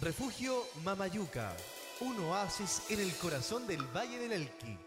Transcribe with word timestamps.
Refugio 0.00 0.62
Mamayuca, 0.84 1.56
un 2.00 2.18
oasis 2.24 2.82
en 2.90 3.00
el 3.00 3.10
corazón 3.14 3.66
del 3.66 3.82
Valle 3.96 4.18
del 4.18 4.32
Elqui. 4.32 4.78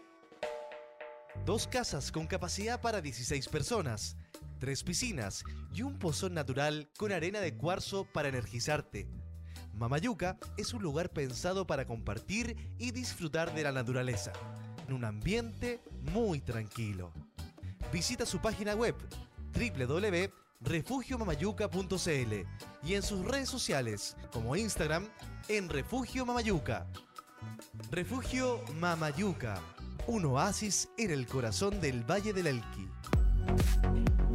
Dos 1.44 1.66
casas 1.66 2.12
con 2.12 2.28
capacidad 2.28 2.80
para 2.80 3.00
16 3.00 3.48
personas, 3.48 4.16
tres 4.60 4.84
piscinas 4.84 5.42
y 5.74 5.82
un 5.82 5.98
pozón 5.98 6.34
natural 6.34 6.88
con 6.96 7.10
arena 7.10 7.40
de 7.40 7.56
cuarzo 7.56 8.04
para 8.04 8.28
energizarte. 8.28 9.08
Mamayuca 9.74 10.38
es 10.56 10.74
un 10.74 10.82
lugar 10.82 11.10
pensado 11.10 11.66
para 11.66 11.86
compartir 11.86 12.56
y 12.78 12.92
disfrutar 12.92 13.52
de 13.52 13.64
la 13.64 13.72
naturaleza, 13.72 14.32
en 14.86 14.94
un 14.94 15.04
ambiente 15.04 15.80
muy 16.12 16.40
tranquilo. 16.40 17.12
Visita 17.92 18.24
su 18.24 18.40
página 18.40 18.74
web 18.76 18.94
www.refugiomamayuca.cl 20.60 22.86
y 22.86 22.94
en 22.94 23.02
sus 23.02 23.24
redes 23.24 23.48
sociales 23.48 24.16
como 24.32 24.56
Instagram 24.56 25.06
en 25.48 25.68
Refugio 25.68 26.26
Mamayuca. 26.26 26.86
Refugio 27.90 28.60
Mamayuca, 28.78 29.60
un 30.06 30.26
oasis 30.26 30.88
en 30.98 31.10
el 31.10 31.26
corazón 31.26 31.80
del 31.80 32.08
Valle 32.08 32.32
del 32.32 32.48
Elqui. 32.48 32.88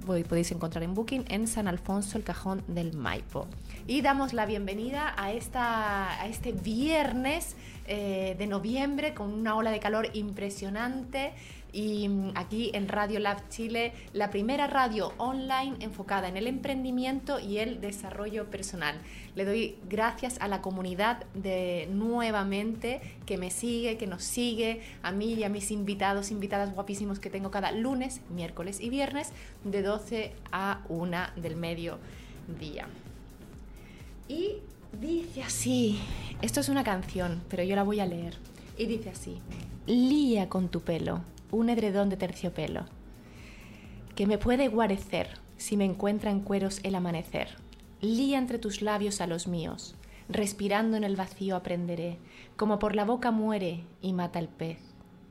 podéis 0.00 0.50
encontrar 0.52 0.82
en 0.82 0.94
Booking 0.94 1.24
en 1.28 1.46
San 1.46 1.68
Alfonso, 1.68 2.18
el 2.18 2.24
Cajón 2.24 2.62
del 2.66 2.92
Maipo. 2.94 3.46
Y 3.86 4.02
damos 4.02 4.32
la 4.32 4.46
bienvenida 4.46 5.14
a, 5.16 5.32
esta, 5.32 6.20
a 6.20 6.26
este 6.26 6.52
viernes 6.52 7.56
eh, 7.86 8.36
de 8.38 8.46
noviembre 8.46 9.14
con 9.14 9.32
una 9.32 9.56
ola 9.56 9.70
de 9.70 9.80
calor 9.80 10.08
impresionante 10.12 11.32
y 11.72 12.08
mm, 12.08 12.32
aquí 12.34 12.70
en 12.74 12.88
Radio 12.88 13.20
Lab 13.20 13.48
Chile, 13.48 13.92
la 14.12 14.30
primera 14.30 14.66
radio 14.66 15.12
online 15.18 15.76
enfocada 15.80 16.28
en 16.28 16.36
el 16.36 16.46
emprendimiento 16.46 17.38
y 17.38 17.58
el 17.58 17.80
desarrollo 17.80 18.50
personal. 18.50 18.96
Le 19.34 19.44
doy 19.44 19.76
gracias 19.88 20.38
a 20.40 20.48
la 20.48 20.62
comunidad 20.62 21.24
de 21.34 21.88
nuevamente 21.92 23.00
que 23.26 23.38
me 23.38 23.50
sigue, 23.50 23.96
que 23.96 24.06
nos 24.06 24.22
sigue, 24.22 24.82
a 25.02 25.12
mí 25.12 25.34
y 25.34 25.44
a 25.44 25.48
mis 25.48 25.70
invitados, 25.70 26.30
invitadas 26.30 26.74
guapísimos 26.74 27.18
que 27.18 27.30
tengo 27.30 27.50
cada 27.50 27.72
lunes, 27.72 28.20
miércoles 28.30 28.80
y 28.80 28.90
viernes 28.90 29.32
de 29.64 29.82
12 29.82 30.32
a 30.52 30.82
1 30.88 31.18
del 31.36 31.56
mediodía. 31.56 31.98
Y 34.28 34.56
dice 35.00 35.42
así, 35.42 36.00
esto 36.42 36.60
es 36.60 36.68
una 36.68 36.84
canción, 36.84 37.42
pero 37.48 37.62
yo 37.62 37.76
la 37.76 37.82
voy 37.82 38.00
a 38.00 38.06
leer. 38.06 38.36
Y 38.76 38.86
dice 38.86 39.10
así, 39.10 39.40
lía 39.86 40.48
con 40.48 40.68
tu 40.68 40.80
pelo 40.80 41.20
un 41.50 41.70
edredón 41.70 42.08
de 42.08 42.16
terciopelo, 42.16 42.86
que 44.14 44.26
me 44.26 44.38
puede 44.38 44.68
guarecer 44.68 45.38
si 45.56 45.76
me 45.76 45.84
encuentra 45.84 46.30
en 46.30 46.40
cueros 46.40 46.80
el 46.82 46.94
amanecer. 46.94 47.48
Lía 48.00 48.38
entre 48.38 48.58
tus 48.58 48.82
labios 48.82 49.20
a 49.20 49.26
los 49.26 49.46
míos, 49.46 49.94
respirando 50.28 50.96
en 50.96 51.04
el 51.04 51.16
vacío 51.16 51.56
aprenderé, 51.56 52.18
como 52.56 52.78
por 52.78 52.94
la 52.94 53.04
boca 53.04 53.30
muere 53.30 53.84
y 54.00 54.12
mata 54.12 54.38
el 54.38 54.48
pez. 54.48 54.78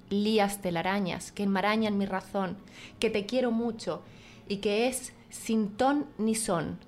Lías 0.09 0.62
telarañas 0.62 1.31
que 1.31 1.44
enmarañan 1.44 1.97
mi 1.97 2.06
razón, 2.06 2.58
que 3.00 3.09
te 3.09 3.25
quiero 3.25 3.52
mucho 3.52 4.02
y 4.47 4.58
que 4.58 4.88
es 4.88 5.13
sin 5.29 5.69
ton 5.69 6.06
ni 6.18 6.35
son. 6.35 6.79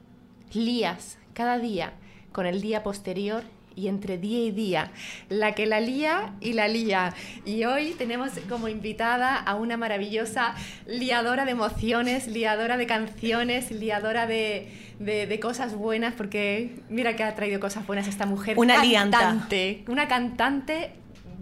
Lías 0.53 1.17
cada 1.33 1.57
día 1.57 1.93
con 2.31 2.45
el 2.45 2.61
día 2.61 2.83
posterior 2.83 3.43
y 3.81 3.87
entre 3.87 4.19
día 4.19 4.45
y 4.45 4.51
día, 4.51 4.91
la 5.27 5.53
que 5.53 5.65
la 5.65 5.79
lía 5.79 6.33
y 6.39 6.53
la 6.53 6.67
lía. 6.67 7.15
Y 7.45 7.63
hoy 7.65 7.95
tenemos 7.97 8.31
como 8.47 8.67
invitada 8.67 9.35
a 9.35 9.55
una 9.55 9.75
maravillosa 9.75 10.53
liadora 10.85 11.45
de 11.45 11.51
emociones, 11.51 12.27
liadora 12.27 12.77
de 12.77 12.85
canciones, 12.85 13.71
liadora 13.71 14.27
de, 14.27 14.71
de, 14.99 15.39
cosas 15.39 15.73
buenas, 15.73 16.13
porque 16.13 16.79
mira 16.89 17.15
que 17.15 17.23
ha 17.23 17.33
traído 17.33 17.59
cosas 17.59 17.87
buenas 17.87 18.07
esta 18.07 18.27
mujer. 18.27 18.59
Una 18.59 18.79
cantante, 18.79 19.83
Una 19.87 20.07
cantante 20.07 20.91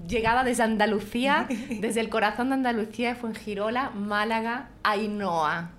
llegada 0.07 0.45
desde 0.45 0.63
Andalucía, 0.63 1.45
desde 1.81 1.99
el 1.99 2.07
corazón 2.07 2.49
de 2.49 2.55
Andalucía, 2.55 3.15
fue 3.15 3.31
en 3.31 3.35
Girola, 3.35 3.89
Málaga, 3.89 4.69
Ainhoa. 4.83 5.71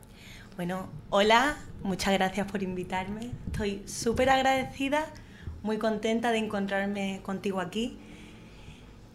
Bueno, 0.57 0.91
hola, 1.09 1.57
muchas 1.83 2.13
gracias 2.13 2.47
por 2.53 2.63
invitarme. 2.63 3.31
Estoy 3.47 3.83
súper 3.87 4.29
agradecida 4.29 5.07
muy 5.63 5.79
contenta 5.79 6.33
de 6.33 6.39
encontrarme 6.39 7.21
contigo 7.23 7.61
aquí 7.61 7.99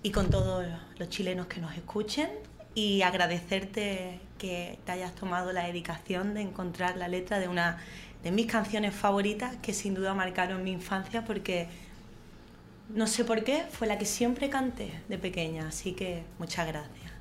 y 0.03 0.11
con 0.11 0.29
todos 0.29 0.65
los 0.97 1.09
chilenos 1.09 1.47
que 1.47 1.59
nos 1.59 1.75
escuchen 1.75 2.29
y 2.75 3.01
agradecerte 3.01 4.19
que 4.37 4.77
te 4.85 4.91
hayas 4.91 5.15
tomado 5.15 5.51
la 5.53 5.65
dedicación 5.65 6.33
de 6.33 6.41
encontrar 6.41 6.97
la 6.97 7.07
letra 7.07 7.39
de 7.39 7.47
una 7.47 7.77
de 8.23 8.31
mis 8.31 8.45
canciones 8.47 8.93
favoritas 8.93 9.55
que 9.61 9.73
sin 9.73 9.93
duda 9.93 10.13
marcaron 10.13 10.63
mi 10.63 10.71
infancia 10.71 11.23
porque 11.23 11.67
no 12.89 13.07
sé 13.07 13.25
por 13.25 13.43
qué 13.43 13.65
fue 13.71 13.87
la 13.87 13.97
que 13.97 14.05
siempre 14.05 14.49
canté 14.49 14.91
de 15.09 15.17
pequeña, 15.17 15.67
así 15.67 15.93
que 15.93 16.23
muchas 16.37 16.67
gracias. 16.67 17.11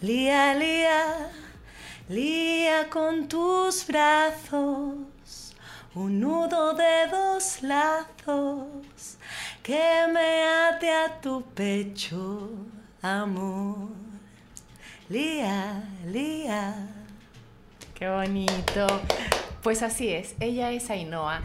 Lía, 0.00 0.54
lía, 0.54 1.30
lía 2.08 2.88
con 2.88 3.28
tus 3.28 3.86
brazos 3.86 4.94
un 5.94 6.18
nudo 6.18 6.74
de 6.74 7.06
dos 7.08 7.62
lazos 7.62 9.16
que 9.62 10.06
me 10.12 10.42
ate 10.42 10.90
a 10.90 11.20
tu 11.20 11.42
pecho, 11.42 12.50
amor. 13.00 13.90
Lía, 15.08 15.84
lía. 16.06 16.88
Qué 17.94 18.08
bonito. 18.08 18.86
Pues 19.62 19.82
así 19.82 20.08
es, 20.08 20.34
ella 20.40 20.72
es 20.72 20.90
Ainhoa, 20.90 21.42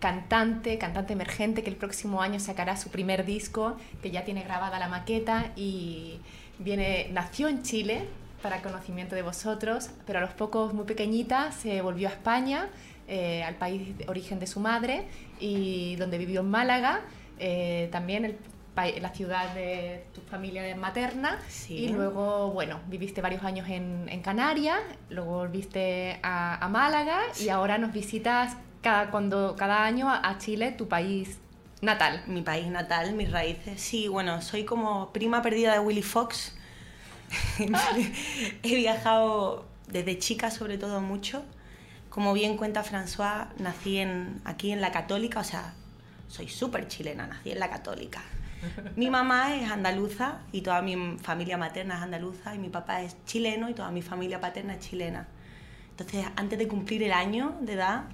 cantante, 0.00 0.78
cantante 0.78 1.12
emergente 1.12 1.62
que 1.62 1.70
el 1.70 1.76
próximo 1.76 2.22
año 2.22 2.40
sacará 2.40 2.76
su 2.76 2.90
primer 2.90 3.24
disco, 3.24 3.76
que 4.02 4.10
ya 4.10 4.24
tiene 4.24 4.42
grabada 4.42 4.80
la 4.80 4.88
maqueta 4.88 5.52
y 5.54 6.18
viene, 6.58 7.08
nació 7.12 7.48
en 7.48 7.62
Chile, 7.62 8.08
para 8.42 8.60
conocimiento 8.60 9.14
de 9.14 9.22
vosotros, 9.22 9.90
pero 10.04 10.18
a 10.18 10.22
los 10.22 10.32
pocos, 10.32 10.74
muy 10.74 10.84
pequeñita, 10.84 11.52
se 11.52 11.80
volvió 11.80 12.08
a 12.08 12.10
España, 12.10 12.68
eh, 13.08 13.42
al 13.42 13.56
país 13.56 13.96
de 13.98 14.08
origen 14.08 14.38
de 14.38 14.46
su 14.46 14.60
madre, 14.60 15.06
y 15.40 15.96
donde 15.96 16.18
vivió 16.18 16.40
en 16.40 16.50
Málaga, 16.50 17.00
eh, 17.38 17.88
también 17.92 18.24
el, 18.24 18.36
la 19.00 19.10
ciudad 19.10 19.54
de 19.54 20.04
tu 20.14 20.20
familia 20.22 20.74
materna, 20.76 21.38
y 21.68 21.88
luego, 21.88 22.50
bueno, 22.50 22.80
viviste 22.88 23.20
varios 23.20 23.44
años 23.44 23.68
en, 23.68 24.08
en 24.08 24.22
Canarias, 24.22 24.80
luego 25.10 25.32
volviste 25.32 26.18
a, 26.22 26.64
a 26.64 26.68
Málaga, 26.68 27.20
y 27.40 27.48
ahora 27.48 27.78
nos 27.78 27.92
visitas 27.92 28.56
cada, 28.82 29.10
cuando, 29.10 29.56
cada 29.56 29.84
año 29.84 30.08
a 30.10 30.38
Chile, 30.38 30.72
tu 30.72 30.88
país 30.88 31.38
natal. 31.82 32.22
Mi 32.26 32.42
país 32.42 32.68
natal, 32.68 33.12
mis 33.14 33.30
raíces. 33.30 33.80
Sí, 33.80 34.08
bueno, 34.08 34.40
soy 34.40 34.64
como 34.64 35.12
prima 35.12 35.42
perdida 35.42 35.72
de 35.72 35.80
Willy 35.80 36.02
Fox 36.02 36.54
he 38.62 38.76
viajado 38.76 39.64
desde 39.88 40.18
chica 40.18 40.50
sobre 40.50 40.78
todo 40.78 41.00
mucho. 41.00 41.44
Como 42.12 42.34
bien 42.34 42.58
cuenta 42.58 42.84
François, 42.84 43.46
nací 43.58 43.96
en, 43.96 44.42
aquí 44.44 44.70
en 44.70 44.82
la 44.82 44.92
Católica, 44.92 45.40
o 45.40 45.44
sea, 45.44 45.72
soy 46.28 46.46
súper 46.46 46.86
chilena, 46.86 47.26
nací 47.26 47.52
en 47.52 47.58
la 47.58 47.70
Católica. 47.70 48.22
Mi 48.96 49.08
mamá 49.08 49.56
es 49.56 49.70
andaluza 49.70 50.40
y 50.52 50.60
toda 50.60 50.82
mi 50.82 51.16
familia 51.22 51.56
materna 51.56 51.96
es 51.96 52.02
andaluza 52.02 52.54
y 52.54 52.58
mi 52.58 52.68
papá 52.68 53.00
es 53.00 53.16
chileno 53.24 53.70
y 53.70 53.72
toda 53.72 53.90
mi 53.90 54.02
familia 54.02 54.42
paterna 54.42 54.74
es 54.74 54.80
chilena. 54.80 55.26
Entonces, 55.88 56.26
antes 56.36 56.58
de 56.58 56.68
cumplir 56.68 57.02
el 57.02 57.12
año 57.12 57.56
de 57.62 57.72
edad, 57.72 58.04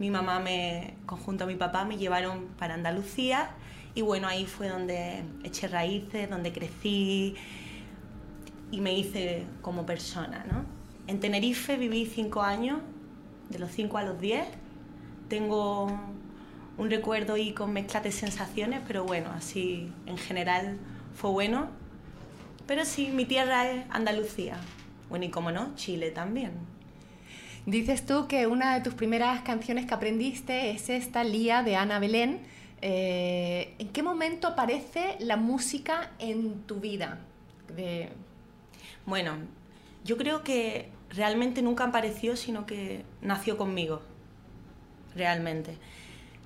mi 0.00 0.10
mamá 0.10 0.40
me, 0.40 0.96
conjunto 1.06 1.44
a 1.44 1.46
mi 1.46 1.54
papá, 1.54 1.84
me 1.84 1.96
llevaron 1.96 2.48
para 2.58 2.74
Andalucía 2.74 3.50
y 3.94 4.02
bueno, 4.02 4.26
ahí 4.26 4.46
fue 4.46 4.68
donde 4.68 5.22
eché 5.44 5.68
raíces, 5.68 6.28
donde 6.28 6.52
crecí, 6.52 7.36
y 8.72 8.80
me 8.80 8.98
hice 8.98 9.46
como 9.62 9.86
persona. 9.86 10.44
¿no? 10.50 10.64
En 11.06 11.20
Tenerife 11.20 11.76
viví 11.76 12.04
cinco 12.04 12.42
años, 12.42 12.80
de 13.50 13.58
los 13.58 13.70
cinco 13.70 13.98
a 13.98 14.02
los 14.02 14.20
diez. 14.20 14.46
Tengo 15.28 15.86
un 16.76 16.90
recuerdo 16.90 17.34
ahí 17.34 17.52
con 17.52 17.72
mezclas 17.72 18.04
de 18.04 18.12
sensaciones, 18.12 18.80
pero 18.86 19.04
bueno, 19.04 19.30
así 19.32 19.92
en 20.06 20.16
general 20.16 20.78
fue 21.14 21.30
bueno. 21.30 21.68
Pero 22.66 22.84
sí, 22.84 23.08
mi 23.08 23.24
tierra 23.24 23.70
es 23.70 23.84
Andalucía. 23.90 24.58
Bueno, 25.08 25.24
y 25.24 25.30
como 25.30 25.50
no, 25.50 25.74
Chile 25.74 26.10
también. 26.10 26.52
Dices 27.66 28.06
tú 28.06 28.28
que 28.28 28.46
una 28.46 28.74
de 28.74 28.80
tus 28.80 28.94
primeras 28.94 29.42
canciones 29.42 29.86
que 29.86 29.94
aprendiste 29.94 30.70
es 30.70 30.88
esta 30.88 31.24
Lía 31.24 31.62
de 31.62 31.76
Ana 31.76 31.98
Belén. 31.98 32.40
Eh, 32.80 33.74
¿En 33.78 33.88
qué 33.88 34.02
momento 34.02 34.48
aparece 34.48 35.16
la 35.18 35.36
música 35.36 36.12
en 36.18 36.62
tu 36.62 36.76
vida? 36.76 37.18
De, 37.74 38.10
bueno, 39.04 39.32
yo 40.04 40.16
creo 40.16 40.44
que 40.44 40.90
realmente 41.10 41.62
nunca 41.62 41.84
apareció, 41.84 42.36
sino 42.36 42.66
que 42.66 43.04
nació 43.22 43.56
conmigo, 43.56 44.02
realmente. 45.14 45.76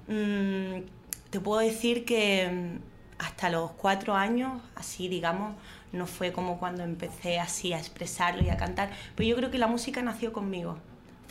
Mm, 0.09 0.85
te 1.31 1.41
puedo 1.41 1.61
decir 1.61 2.05
que 2.05 2.49
mm, 2.51 3.23
hasta 3.23 3.51
los 3.51 3.73
cuatro 3.73 4.15
años, 4.15 4.61
así 4.75 5.09
digamos, 5.09 5.55
no 5.93 6.07
fue 6.07 6.33
como 6.33 6.59
cuando 6.59 6.83
empecé 6.85 7.39
así 7.39 7.73
a 7.73 7.79
expresarlo 7.79 8.43
y 8.43 8.49
a 8.49 8.57
cantar, 8.57 8.91
pero 9.15 9.29
yo 9.29 9.37
creo 9.37 9.51
que 9.51 9.59
la 9.59 9.67
música 9.67 10.03
nació 10.03 10.33
conmigo 10.33 10.79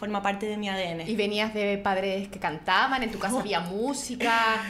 forma 0.02 0.24
parte 0.24 0.48
de 0.48 0.58
mi 0.58 0.68
ADN. 0.68 1.08
¿Y 1.08 1.16
venías 1.16 1.54
de 1.54 1.78
padres 1.78 2.28
que 2.30 2.40
cantaban? 2.40 3.04
¿En 3.04 3.12
tu 3.12 3.20
casa 3.20 3.40
había 3.40 3.60
música? 3.60 4.64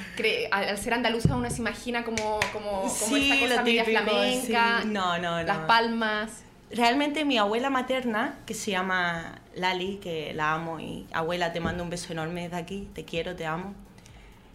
Al 0.51 0.77
ser 0.77 0.93
andaluza 0.93 1.33
uno 1.33 1.49
se 1.49 1.61
imagina 1.61 2.03
como, 2.03 2.37
como, 2.51 2.81
como 2.81 3.15
esta 3.15 3.39
cosa 3.39 3.63
media 3.63 3.85
flamenca. 3.85 4.83
No, 4.83 5.17
no, 5.19 5.37
no. 5.37 5.43
Las 5.43 5.59
palmas. 5.59 6.43
Realmente 6.73 7.25
mi 7.25 7.37
abuela 7.37 7.69
materna, 7.69 8.39
que 8.45 8.53
se 8.53 8.71
llama 8.71 9.41
Lali, 9.55 9.97
que 9.97 10.33
la 10.33 10.53
amo 10.53 10.79
y 10.79 11.05
abuela 11.11 11.51
te 11.51 11.59
mando 11.59 11.83
un 11.83 11.89
beso 11.89 12.13
enorme 12.13 12.47
de 12.47 12.55
aquí, 12.55 12.87
te 12.93 13.03
quiero, 13.03 13.35
te 13.35 13.45
amo. 13.45 13.73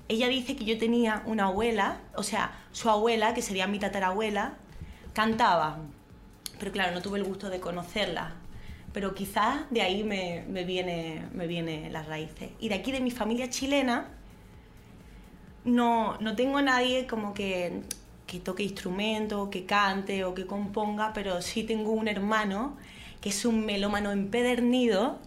Ella 0.09 0.29
dice 0.29 0.57
que 0.57 0.65
yo 0.65 0.79
tenía 0.79 1.23
una 1.27 1.47
abuela, 1.47 2.01
o 2.15 2.23
sea, 2.23 2.53
su 2.73 2.89
abuela, 2.89 3.35
que 3.35 3.43
sería 3.43 3.67
mi 3.67 3.79
tatarabuela, 3.79 4.55
cantaba, 5.13 5.79
pero 6.59 6.73
claro, 6.73 6.95
no 6.95 7.03
tuve 7.03 7.19
el 7.19 7.25
gusto 7.25 7.51
de 7.51 7.61
conocerla. 7.61 8.35
Pero 8.95 9.15
quizás 9.15 9.71
de 9.71 9.83
ahí 9.83 10.03
me, 10.03 10.45
me 10.49 10.65
viene, 10.65 11.27
me 11.35 11.47
viene 11.47 11.91
las 11.91 12.07
raíces. 12.07 12.51
Y 12.59 12.71
de 12.71 12.77
aquí, 12.77 12.93
de 12.93 13.01
mi 13.01 13.11
familia 13.11 13.51
chilena, 13.51 14.09
no, 15.65 16.17
no 16.21 16.35
tengo 16.35 16.63
nadie 16.63 17.07
como 17.07 17.35
que 17.35 17.83
que 18.27 18.41
toque 18.41 18.63
instrumento, 18.63 19.51
que 19.51 19.65
cante 19.65 20.25
o 20.25 20.35
que 20.35 20.47
componga, 20.47 21.13
pero 21.13 21.41
sí 21.43 21.63
tengo 21.63 21.93
un 21.93 22.09
hermano 22.09 22.77
que 23.21 23.31
es 23.31 23.45
un 23.45 23.65
melómano 23.65 24.13
empedernido, 24.13 25.19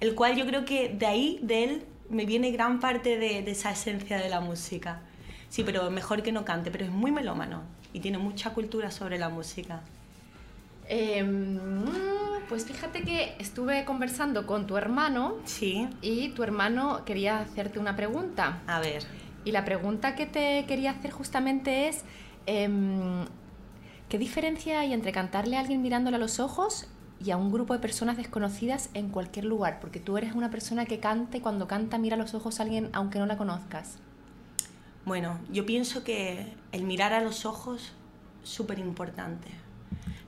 el 0.00 0.14
cual 0.14 0.36
yo 0.36 0.46
creo 0.46 0.64
que 0.64 0.88
de 0.90 1.06
ahí, 1.06 1.38
de 1.42 1.64
él, 1.64 1.84
me 2.08 2.26
viene 2.26 2.50
gran 2.50 2.78
parte 2.80 3.18
de, 3.18 3.38
esa 3.50 3.72
esencia 3.72 4.18
de 4.18 4.28
la 4.28 4.40
música. 4.40 5.00
Sí, 5.48 5.62
pero 5.64 5.90
mejor 5.90 6.22
que 6.22 6.32
no 6.32 6.44
cante, 6.44 6.70
pero 6.70 6.84
es 6.84 6.90
muy 6.90 7.10
melómano 7.10 7.62
y 7.92 8.00
tiene 8.00 8.18
mucha 8.18 8.50
cultura 8.50 8.90
sobre 8.90 9.18
la 9.18 9.28
música. 9.28 9.82
Em, 10.88 11.84
pues 12.48 12.66
fíjate 12.66 13.02
que 13.02 13.34
estuve 13.38 13.84
conversando 13.84 14.46
con 14.46 14.66
tu 14.66 14.76
hermano. 14.76 15.36
Sí. 15.44 15.88
Y 16.00 16.30
tu 16.30 16.42
hermano 16.42 17.04
quería 17.04 17.38
hacerte 17.38 17.78
una 17.78 17.96
pregunta. 17.96 18.60
A 18.66 18.80
ver. 18.80 19.04
Y 19.44 19.52
la 19.52 19.64
pregunta 19.64 20.14
que 20.14 20.26
te 20.26 20.64
quería 20.66 20.92
hacer 20.92 21.10
justamente 21.10 21.88
es 21.88 22.04
Em, 22.46 23.24
¿Qué 24.12 24.18
diferencia 24.18 24.80
hay 24.80 24.92
entre 24.92 25.10
cantarle 25.10 25.56
a 25.56 25.60
alguien 25.60 25.80
mirándole 25.80 26.16
a 26.16 26.20
los 26.20 26.38
ojos 26.38 26.86
y 27.18 27.30
a 27.30 27.38
un 27.38 27.50
grupo 27.50 27.72
de 27.72 27.78
personas 27.78 28.18
desconocidas 28.18 28.90
en 28.92 29.08
cualquier 29.08 29.46
lugar? 29.46 29.80
Porque 29.80 30.00
tú 30.00 30.18
eres 30.18 30.34
una 30.34 30.50
persona 30.50 30.84
que 30.84 31.00
canta 31.00 31.38
y 31.38 31.40
cuando 31.40 31.66
canta 31.66 31.96
mira 31.96 32.16
a 32.16 32.18
los 32.18 32.34
ojos 32.34 32.60
a 32.60 32.64
alguien 32.64 32.90
aunque 32.92 33.18
no 33.18 33.24
la 33.24 33.38
conozcas. 33.38 33.96
Bueno, 35.06 35.40
yo 35.50 35.64
pienso 35.64 36.04
que 36.04 36.52
el 36.72 36.84
mirar 36.84 37.14
a 37.14 37.22
los 37.22 37.46
ojos 37.46 37.94
es 38.42 38.50
súper 38.50 38.78
importante. 38.78 39.48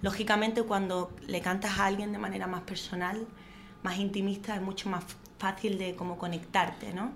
Lógicamente 0.01 0.63
cuando 0.63 1.15
le 1.27 1.43
cantas 1.43 1.79
a 1.79 1.85
alguien 1.85 2.11
de 2.11 2.19
manera 2.19 2.47
más 2.47 2.63
personal, 2.63 3.27
más 3.83 3.99
intimista, 3.99 4.55
es 4.57 4.63
mucho 4.63 4.89
más 4.89 5.05
fácil 5.39 5.77
de 5.77 5.95
como 5.95 6.17
conectarte, 6.17 6.95
¿no? 6.95 7.13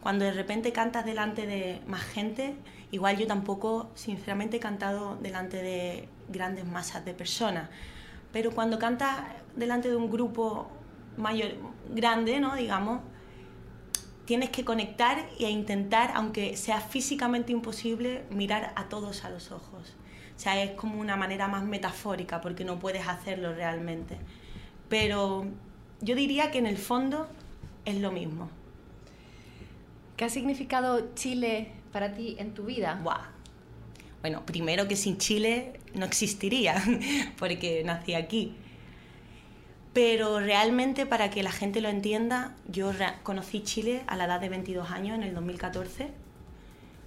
Cuando 0.00 0.24
de 0.24 0.32
repente 0.32 0.72
cantas 0.72 1.04
delante 1.04 1.46
de 1.46 1.80
más 1.86 2.02
gente, 2.02 2.56
igual 2.96 3.18
yo 3.18 3.26
tampoco, 3.26 3.90
sinceramente, 3.94 4.56
he 4.56 4.60
cantado 4.60 5.16
delante 5.16 5.62
de 5.62 6.08
grandes 6.28 6.64
masas 6.64 7.04
de 7.04 7.12
personas. 7.12 7.68
Pero 8.32 8.52
cuando 8.52 8.78
cantas 8.78 9.18
delante 9.54 9.90
de 9.90 9.96
un 9.96 10.10
grupo 10.10 10.66
mayor, 11.18 11.52
grande, 11.90 12.40
¿no? 12.40 12.56
digamos, 12.56 13.02
tienes 14.24 14.48
que 14.48 14.64
conectar 14.64 15.28
e 15.38 15.50
intentar, 15.50 16.12
aunque 16.14 16.56
sea 16.56 16.80
físicamente 16.80 17.52
imposible, 17.52 18.24
mirar 18.30 18.72
a 18.76 18.88
todos 18.88 19.24
a 19.26 19.30
los 19.30 19.52
ojos. 19.52 19.94
O 20.34 20.38
sea, 20.38 20.62
es 20.62 20.70
como 20.70 20.98
una 20.98 21.16
manera 21.16 21.48
más 21.48 21.64
metafórica 21.64 22.40
porque 22.40 22.64
no 22.64 22.78
puedes 22.78 23.06
hacerlo 23.06 23.54
realmente. 23.54 24.16
Pero 24.88 25.46
yo 26.00 26.14
diría 26.14 26.50
que 26.50 26.58
en 26.58 26.66
el 26.66 26.78
fondo 26.78 27.28
es 27.84 27.96
lo 28.00 28.10
mismo. 28.10 28.48
¿Qué 30.16 30.24
ha 30.24 30.30
significado 30.30 31.14
Chile 31.14 31.75
para 31.96 32.12
ti 32.12 32.36
en 32.38 32.52
tu 32.52 32.64
vida? 32.64 33.00
Bueno, 34.20 34.44
primero 34.44 34.86
que 34.86 34.96
sin 34.96 35.16
Chile 35.16 35.80
no 35.94 36.04
existiría, 36.04 36.74
porque 37.38 37.84
nací 37.86 38.12
aquí. 38.12 38.54
Pero 39.94 40.38
realmente 40.38 41.06
para 41.06 41.30
que 41.30 41.42
la 41.42 41.52
gente 41.52 41.80
lo 41.80 41.88
entienda, 41.88 42.54
yo 42.68 42.92
conocí 43.22 43.62
Chile 43.62 44.02
a 44.08 44.16
la 44.16 44.26
edad 44.26 44.40
de 44.42 44.50
22 44.50 44.90
años, 44.90 45.16
en 45.16 45.22
el 45.22 45.34
2014, 45.34 46.10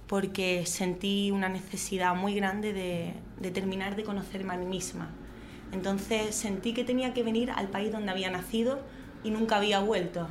porque 0.08 0.66
sentí 0.66 1.30
una 1.30 1.48
necesidad 1.48 2.16
muy 2.16 2.34
grande 2.34 2.72
de, 2.72 3.14
de 3.38 3.50
terminar 3.52 3.94
de 3.94 4.02
conocerme 4.02 4.54
a 4.54 4.56
mí 4.56 4.66
misma. 4.66 5.08
Entonces 5.70 6.34
sentí 6.34 6.74
que 6.74 6.82
tenía 6.82 7.14
que 7.14 7.22
venir 7.22 7.52
al 7.52 7.68
país 7.68 7.92
donde 7.92 8.10
había 8.10 8.32
nacido 8.32 8.80
y 9.22 9.30
nunca 9.30 9.58
había 9.58 9.78
vuelto. 9.78 10.26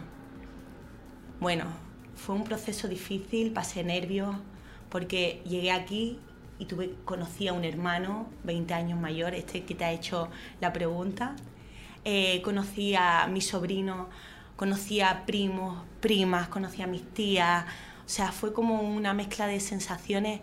Bueno, 1.40 1.64
fue 2.20 2.36
un 2.36 2.44
proceso 2.44 2.88
difícil, 2.88 3.52
pasé 3.52 3.84
nervios, 3.84 4.36
porque 4.90 5.42
llegué 5.46 5.72
aquí 5.72 6.20
y 6.60 6.66
tuve, 6.66 6.94
conocí 7.06 7.48
a 7.48 7.54
un 7.54 7.64
hermano 7.64 8.28
20 8.44 8.74
años 8.74 9.00
mayor, 9.00 9.34
este 9.34 9.64
que 9.64 9.74
te 9.74 9.86
ha 9.86 9.92
hecho 9.92 10.30
la 10.60 10.74
pregunta. 10.74 11.36
Eh, 12.04 12.42
conocí 12.44 12.96
a 12.96 13.28
mi 13.28 13.42
sobrino, 13.42 14.10
conocí 14.58 15.00
a 15.00 15.26
primos, 15.26 15.84
primas, 16.02 16.50
conocí 16.50 16.82
a 16.82 16.88
mis 16.88 17.08
tías. 17.14 17.66
O 18.06 18.10
sea, 18.10 18.32
fue 18.32 18.54
como 18.54 18.82
una 18.82 19.14
mezcla 19.14 19.48
de 19.48 19.60
sensaciones 19.60 20.42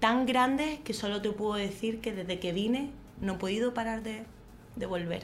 tan 0.00 0.26
grandes 0.26 0.80
que 0.80 0.92
solo 0.92 1.22
te 1.22 1.30
puedo 1.30 1.54
decir 1.54 2.00
que 2.00 2.12
desde 2.12 2.38
que 2.38 2.52
vine 2.52 2.90
no 3.20 3.34
he 3.34 3.36
podido 3.38 3.72
parar 3.72 4.02
de, 4.02 4.24
de 4.76 4.86
volver. 4.86 5.22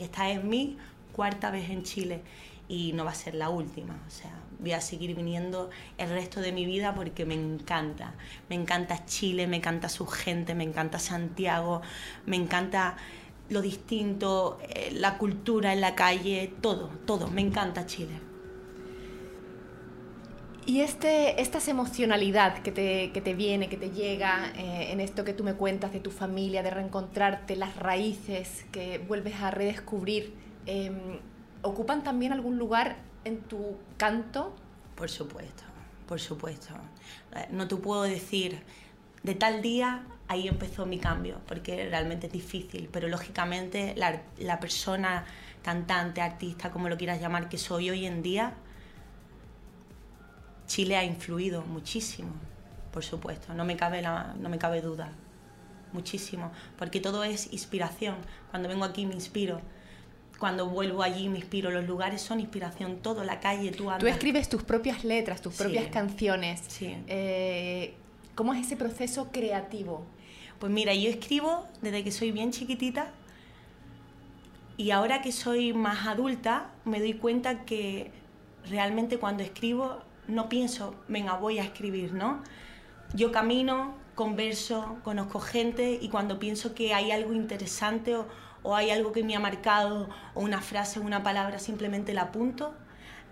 Y 0.00 0.04
esta 0.04 0.30
es 0.30 0.42
mi 0.42 0.78
cuarta 1.12 1.50
vez 1.50 1.68
en 1.70 1.82
Chile. 1.82 2.22
y 2.68 2.92
no 2.92 3.04
va 3.04 3.12
a 3.12 3.14
ser 3.14 3.34
la 3.34 3.48
última. 3.48 3.98
O 4.06 4.10
sea, 4.10 4.37
voy 4.58 4.72
a 4.72 4.80
seguir 4.80 5.14
viniendo 5.14 5.70
el 5.98 6.10
resto 6.10 6.40
de 6.40 6.52
mi 6.52 6.66
vida 6.66 6.94
porque 6.94 7.24
me 7.24 7.34
encanta. 7.34 8.14
Me 8.48 8.56
encanta 8.56 9.04
Chile, 9.04 9.46
me 9.46 9.56
encanta 9.56 9.88
su 9.88 10.06
gente, 10.06 10.54
me 10.54 10.64
encanta 10.64 10.98
Santiago, 10.98 11.82
me 12.26 12.36
encanta 12.36 12.96
lo 13.48 13.62
distinto, 13.62 14.58
eh, 14.68 14.90
la 14.92 15.18
cultura 15.18 15.72
en 15.72 15.80
la 15.80 15.94
calle, 15.94 16.52
todo, 16.60 16.90
todo. 17.06 17.28
Me 17.28 17.40
encanta 17.40 17.86
Chile. 17.86 18.28
Y 20.68 20.82
este, 20.82 21.40
esta 21.40 21.58
emocionalidad 21.70 22.58
que 22.58 22.70
te, 22.70 23.10
que 23.12 23.22
te 23.22 23.32
viene, 23.32 23.70
que 23.70 23.78
te 23.78 23.88
llega 23.88 24.52
eh, 24.54 24.92
en 24.92 25.00
esto 25.00 25.24
que 25.24 25.32
tú 25.32 25.42
me 25.42 25.54
cuentas 25.54 25.94
de 25.94 26.00
tu 26.00 26.10
familia, 26.10 26.62
de 26.62 26.68
reencontrarte, 26.68 27.56
las 27.56 27.74
raíces 27.76 28.66
que 28.70 28.98
vuelves 28.98 29.36
a 29.36 29.50
redescubrir, 29.50 30.34
em, 30.66 31.20
¿ocupan 31.62 32.04
también 32.04 32.34
algún 32.34 32.58
lugar 32.58 33.07
en 33.24 33.40
tu 33.42 33.76
canto? 33.96 34.54
Por 34.94 35.10
supuesto, 35.10 35.64
por 36.06 36.20
supuesto. 36.20 36.74
Eh, 37.34 37.46
no 37.50 37.68
te 37.68 37.76
puedo 37.76 38.02
decir, 38.02 38.62
de 39.22 39.34
tal 39.34 39.62
día 39.62 40.04
ahí 40.28 40.48
empezó 40.48 40.86
mi 40.86 40.98
cambio, 40.98 41.40
porque 41.46 41.88
realmente 41.88 42.26
es 42.26 42.32
difícil, 42.32 42.88
pero 42.92 43.08
lógicamente 43.08 43.94
la, 43.96 44.22
la 44.38 44.60
persona, 44.60 45.24
cantante, 45.62 46.20
artista, 46.20 46.70
como 46.70 46.88
lo 46.88 46.96
quieras 46.96 47.20
llamar, 47.20 47.48
que 47.48 47.58
soy 47.58 47.90
hoy 47.90 48.06
en 48.06 48.22
día, 48.22 48.54
Chile 50.66 50.96
ha 50.96 51.04
influido 51.04 51.62
muchísimo, 51.62 52.30
por 52.92 53.02
supuesto, 53.02 53.54
no 53.54 53.64
me 53.64 53.76
cabe, 53.76 54.02
no 54.02 54.48
me 54.50 54.58
cabe 54.58 54.82
duda, 54.82 55.12
muchísimo, 55.92 56.52
porque 56.76 57.00
todo 57.00 57.24
es 57.24 57.52
inspiración. 57.52 58.16
Cuando 58.50 58.68
vengo 58.68 58.84
aquí 58.84 59.06
me 59.06 59.14
inspiro, 59.14 59.60
cuando 60.38 60.66
vuelvo 60.66 61.02
allí 61.02 61.28
me 61.28 61.38
inspiro, 61.38 61.70
los 61.70 61.86
lugares 61.86 62.20
son 62.20 62.40
inspiración, 62.40 62.98
todo, 62.98 63.24
la 63.24 63.40
calle, 63.40 63.70
tú 63.72 63.90
andas. 63.90 64.00
Tú 64.00 64.06
escribes 64.06 64.48
tus 64.48 64.62
propias 64.62 65.04
letras, 65.04 65.42
tus 65.42 65.54
propias 65.54 65.88
canciones. 65.88 66.62
Sí. 66.68 66.96
Eh, 67.08 67.94
¿Cómo 68.34 68.54
es 68.54 68.66
ese 68.66 68.76
proceso 68.76 69.30
creativo? 69.32 70.06
Pues 70.58 70.72
mira, 70.72 70.94
yo 70.94 71.10
escribo 71.10 71.66
desde 71.82 72.04
que 72.04 72.12
soy 72.12 72.30
bien 72.30 72.52
chiquitita 72.52 73.10
y 74.76 74.92
ahora 74.92 75.22
que 75.22 75.32
soy 75.32 75.72
más 75.72 76.06
adulta 76.06 76.70
me 76.84 77.00
doy 77.00 77.14
cuenta 77.14 77.64
que 77.64 78.12
realmente 78.68 79.18
cuando 79.18 79.42
escribo 79.42 79.98
no 80.28 80.48
pienso, 80.48 80.94
venga, 81.08 81.34
voy 81.34 81.58
a 81.58 81.64
escribir, 81.64 82.12
¿no? 82.12 82.42
Yo 83.14 83.32
camino, 83.32 83.94
converso, 84.14 84.98
conozco 85.02 85.40
gente 85.40 85.98
y 86.00 86.08
cuando 86.08 86.38
pienso 86.38 86.74
que 86.74 86.92
hay 86.92 87.10
algo 87.10 87.32
interesante 87.32 88.14
o, 88.14 88.26
hay 88.64 88.90
algo 88.90 89.12
que 89.12 89.22
me 89.22 89.34
ha 89.36 89.40
marcado 89.40 90.08
o 90.34 90.40
una 90.40 90.60
frase 90.60 91.00
o 91.00 91.02
una 91.02 91.22
palabra, 91.22 91.58
simplemente 91.58 92.12
la 92.14 92.22
apunto 92.22 92.74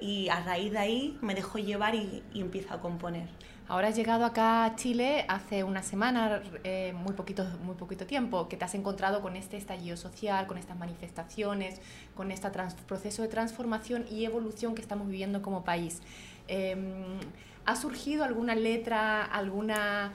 y 0.01 0.29
a 0.29 0.41
raíz 0.41 0.73
de 0.73 0.79
ahí 0.79 1.19
me 1.21 1.35
dejo 1.35 1.59
llevar 1.59 1.95
y, 1.95 2.23
empiezo 2.35 2.75
a 2.75 2.81
componer. 2.81 3.29
Ahora 3.69 3.89
has 3.89 3.97
llegado 3.97 4.25
acá 4.25 4.65
a 4.65 4.77
Chile 4.77 5.25
hace 5.29 5.65
una 5.65 5.83
semana, 5.83 6.41
eh, 6.63 6.93
muy, 6.95 7.15
poquito, 7.15 7.45
muy 7.65 7.75
poquito 7.75 8.07
tiempo, 8.07 8.49
que 8.49 8.57
te 8.57 8.65
has 8.65 8.75
encontrado 8.77 9.23
con 9.23 9.35
este 9.35 9.57
estallido 9.57 9.97
social, 9.97 10.47
con 10.47 10.57
estas 10.57 10.79
manifestaciones, 10.79 11.81
con 12.15 12.31
este 12.31 12.49
proceso 12.87 13.23
de 13.23 13.29
transformación 13.29 14.05
y 14.09 14.25
evolución 14.25 14.77
que 14.77 14.83
estamos 14.83 15.09
viviendo 15.09 15.43
como 15.43 15.65
país. 15.65 16.01
Em, 16.47 17.19
¿Ha 17.65 17.75
surgido 17.75 18.23
alguna 18.23 18.55
letra, 18.55 19.25
alguna 19.25 20.13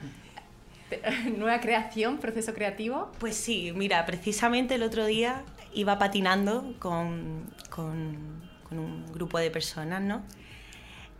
nueva 1.36 1.60
creación, 1.60 2.18
proceso 2.18 2.54
creativo? 2.54 3.10
Pues 3.18 3.36
sí, 3.36 3.72
mira, 3.74 4.04
precisamente 4.06 4.74
el 4.74 4.82
otro 4.82 5.06
día 5.06 5.44
iba 5.74 5.98
patinando 5.98 6.74
con, 6.78 7.46
con, 7.70 8.42
un 8.70 9.04
grupo 9.12 9.38
de 9.38 9.50
personas, 9.50 10.00
¿no? 10.00 10.22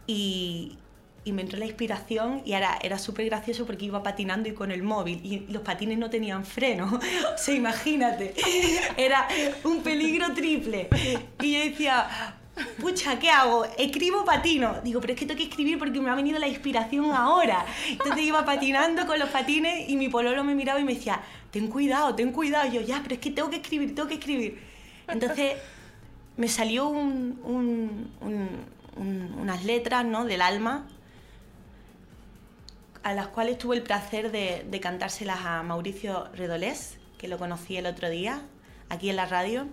Y, 0.06 0.78
y 1.24 1.32
me 1.32 1.42
entró 1.42 1.58
la 1.58 1.66
inspiración 1.66 2.42
y 2.44 2.54
era, 2.54 2.78
era 2.82 2.98
súper 2.98 3.26
gracioso 3.26 3.66
porque 3.66 3.84
iba 3.84 4.02
patinando 4.02 4.48
y 4.48 4.52
con 4.52 4.70
el 4.70 4.82
móvil 4.82 5.20
y 5.22 5.40
los 5.52 5.62
patines 5.62 5.98
no 5.98 6.08
tenían 6.08 6.44
freno. 6.46 6.98
o 7.34 7.38
sea, 7.38 7.54
imagínate, 7.54 8.34
era 8.96 9.28
un 9.64 9.82
peligro 9.82 10.32
triple. 10.32 10.88
Y 11.40 11.52
yo 11.52 11.60
decía, 11.60 12.38
pucha, 12.80 13.18
¿qué 13.18 13.30
hago? 13.30 13.64
Escribo 13.78 14.24
patino. 14.24 14.80
Digo, 14.82 15.00
pero 15.00 15.14
es 15.14 15.18
que 15.18 15.26
tengo 15.26 15.38
que 15.38 15.44
escribir 15.44 15.78
porque 15.78 16.00
me 16.00 16.10
ha 16.10 16.14
venido 16.14 16.38
la 16.38 16.48
inspiración 16.48 17.10
ahora. 17.12 17.64
Entonces 17.88 18.22
iba 18.22 18.44
patinando 18.44 19.06
con 19.06 19.18
los 19.18 19.30
patines 19.30 19.88
y 19.88 19.96
mi 19.96 20.08
pololo 20.08 20.44
me 20.44 20.54
miraba 20.54 20.78
y 20.80 20.84
me 20.84 20.94
decía, 20.94 21.20
ten 21.50 21.68
cuidado, 21.68 22.14
ten 22.14 22.32
cuidado. 22.32 22.68
Y 22.68 22.72
yo, 22.72 22.80
ya, 22.82 23.00
pero 23.02 23.14
es 23.14 23.20
que 23.20 23.30
tengo 23.30 23.50
que 23.50 23.56
escribir, 23.56 23.94
tengo 23.94 24.08
que 24.08 24.14
escribir. 24.14 24.62
Entonces 25.08 25.54
me 26.36 26.48
salió 26.48 26.88
unas 28.96 29.64
letras 29.64 30.04
¿no? 30.04 30.24
del 30.24 30.42
alma 30.42 30.86
a 33.02 33.14
las 33.14 33.28
cuales 33.28 33.58
tuve 33.58 33.76
el 33.76 33.82
placer 33.82 34.30
de, 34.30 34.64
de 34.70 34.80
cantárselas 34.80 35.40
a 35.44 35.62
Mauricio 35.64 36.28
Redolés, 36.34 36.98
que 37.18 37.26
lo 37.26 37.36
conocí 37.36 37.76
el 37.76 37.86
otro 37.86 38.08
día, 38.08 38.42
aquí 38.88 39.10
en 39.10 39.16
la 39.16 39.26
radio. 39.26 39.66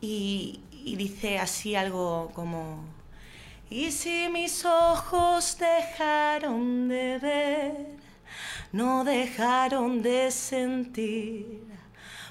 Y, 0.00 0.60
y 0.88 0.96
dice 0.96 1.38
así 1.38 1.76
algo 1.76 2.30
como, 2.34 2.82
y 3.68 3.90
si 3.92 4.28
mis 4.30 4.64
ojos 4.64 5.58
dejaron 5.58 6.88
de 6.88 7.18
ver, 7.18 7.86
no 8.72 9.04
dejaron 9.04 10.00
de 10.00 10.30
sentir, 10.30 11.62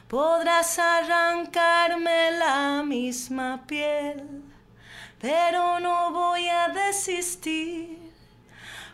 podrás 0.07 0.79
arrancarme 0.79 2.31
la 2.31 2.81
misma 2.83 3.63
piel, 3.67 4.23
pero 5.19 5.79
no 5.79 6.11
voy 6.11 6.49
a 6.49 6.69
desistir. 6.69 8.07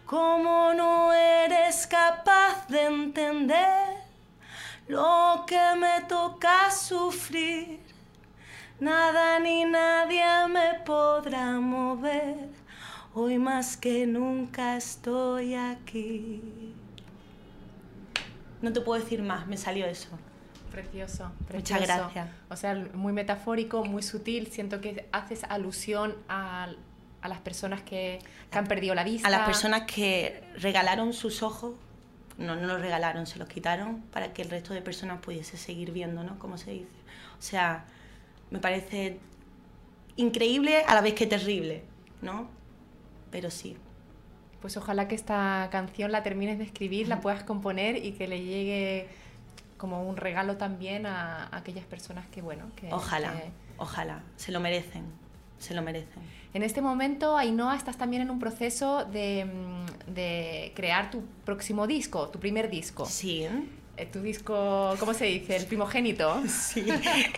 Como 0.05 0.73
no 0.73 1.13
eres 1.13 1.87
capaz 1.87 2.67
de 2.67 2.83
entender 2.83 4.03
lo 4.87 5.45
que 5.47 5.75
me 5.77 6.01
toca 6.07 6.69
sufrir, 6.69 7.82
Nada 8.79 9.39
ni 9.39 9.65
nadie 9.65 10.23
me 10.49 10.79
podrá 10.85 11.59
mover. 11.59 12.49
Hoy 13.13 13.37
más 13.37 13.77
que 13.77 14.07
nunca 14.07 14.75
estoy 14.75 15.55
aquí. 15.55 16.73
No 18.61 18.73
te 18.73 18.81
puedo 18.81 19.01
decir 19.01 19.21
más, 19.21 19.45
me 19.45 19.57
salió 19.57 19.85
eso. 19.85 20.09
Precioso, 20.71 21.31
Muchas 21.53 21.81
gracias. 21.81 22.29
O 22.49 22.55
sea, 22.55 22.73
muy 22.95 23.13
metafórico, 23.13 23.85
muy 23.85 24.01
sutil. 24.01 24.47
Siento 24.47 24.81
que 24.81 25.07
haces 25.11 25.43
alusión 25.43 26.15
a, 26.27 26.69
a 27.21 27.27
las 27.27 27.39
personas 27.39 27.83
que, 27.83 28.19
que, 28.49 28.57
han 28.57 28.65
perdido 28.65 28.95
la 28.95 29.03
vista. 29.03 29.27
A 29.27 29.31
las 29.31 29.45
personas 29.45 29.83
que 29.83 30.43
regalaron 30.57 31.13
sus 31.13 31.43
ojos. 31.43 31.75
No, 32.39 32.55
no 32.55 32.65
los 32.65 32.81
regalaron, 32.81 33.27
se 33.27 33.37
los 33.37 33.47
quitaron 33.47 34.01
para 34.11 34.33
que 34.33 34.41
el 34.41 34.49
resto 34.49 34.73
de 34.73 34.81
personas 34.81 35.19
pudiese 35.21 35.55
seguir 35.55 35.91
viendo, 35.91 36.23
¿no? 36.23 36.39
Como 36.39 36.57
se 36.57 36.71
dice. 36.71 36.87
O 37.37 37.41
sea, 37.41 37.85
me 38.53 38.59
parece 38.59 39.17
increíble 40.15 40.83
a 40.87 40.93
la 40.93 41.01
vez 41.01 41.15
que 41.15 41.25
terrible, 41.25 41.83
¿no? 42.21 42.47
Pero 43.31 43.49
sí. 43.49 43.75
Pues 44.61 44.77
ojalá 44.77 45.07
que 45.07 45.15
esta 45.15 45.67
canción 45.71 46.11
la 46.11 46.21
termines 46.21 46.59
de 46.59 46.63
escribir, 46.63 47.07
la 47.07 47.19
puedas 47.19 47.43
componer 47.43 48.05
y 48.05 48.11
que 48.11 48.27
le 48.27 48.43
llegue 48.43 49.07
como 49.77 50.07
un 50.07 50.17
regalo 50.17 50.55
también 50.55 51.07
a, 51.07 51.49
aquellas 51.51 51.85
personas 51.85 52.27
que, 52.27 52.43
bueno, 52.43 52.65
que... 52.75 52.93
Ojalá, 52.93 53.33
ojalá, 53.77 54.21
se 54.37 54.51
lo 54.51 54.59
merecen, 54.59 55.03
se 55.57 55.73
lo 55.73 55.81
merecen. 55.81 56.21
En 56.53 56.61
este 56.61 56.79
momento, 56.79 57.35
Ainhoa, 57.35 57.75
estás 57.75 57.97
también 57.97 58.21
en 58.21 58.29
un 58.29 58.37
proceso 58.37 59.03
de, 59.03 59.45
mm, 59.45 60.13
de 60.13 60.73
crear 60.75 61.09
tu 61.09 61.23
próximo 61.43 61.87
disco, 61.87 62.29
tu 62.29 62.39
primer 62.39 62.69
disco. 62.69 63.07
Sí. 63.07 63.47
Eh, 63.95 64.07
tu 64.07 64.21
disco, 64.21 64.95
¿cómo 64.99 65.13
se 65.13 65.25
dice? 65.25 65.55
¿El 65.55 65.65
primogénito? 65.65 66.41
Sí, 66.49 66.83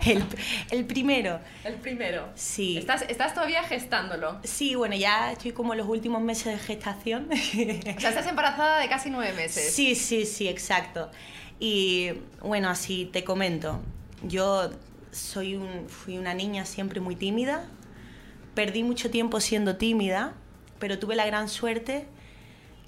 el, 0.06 0.24
el 0.72 0.86
primero. 0.86 1.40
El 1.66 1.76
primero. 1.76 2.30
Sí. 2.36 2.78
¿Estás, 2.78 3.02
¿Estás 3.10 3.34
todavía 3.34 3.62
gestándolo? 3.64 4.40
Sí, 4.44 4.76
bueno, 4.76 4.96
ya 4.96 5.34
estoy 5.34 5.52
como 5.52 5.74
en 5.74 5.80
los 5.80 5.88
últimos 5.90 6.22
meses 6.22 6.46
de 6.54 6.58
gestación. 6.58 7.28
O 7.98 8.00
sea, 8.00 8.10
estás 8.10 8.28
embarazada 8.28 8.80
de 8.80 8.88
casi 8.88 9.10
nueve 9.10 9.34
meses. 9.34 9.74
Sí, 9.74 9.96
sí, 9.96 10.26
sí, 10.26 10.48
exacto. 10.48 11.12
Y 11.60 12.12
bueno, 12.42 12.70
así 12.70 13.10
te 13.12 13.26
comento. 13.26 13.82
Yo 14.24 14.70
soy 15.12 15.56
un, 15.56 15.90
fui 15.90 16.18
una 16.18 16.34
niña 16.34 16.66
siempre 16.66 17.02
muy 17.02 17.18
tímida. 17.18 17.68
Perdí 18.54 18.84
mucho 18.84 19.10
tiempo 19.12 19.42
siendo 19.42 19.76
tímida, 19.76 20.34
pero 20.80 21.00
tuve 21.00 21.16
la 21.18 21.26
gran 21.26 21.50
suerte 21.50 22.08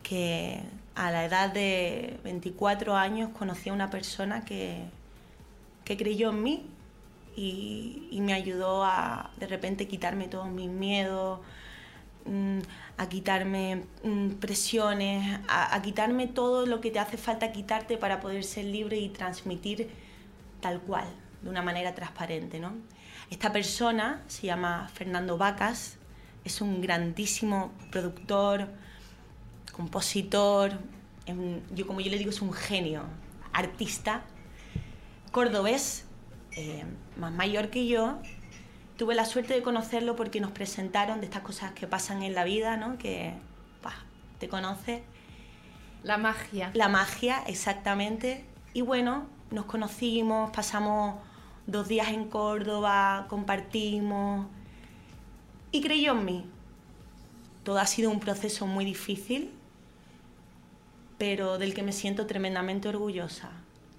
que 0.03 0.61
a 0.97 1.11
la 1.11 1.25
edad 1.25 1.53
de 1.53 2.19
24 2.23 2.95
años 2.95 3.29
conocí 3.37 3.69
a 3.69 3.73
una 3.73 3.91
persona 3.91 4.43
que, 4.43 4.83
que 5.85 5.95
creyó 5.95 6.31
en 6.31 6.41
mí 6.41 6.65
y, 7.35 8.17
me 8.19 8.33
ayudó 8.33 8.83
a 8.83 9.29
de 9.37 9.45
repente 9.45 9.87
quitarme 9.87 10.27
todos 10.27 10.49
mis 10.49 10.69
miedos, 10.69 11.39
mm, 12.25 12.59
a 12.97 13.09
quitarme 13.09 13.83
mm, 14.03 14.31
presiones, 14.39 15.39
a, 15.47 15.79
quitarme 15.83 16.25
todo 16.25 16.65
lo 16.65 16.81
que 16.81 16.89
te 16.89 16.97
hace 16.97 17.17
falta 17.17 17.51
quitarte 17.51 17.97
para 17.97 18.19
poder 18.19 18.43
ser 18.43 18.65
libre 18.65 18.97
y 18.97 19.09
transmitir 19.09 19.91
tal 20.61 20.81
cual, 20.81 21.05
de 21.43 21.49
una 21.51 21.61
manera 21.61 21.93
transparente. 21.93 22.59
¿no? 22.59 22.73
Esta 23.29 23.53
persona 23.53 24.23
se 24.25 24.47
llama 24.47 24.89
Fernando 24.95 25.37
Vacas, 25.37 25.97
es 26.43 26.59
un 26.59 26.81
grandísimo 26.81 27.71
productor, 27.91 28.67
compositor, 29.77 30.71
yo 31.73 31.87
como 31.87 32.01
yo 32.01 32.11
le 32.11 32.17
digo 32.17 32.31
es 32.31 32.41
un 32.41 32.51
genio, 32.51 33.03
artista, 33.53 34.23
cordobés, 35.31 36.05
eh, 36.51 36.83
más 37.15 37.31
mayor 37.31 37.69
que 37.69 37.87
yo. 37.87 38.17
Tuve 38.97 39.13
la 39.13 39.25
suerte 39.25 39.53
de 39.53 39.61
conocerlo 39.61 40.15
porque 40.15 40.41
nos 40.41 40.51
presentaron 40.51 41.19
de 41.19 41.27
estas 41.27 41.43
cosas 41.43 41.71
que 41.73 41.85
pasan 41.85 42.23
en 42.23 42.33
la 42.33 42.43
vida, 42.43 42.75
¿no? 42.77 42.97
que 42.97 43.33
te 44.39 44.47
conoce. 44.47 45.03
La 46.03 46.17
magia. 46.17 46.71
La 46.73 46.89
magia, 46.89 47.43
exactamente. 47.47 48.45
Y 48.73 48.81
bueno, 48.81 49.25
nos 49.51 49.65
conocimos, 49.65 50.51
pasamos 50.51 51.15
dos 51.65 51.87
días 51.87 52.09
en 52.09 52.29
Córdoba, 52.29 53.25
compartimos 53.29 54.47
y 55.71 55.81
creyó 55.81 56.13
en 56.13 56.25
mí. 56.25 56.45
Todo 57.63 57.79
ha 57.79 57.87
sido 57.87 58.09
un 58.11 58.19
proceso 58.19 58.65
muy 58.65 58.85
difícil, 58.85 59.51
pero 61.17 61.57
del 61.57 61.73
que 61.73 61.83
me 61.83 61.91
siento 61.91 62.25
tremendamente 62.27 62.89
orgullosa. 62.89 63.49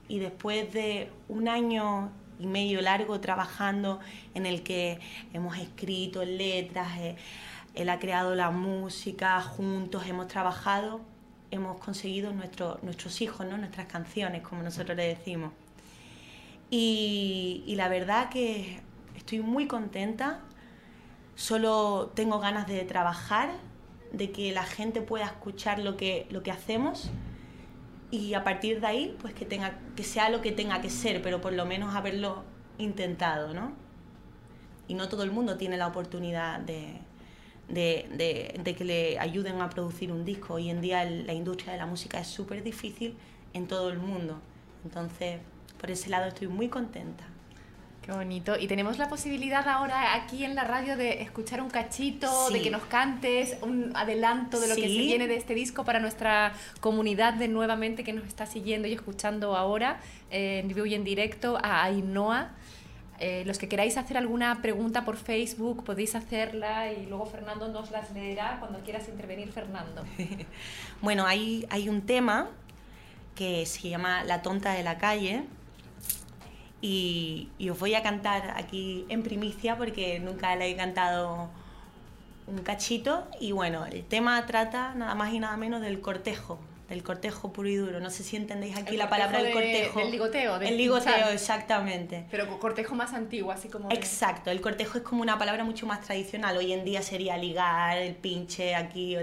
Y 0.08 0.18
después 0.18 0.72
de 0.72 1.10
un 1.28 1.48
año 1.48 2.10
y 2.38 2.46
medio 2.46 2.80
largo 2.80 3.20
trabajando 3.20 4.00
en 4.34 4.46
el 4.46 4.62
que 4.62 5.00
hemos 5.32 5.58
escrito 5.58 6.24
letras, 6.24 6.98
eh, 6.98 7.16
él 7.74 7.88
ha 7.88 7.98
creado 7.98 8.34
la 8.34 8.50
música, 8.50 9.40
juntos 9.42 10.06
hemos 10.06 10.28
trabajado, 10.28 11.00
hemos 11.50 11.78
conseguido 11.78 12.32
nuestros 12.32 13.20
hijos, 13.20 13.46
¿no? 13.46 13.58
nuestras 13.58 13.86
canciones, 13.86 14.42
como 14.42 14.62
nosotros 14.62 14.96
le 14.96 15.08
decimos. 15.08 15.52
Y, 16.70 17.64
y 17.66 17.76
la 17.76 17.88
verdad 17.88 18.28
que 18.28 18.80
estoy 19.16 19.40
muy 19.40 19.66
contenta, 19.66 20.40
solo 21.34 22.12
tengo 22.14 22.40
ganas 22.40 22.66
de 22.66 22.84
trabajar, 22.84 23.50
de 24.12 24.30
que 24.30 24.52
la 24.52 24.64
gente 24.64 25.02
pueda 25.02 25.26
escuchar 25.26 25.78
lo 25.78 25.96
que, 25.96 26.26
lo 26.30 26.42
que 26.42 26.50
hacemos 26.50 27.10
y 28.10 28.34
a 28.34 28.42
partir 28.42 28.80
de 28.80 28.86
ahí, 28.86 29.16
pues 29.20 29.34
que, 29.34 29.44
tenga, 29.44 29.78
que 29.94 30.02
sea 30.02 30.30
lo 30.30 30.40
que 30.40 30.52
tenga 30.52 30.80
que 30.80 30.88
ser, 30.88 31.20
pero 31.20 31.40
por 31.40 31.52
lo 31.52 31.66
menos 31.66 31.94
haberlo 31.94 32.42
intentado, 32.78 33.52
¿no? 33.52 33.72
Y 34.86 34.94
no 34.94 35.08
todo 35.08 35.22
el 35.24 35.30
mundo 35.30 35.58
tiene 35.58 35.76
la 35.76 35.86
oportunidad 35.86 36.60
de, 36.60 37.00
de, 37.68 38.58
de, 38.64 38.74
que 38.74 38.84
le 38.84 39.18
ayuden 39.18 39.60
a 39.60 39.68
producir 39.68 40.10
un 40.10 40.24
disco. 40.24 40.54
Hoy 40.54 40.70
en 40.70 40.80
día 40.80 41.04
la 41.04 41.34
industria 41.34 41.72
de 41.74 41.78
la 41.78 41.86
música 41.86 42.18
es 42.18 42.28
súper 42.28 42.62
difícil 42.62 43.14
en 43.52 43.66
todo 43.66 43.90
el 43.90 43.98
mundo. 43.98 44.40
Entonces, 44.84 45.40
por 45.78 45.90
ese 45.90 46.08
lado 46.08 46.28
estoy 46.28 46.48
muy 46.48 46.68
contenta. 46.68 47.24
Qué 48.08 48.14
bonito. 48.14 48.58
Y 48.58 48.68
tenemos 48.68 48.96
la 48.96 49.06
posibilidad 49.10 49.68
ahora 49.68 50.14
aquí 50.14 50.42
en 50.42 50.54
la 50.54 50.64
radio 50.64 50.96
de 50.96 51.20
escuchar 51.20 51.60
un 51.60 51.68
cachito, 51.68 52.48
de 52.48 52.62
que 52.62 52.70
nos 52.70 52.84
cantes 52.84 53.58
un 53.60 53.94
adelanto 53.94 54.58
de 54.60 54.66
lo 54.66 54.76
que 54.76 54.80
se 54.80 54.88
viene 54.88 55.28
de 55.28 55.36
este 55.36 55.52
disco 55.52 55.84
para 55.84 56.00
nuestra 56.00 56.54
comunidad 56.80 57.34
de 57.34 57.48
nuevamente 57.48 58.04
que 58.04 58.14
nos 58.14 58.26
está 58.26 58.46
siguiendo 58.46 58.88
y 58.88 58.94
escuchando 58.94 59.58
ahora 59.58 60.00
eh, 60.30 60.60
en 60.60 60.68
vivo 60.68 60.86
y 60.86 60.94
en 60.94 61.04
directo 61.04 61.58
a 61.62 61.84
Ainhoa. 61.84 62.52
Eh, 63.20 63.42
los 63.44 63.58
que 63.58 63.68
queráis 63.68 63.98
hacer 63.98 64.16
alguna 64.16 64.62
pregunta 64.62 65.04
por 65.04 65.18
Facebook 65.18 65.84
podéis 65.84 66.14
hacerla 66.14 66.90
y 66.90 67.04
luego 67.04 67.26
Fernando 67.26 67.68
nos 67.68 67.90
las 67.90 68.10
leerá 68.12 68.56
cuando 68.58 68.78
quieras 68.78 69.06
intervenir, 69.10 69.52
Fernando. 69.52 70.06
bueno, 71.02 71.26
hay, 71.26 71.66
hay 71.68 71.90
un 71.90 72.00
tema 72.00 72.48
que 73.34 73.66
se 73.66 73.90
llama 73.90 74.24
La 74.24 74.40
tonta 74.40 74.72
de 74.72 74.82
la 74.82 74.96
calle 74.96 75.44
y, 76.80 77.48
y, 77.58 77.70
os 77.70 77.78
voy 77.78 77.94
a 77.94 78.02
cantar 78.02 78.54
aquí 78.56 79.04
en 79.08 79.22
primicia 79.22 79.76
porque 79.76 80.20
nunca 80.20 80.54
le 80.56 80.70
he 80.70 80.76
cantado 80.76 81.50
un 82.46 82.58
cachito 82.58 83.26
y 83.40 83.52
bueno, 83.52 83.84
el 83.86 84.04
tema 84.04 84.46
trata 84.46 84.94
nada 84.94 85.14
más 85.14 85.32
y 85.32 85.40
nada 85.40 85.56
menos 85.56 85.80
del 85.80 86.00
cortejo 86.00 86.58
del 86.88 87.02
cortejo 87.02 87.52
puro 87.52 87.68
y 87.68 87.76
duro. 87.76 88.00
No 88.00 88.10
sé 88.10 88.24
si 88.24 88.36
entendéis 88.36 88.76
aquí 88.76 88.96
la 88.96 89.10
palabra 89.10 89.42
del 89.42 89.52
cortejo. 89.52 90.00
El 90.00 90.10
ligoteo. 90.10 90.56
el 90.60 90.76
ligoteo, 90.76 91.28
exactamente. 91.28 92.24
Pero 92.30 92.58
cortejo 92.58 92.94
más 92.94 93.12
antiguo, 93.12 93.52
así 93.52 93.68
como... 93.68 93.90
Exacto, 93.90 94.50
el 94.50 94.60
cortejo 94.60 94.98
es 94.98 95.04
como 95.04 95.20
una 95.20 95.38
palabra 95.38 95.64
mucho 95.64 95.86
más 95.86 96.00
tradicional. 96.00 96.56
Hoy 96.56 96.72
en 96.72 96.84
día 96.84 97.02
sería 97.02 97.36
ligar, 97.36 97.98
el 97.98 98.14
pinche 98.14 98.74
aquí, 98.74 99.16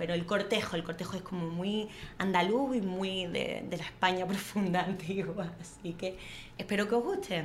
pero 0.00 0.14
el 0.14 0.24
cortejo, 0.24 0.76
el 0.76 0.82
cortejo 0.82 1.16
es 1.16 1.22
como 1.22 1.46
muy 1.50 1.86
andaluz 2.16 2.74
y 2.74 2.80
muy 2.80 3.26
de, 3.26 3.66
de 3.68 3.76
la 3.76 3.84
España 3.84 4.26
profunda 4.32 4.82
antigua. 4.82 5.52
Así 5.60 5.92
que 5.92 6.16
espero 6.56 6.88
que 6.88 6.94
os 6.94 7.04
guste. 7.04 7.44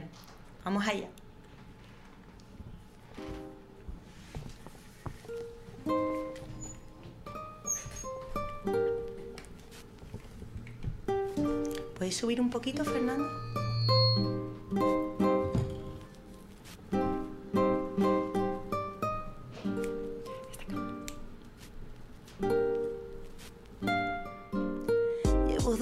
Vamos 0.64 0.88
allá. 0.88 1.10
¿Puedes 11.98 12.16
subir 12.16 12.40
un 12.40 12.50
poquito, 12.50 12.86
Fernando? 12.86 13.28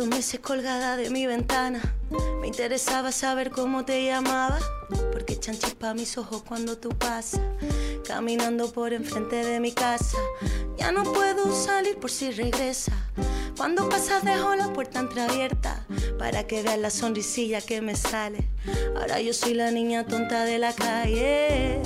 Dos 0.04 0.10
meses 0.10 0.42
colgada 0.42 0.98
de 0.98 1.10
mi 1.10 1.26
ventana. 1.26 1.80
Me 2.42 2.48
interesaba 2.48 3.14
saber 3.14 3.52
cómo 3.52 3.86
te 3.86 4.06
llamaba. 4.06 4.60
Porque 5.14 5.34
echan 5.34 5.58
chispa 5.58 5.94
mis 5.94 6.18
ojos 6.18 6.44
cuando 6.44 6.78
tú 6.78 6.90
pasas. 6.90 7.40
Caminando 8.06 8.70
por 8.72 8.92
enfrente 8.92 9.38
de 9.38 9.62
mi 9.62 9.72
casa. 9.72 10.18
Ya 10.78 10.92
no 10.92 11.04
puedo 11.04 11.56
salir 11.56 11.98
por 11.98 12.12
si 12.12 12.32
regresa. 12.32 12.92
Cuando 13.56 13.88
pasas 13.88 14.26
dejo 14.26 14.56
la 14.56 14.74
puerta 14.74 15.00
entreabierta 15.00 15.86
para 16.20 16.46
que 16.48 16.64
veas 16.64 16.80
la 16.80 16.90
sonrisilla 16.90 17.62
que 17.62 17.80
me 17.82 17.96
sale. 17.96 18.50
Ahora 18.98 19.22
yo 19.22 19.34
soy 19.34 19.54
la 19.54 19.72
niña 19.72 20.06
tonta 20.06 20.44
de 20.44 20.60
la 20.60 20.74
calle. 20.74 21.82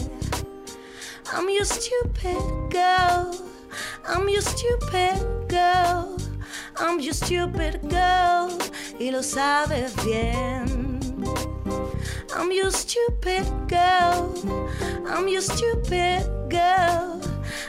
I'm 1.35 1.47
your 1.49 1.65
stupid 1.65 2.39
girl. 2.71 3.31
I'm 4.07 4.27
your 4.27 4.41
stupid 4.41 5.21
girl. 5.47 6.16
I'm 6.79 6.99
your 6.99 7.13
stupid 7.13 7.81
girl. 7.89 8.49
Y 8.99 9.11
lo 9.11 9.23
sabes 9.23 9.93
bien. 10.05 11.09
I'm 12.35 12.51
your 12.51 12.71
stupid 12.71 13.45
girl. 13.67 14.33
I'm 15.07 15.27
your 15.27 15.41
stupid 15.41 16.23
girl. 16.49 17.19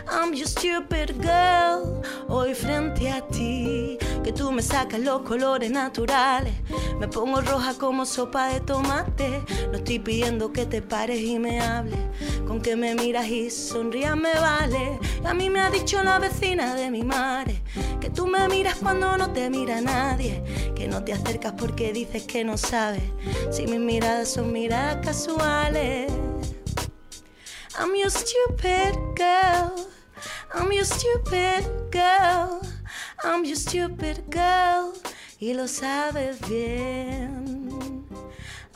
I'm 0.09 0.35
your 0.35 0.47
stupid 0.47 1.21
girl. 1.23 2.03
Hoy 2.29 2.55
frente 2.55 3.09
a 3.09 3.23
ti, 3.31 3.99
que 4.23 4.33
tú 4.33 4.53
me 4.53 4.63
sacas 4.63 5.01
los 5.01 5.23
colores 5.23 5.71
naturales. 5.71 6.55
Me 6.99 7.09
pongo 7.09 7.41
roja 7.41 7.75
como 7.75 8.05
sopa 8.07 8.49
de 8.49 8.61
tomate. 8.61 9.43
No 9.71 9.79
estoy 9.79 9.99
pidiendo 9.99 10.53
que 10.53 10.67
te 10.67 10.83
pares 10.83 11.21
y 11.21 11.39
me 11.39 11.61
hables. 11.61 12.01
Con 12.47 12.61
que 12.61 12.77
me 12.77 12.95
miras 12.95 13.29
y 13.29 13.51
sonrías 13.51 14.17
me 14.17 14.35
vale. 14.35 14.99
a 15.25 15.35
mí 15.35 15.51
me 15.51 15.61
ha 15.61 15.71
dicho 15.71 16.03
la 16.03 16.19
vecina 16.19 16.75
de 16.75 16.91
mi 16.91 17.03
madre 17.03 17.63
que 18.01 18.11
tú 18.11 18.27
me 18.27 18.49
miras 18.49 18.77
cuando 18.77 19.17
no 19.17 19.33
te 19.33 19.51
mira 19.51 19.81
nadie. 19.81 20.43
Que 20.75 20.89
no 20.89 21.05
te 21.05 21.13
acercas 21.13 21.53
porque 21.53 21.93
dices 21.93 22.25
que 22.25 22.45
no 22.45 22.57
sabes. 22.57 23.03
Si 23.51 23.67
mis 23.67 23.81
miradas 23.81 24.29
son 24.31 24.53
miradas 24.53 25.05
casuales. 25.05 26.11
I'm 27.79 27.95
your 27.95 28.11
stupid 28.11 28.97
girl. 29.17 29.89
I'm 30.55 30.73
your 30.73 30.85
stupid 30.85 31.65
girl. 31.93 32.61
I'm 33.25 33.45
your 33.45 33.57
stupid 33.57 34.19
girl. 34.31 34.93
Y 35.41 35.53
lo 35.55 35.67
sabes 35.67 36.41
bien. 36.49 38.05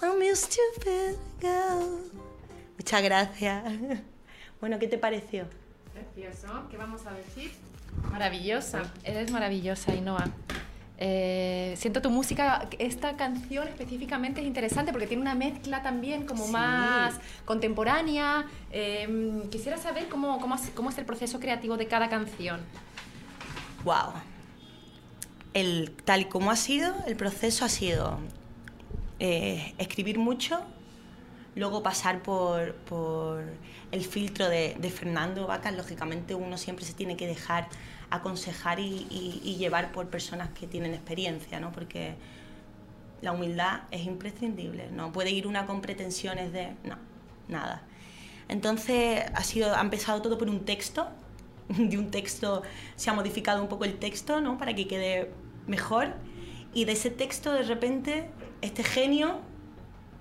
I'm 0.03 0.21
your 0.21 0.37
stupid 0.37 1.17
girl. 1.41 2.11
Muchas 2.77 3.03
gracias. 3.03 3.65
Bueno, 4.61 4.79
¿qué 4.79 4.87
te 4.87 4.97
pareció? 4.97 5.47
Precioso. 5.93 6.69
¿Qué 6.71 6.77
vamos 6.77 7.05
a 7.05 7.11
decir? 7.11 7.51
Maravillosa. 8.13 8.93
Eres 9.03 9.33
maravillosa, 9.33 9.93
Inoa. 9.93 10.31
Eh, 10.99 11.75
siento 11.77 12.01
tu 12.01 12.11
música, 12.11 12.69
esta 12.79 13.17
canción 13.17 13.67
específicamente 13.67 14.41
es 14.41 14.47
interesante 14.47 14.93
porque 14.93 15.09
tiene 15.09 15.21
una 15.21 15.35
mezcla 15.35 15.83
también 15.83 16.27
como 16.27 16.47
más 16.47 17.19
contemporánea. 17.45 18.47
Em, 18.71 19.51
quisiera 19.51 19.79
saber 19.79 20.09
cómo, 20.09 20.39
cómo, 20.39 20.55
cómo, 20.77 20.91
es 20.91 20.99
el 20.99 21.07
proceso 21.07 21.41
creativo 21.41 21.77
de 21.77 21.89
cada 21.89 22.09
canción. 22.09 22.61
Wow. 23.83 24.13
Tal 26.05 26.21
y 26.23 26.25
como 26.27 26.51
ha 26.51 26.57
sido, 26.57 26.95
el 27.07 27.17
proceso 27.17 27.65
ha 27.65 27.69
sido 27.69 28.19
eh, 29.19 29.75
escribir 29.79 30.19
mucho, 30.19 30.61
luego 31.55 31.83
pasar 31.83 32.23
por, 32.23 32.75
por 32.75 33.45
el 33.93 34.05
filtro 34.05 34.49
de, 34.49 34.93
Fernando 34.95 35.47
Vacas. 35.47 35.77
Lógicamente 35.77 36.35
uno 36.35 36.57
siempre 36.59 36.85
se 36.85 36.95
tiene 36.95 37.17
que 37.17 37.27
dejar 37.27 37.69
aconsejar 38.11 38.81
y, 38.81 39.57
llevar 39.59 39.93
por 39.93 40.09
personas 40.09 40.49
que 40.51 40.67
tienen 40.67 40.95
experiencia, 40.95 41.61
¿no? 41.61 41.71
Porque 41.71 42.15
la 43.21 43.33
humildad 43.33 43.83
es 43.91 44.07
imprescindible. 44.07 44.91
No 44.91 45.13
puede 45.13 45.31
ir 45.31 45.47
una 45.47 45.67
con 45.67 45.81
pretensiones 45.81 46.53
de... 46.53 46.75
No, 46.85 46.97
nada. 47.49 47.83
Entonces 48.49 49.25
ha, 49.35 49.45
sido, 49.45 49.75
ha 49.77 49.81
empezado 49.81 50.21
todo 50.21 50.37
por 50.39 50.49
un 50.49 50.65
texto. 50.65 51.09
De 51.69 51.97
un 51.97 52.11
texto 52.11 52.63
se 52.97 53.09
ha 53.09 53.13
modificado 53.13 53.63
un 53.63 53.69
poco 53.69 53.85
el 53.85 53.99
texto, 53.99 54.41
¿no? 54.41 54.59
Para 54.59 54.75
que 54.75 54.89
quede 54.89 55.31
mejor. 55.67 56.15
Y 56.75 56.85
de 56.85 56.93
ese 56.93 57.11
texto, 57.11 57.53
de 57.53 57.63
repente, 57.63 58.31
este 58.63 58.83
genio 58.85 59.41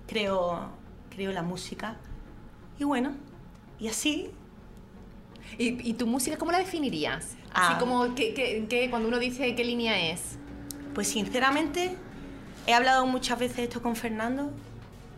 creó, 0.06 0.68
creó 1.10 1.32
la 1.32 1.42
música. 1.42 1.96
Y 2.78 2.84
bueno, 2.84 3.14
y 3.78 3.88
así 3.88 4.30
¿Y, 5.58 5.90
y 5.90 5.94
tu 5.94 6.06
música 6.06 6.38
cómo 6.38 6.50
la 6.52 6.58
definirías? 6.58 7.36
Así 7.52 7.74
Ah. 7.74 7.76
como 7.78 8.14
que, 8.14 8.32
que- 8.32 8.66
que 8.70 8.88
cuando 8.88 9.08
uno 9.08 9.18
dice 9.18 9.54
qué 9.54 9.64
línea 9.64 10.10
es. 10.10 10.38
Pues 10.94 11.08
sinceramente, 11.08 11.94
he 12.66 12.72
hablado 12.72 13.06
muchas 13.06 13.38
veces 13.38 13.58
esto 13.58 13.82
con 13.82 13.94
Fernando 13.94 14.50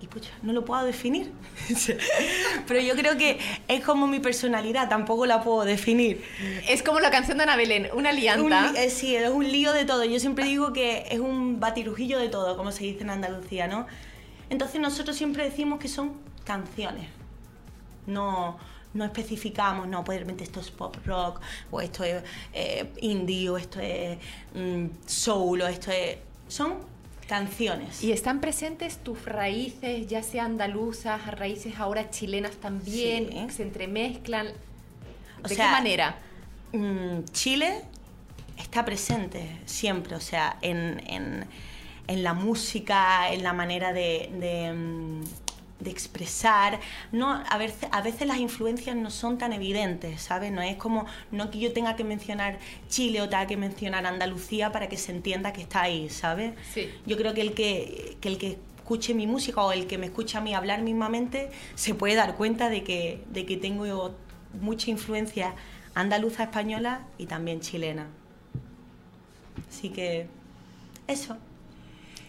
y 0.05 0.07
pucha, 0.07 0.31
no 0.43 0.53
lo 0.53 0.65
puedo 0.65 0.85
definir. 0.85 1.33
Pero 2.67 2.81
yo 2.81 2.95
creo 2.95 3.17
que 3.17 3.39
es 3.69 3.83
como 3.85 4.07
mi 4.07 4.21
personalidad, 4.21 4.89
tampoco 4.89 5.27
la 5.27 5.43
puedo 5.43 5.65
definir. 5.65 6.23
Es 6.69 6.83
como 6.83 7.01
la 7.01 7.11
canción 7.11 7.39
de 7.39 7.45
Ana 7.45 7.57
Belén, 7.57 7.89
una 7.95 8.11
Un 8.11 8.17
lianta. 8.17 8.73
li- 8.73 8.79
eh, 8.79 8.91
sí, 8.91 9.17
es 9.17 9.29
un 9.31 9.51
lío 9.51 9.73
de 9.73 9.85
todo. 9.85 10.05
Yo 10.05 10.21
siempre 10.21 10.45
digo 10.45 10.73
que 10.73 11.07
es 11.11 11.21
un 11.21 11.59
batirujillo 11.61 12.19
de 12.19 12.29
todo, 12.29 12.57
como 12.57 12.71
se 12.73 12.85
dice 12.85 13.03
en 13.03 13.11
Andalucía, 13.11 13.67
¿no? 13.67 13.87
Entonces 14.51 14.81
nosotros 14.81 15.17
siempre 15.17 15.45
decimos 15.45 15.79
que 15.81 15.89
son 15.89 16.13
canciones. 16.45 17.09
No, 18.07 18.59
no 18.93 19.05
especificamos, 19.05 19.89
no, 19.89 20.05
pues 20.05 20.17
de 20.17 20.21
repente 20.21 20.45
esto 20.45 20.61
es 20.61 20.71
pop 20.71 20.97
rock, 21.07 21.41
o 21.71 21.81
esto 21.81 22.05
es 22.05 22.23
eh, 22.53 22.93
indie, 23.01 23.49
o 23.49 23.57
esto 23.57 23.81
es 23.81 24.19
mm, 24.55 24.87
soul, 25.07 25.63
o 25.63 25.67
esto 25.67 25.91
es... 25.91 26.19
Son 26.49 26.75
canciones. 27.25 28.03
Y 28.03 28.13
están 28.13 28.41
presentes 28.41 28.99
tus 28.99 29.25
raíces, 29.25 30.07
ya 30.07 30.23
sea 30.23 30.45
andaluzas, 30.45 31.27
raíces 31.39 31.75
ahora 31.79 32.11
chilenas 32.11 32.53
también, 32.57 33.29
Sí. 33.51 33.57
se 33.57 33.63
entremezclan. 33.63 34.49
O 35.43 35.49
¿De 35.49 35.55
sea, 35.55 35.67
qué 35.67 35.71
manera? 35.73 36.17
Mm, 36.73 37.25
Chile 37.33 37.83
está 38.59 38.85
presente 38.85 39.59
siempre, 39.67 40.15
o 40.17 40.21
sea, 40.21 40.57
en, 40.63 41.03
en- 41.07 41.47
en 42.07 42.23
la 42.23 42.35
música, 42.35 43.31
en 43.33 43.43
la 43.43 43.53
manera 43.55 43.93
de, 43.93 44.31
de, 44.39 44.73
mm, 44.73 45.23
de 45.85 45.91
expresar. 45.91 46.81
No, 47.13 47.31
a, 47.49 47.59
veces, 47.59 47.89
a 47.93 48.03
veces 48.03 48.27
las 48.27 48.39
influencias 48.39 48.97
no 48.97 49.11
son 49.11 49.39
tan 49.39 49.53
evidentes, 49.53 50.23
¿sabes? 50.23 50.51
No 50.51 50.63
es 50.63 50.77
como, 50.77 51.07
no 51.31 51.51
que 51.51 51.59
yo 51.59 51.73
tenga 51.73 51.95
que 51.95 52.05
mencionar 52.05 52.59
Chile 52.89 53.21
o 53.21 53.29
tenga 53.29 53.47
que 53.47 53.57
mencionar 53.57 54.07
Andalucía 54.07 54.73
para 54.73 54.89
que 54.89 54.97
se 54.97 55.13
entienda 55.13 55.53
que 55.53 55.63
está 55.63 55.83
ahí, 55.83 56.09
¿sabes? 56.09 56.55
Sí. 56.73 56.91
Yo 57.07 57.17
creo 57.17 57.35
que 57.35 57.43
el 57.43 57.53
que, 57.53 58.17
que 58.21 58.29
el 58.29 58.39
que 58.39 58.59
escuche 58.79 59.15
mi 59.15 59.27
música 59.27 59.63
o 59.63 59.73
el 59.73 59.87
que 59.87 59.97
me 59.97 60.07
escucha 60.07 60.39
a 60.39 60.41
mí 60.41 60.55
hablar 60.55 60.83
mismamente 60.83 61.51
se 61.75 61.95
puede 61.95 62.17
dar 62.17 62.37
cuenta 62.37 62.69
de 62.69 62.85
que, 62.85 63.25
de 63.31 63.47
que 63.47 63.57
tengo 63.57 64.15
mucha 64.61 64.91
influencia 64.91 65.55
andaluza, 65.95 66.45
española 66.45 67.07
y 67.19 67.27
también 67.27 67.61
chilena. 67.61 68.09
Así 69.69 69.89
que 69.89 70.27
eso. 71.07 71.37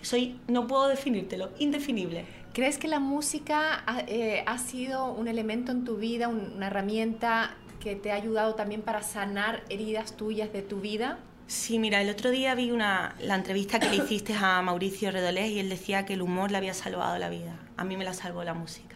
Soy, 0.02 0.40
no 0.48 0.68
puedo 0.68 0.88
definírtelo, 0.88 1.50
indefinible. 1.60 2.26
¿Crees 2.56 2.78
que 2.78 2.88
la 2.88 3.00
música 3.02 3.84
ha, 3.86 4.00
eh, 4.08 4.42
ha 4.48 4.58
sido 4.60 5.12
un 5.12 5.28
elemento 5.28 5.74
en 5.74 5.84
tu 5.84 5.98
vida, 5.98 6.30
un- 6.30 6.54
una 6.56 6.68
herramienta 6.68 7.54
que 7.82 7.98
te 7.98 8.14
ha 8.14 8.16
ayudado 8.16 8.56
también 8.56 8.82
para 8.82 9.04
sanar 9.04 9.62
heridas 9.68 10.16
tuyas 10.16 10.54
de 10.54 10.62
tu 10.62 10.80
vida? 10.80 11.20
Sí, 11.48 11.80
mira, 11.80 12.02
el 12.02 12.10
otro 12.10 12.32
día 12.32 12.56
vi 12.56 12.72
una, 12.72 13.14
la 13.20 13.36
entrevista 13.36 13.78
que 13.82 13.90
le 13.90 13.98
hiciste 13.98 14.34
a 14.34 14.62
Mauricio 14.62 15.12
Redolés 15.12 15.52
y 15.52 15.60
él 15.60 15.68
decía 15.68 16.06
que 16.06 16.14
el 16.14 16.22
humor 16.22 16.50
le 16.50 16.56
había 16.58 16.74
salvado 16.74 17.18
la 17.20 17.28
vida. 17.28 17.60
A 17.76 17.84
mí 17.84 17.98
me 17.98 18.06
la 18.06 18.14
salvó 18.14 18.42
la 18.46 18.54
música. 18.54 18.96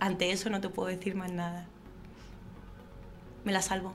Ante 0.00 0.32
eso 0.32 0.50
no 0.50 0.60
te 0.60 0.68
puedo 0.70 0.88
decir 0.88 1.14
más 1.14 1.30
nada. 1.30 1.68
Me 3.44 3.52
la 3.52 3.62
salvó. 3.62 3.94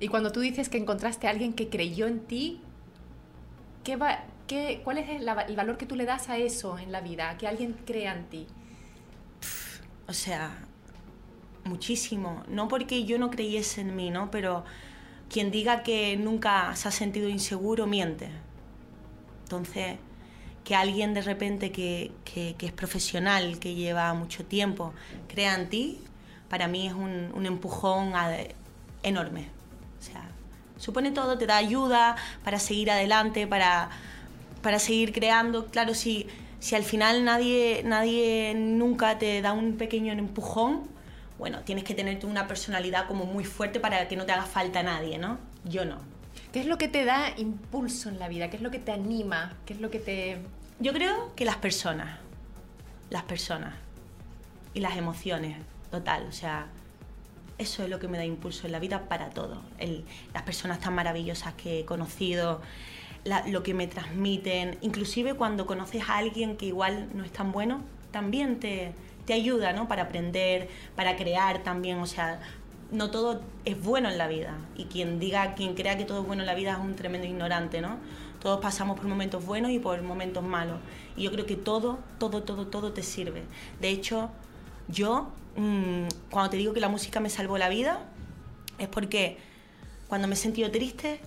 Y 0.00 0.08
cuando 0.08 0.32
tú 0.32 0.40
dices 0.40 0.70
que 0.70 0.78
encontraste 0.78 1.26
a 1.26 1.30
alguien 1.30 1.52
que 1.52 1.68
creyó 1.68 2.06
en 2.06 2.20
ti, 2.20 2.62
¿qué 3.84 3.96
va, 3.96 4.24
qué, 4.46 4.80
¿cuál 4.84 4.98
es 4.98 5.08
el, 5.08 5.28
el 5.28 5.56
valor 5.56 5.76
que 5.76 5.86
tú 5.86 5.96
le 5.96 6.04
das 6.04 6.28
a 6.28 6.36
eso 6.38 6.78
en 6.78 6.92
la 6.92 7.00
vida? 7.00 7.36
Que 7.38 7.46
alguien 7.48 7.74
crea 7.86 8.14
en 8.14 8.24
ti. 8.26 8.46
O 10.08 10.12
sea, 10.12 10.56
muchísimo. 11.64 12.42
No 12.48 12.68
porque 12.68 13.04
yo 13.04 13.18
no 13.18 13.30
creyese 13.30 13.80
en 13.80 13.96
mí, 13.96 14.10
¿no? 14.10 14.30
Pero 14.30 14.64
quien 15.28 15.50
diga 15.50 15.82
que 15.82 16.16
nunca 16.16 16.74
se 16.76 16.88
ha 16.88 16.90
sentido 16.92 17.28
inseguro, 17.28 17.86
miente. 17.86 18.28
Entonces, 19.44 19.98
que 20.64 20.74
alguien 20.74 21.14
de 21.14 21.22
repente 21.22 21.70
que, 21.72 22.12
que- 22.24 22.54
que 22.58 22.66
es 22.66 22.72
profesional, 22.72 23.58
que 23.58 23.74
lleva 23.74 24.12
mucho 24.14 24.44
tiempo, 24.44 24.92
crea 25.28 25.54
en 25.54 25.68
ti, 25.68 26.00
para 26.48 26.68
mí 26.68 26.86
es 26.86 26.92
un, 26.94 27.30
un 27.34 27.46
empujón 27.46 28.14
a- 28.14 28.36
enorme. 29.02 29.48
O 30.00 30.02
sea, 30.02 30.28
supone 30.78 31.10
todo, 31.12 31.38
te 31.38 31.46
da 31.46 31.56
ayuda 31.56 32.16
para 32.44 32.58
seguir 32.58 32.90
adelante, 32.90 33.46
para, 33.46 33.90
para 34.66 34.80
seguir 34.80 35.12
creando. 35.12 35.66
Claro, 35.66 35.94
si, 35.94 36.26
si 36.58 36.74
al 36.74 36.82
final 36.82 37.24
nadie, 37.24 37.82
nadie 37.84 38.52
nunca 38.56 39.16
te 39.16 39.40
da 39.40 39.52
un 39.52 39.76
pequeño 39.76 40.12
empujón, 40.12 40.88
bueno, 41.38 41.60
tienes 41.60 41.84
que 41.84 41.94
tener 41.94 42.18
tú 42.18 42.26
una 42.26 42.48
personalidad 42.48 43.06
como 43.06 43.26
muy 43.26 43.44
fuerte 43.44 43.78
para 43.78 44.08
que 44.08 44.16
no 44.16 44.26
te 44.26 44.32
haga 44.32 44.42
falta 44.42 44.82
nadie, 44.82 45.18
¿no? 45.18 45.38
Yo 45.64 45.84
no. 45.84 45.98
¿Qué 46.52 46.58
es 46.58 46.66
lo 46.66 46.78
que 46.78 46.88
te 46.88 47.04
da 47.04 47.32
impulso 47.36 48.08
en 48.08 48.18
la 48.18 48.26
vida? 48.26 48.50
¿Qué 48.50 48.56
es 48.56 48.62
lo 48.62 48.72
que 48.72 48.80
te 48.80 48.90
anima? 48.90 49.54
¿Qué 49.66 49.74
es 49.74 49.80
lo 49.80 49.88
que 49.88 50.00
te... 50.00 50.38
Yo 50.80 50.92
creo 50.92 51.32
que 51.36 51.44
las 51.44 51.58
personas, 51.58 52.18
las 53.08 53.22
personas 53.22 53.74
y 54.74 54.80
las 54.80 54.96
emociones, 54.96 55.58
total, 55.92 56.26
o 56.28 56.32
sea, 56.32 56.66
eso 57.58 57.84
es 57.84 57.88
lo 57.88 58.00
que 58.00 58.08
me 58.08 58.18
da 58.18 58.24
impulso 58.24 58.66
en 58.66 58.72
la 58.72 58.80
vida 58.80 59.08
para 59.08 59.30
todo. 59.30 59.62
El- 59.78 60.04
las 60.34 60.42
personas 60.42 60.80
tan 60.80 60.92
maravillosas 60.96 61.54
que 61.54 61.80
he 61.80 61.84
conocido, 61.84 62.60
lo 63.46 63.62
que 63.62 63.74
me 63.74 63.86
transmiten, 63.86 64.78
inclusive 64.80 65.34
cuando 65.34 65.66
conoces 65.66 66.08
a 66.08 66.18
alguien 66.18 66.56
que 66.56 66.66
igual 66.66 67.08
no 67.14 67.24
es 67.24 67.32
tan 67.32 67.52
bueno, 67.52 67.82
también 68.10 68.60
te, 68.60 68.92
te 69.26 69.32
ayuda, 69.34 69.72
¿no? 69.72 69.88
Para 69.88 70.04
aprender, 70.04 70.68
para 70.94 71.16
crear 71.16 71.62
también, 71.62 71.98
o 71.98 72.06
sea, 72.06 72.40
no 72.90 73.10
todo 73.10 73.42
es 73.64 73.82
bueno 73.82 74.08
en 74.08 74.18
la 74.18 74.28
vida. 74.28 74.56
Y 74.76 74.84
quien 74.84 75.18
diga, 75.18 75.54
quien 75.54 75.74
crea 75.74 75.98
que 75.98 76.04
todo 76.04 76.20
es 76.20 76.26
bueno 76.26 76.42
en 76.42 76.46
la 76.46 76.54
vida 76.54 76.72
es 76.72 76.78
un 76.78 76.94
tremendo 76.94 77.26
ignorante, 77.26 77.80
¿no? 77.80 77.98
Todos 78.40 78.60
pasamos 78.60 78.96
por 78.96 79.06
momentos 79.06 79.44
buenos 79.44 79.72
y 79.72 79.78
por 79.78 80.00
momentos 80.02 80.42
malos. 80.42 80.78
Y 81.16 81.24
yo 81.24 81.32
creo 81.32 81.46
que 81.46 81.56
todo, 81.56 81.98
todo, 82.18 82.42
todo, 82.42 82.68
todo 82.68 82.92
te 82.92 83.02
sirve. 83.02 83.42
De 83.80 83.88
hecho, 83.88 84.30
yo, 84.88 85.28
mm, 85.56 86.06
cuando 86.30 86.50
te 86.50 86.56
digo 86.56 86.72
que 86.72 86.80
la 86.80 86.88
música 86.88 87.18
me 87.18 87.28
salvó 87.28 87.58
la 87.58 87.68
vida, 87.68 88.04
es 88.78 88.88
porque 88.88 89.38
cuando 90.08 90.28
me 90.28 90.34
he 90.34 90.36
sentido 90.36 90.70
triste, 90.70 91.20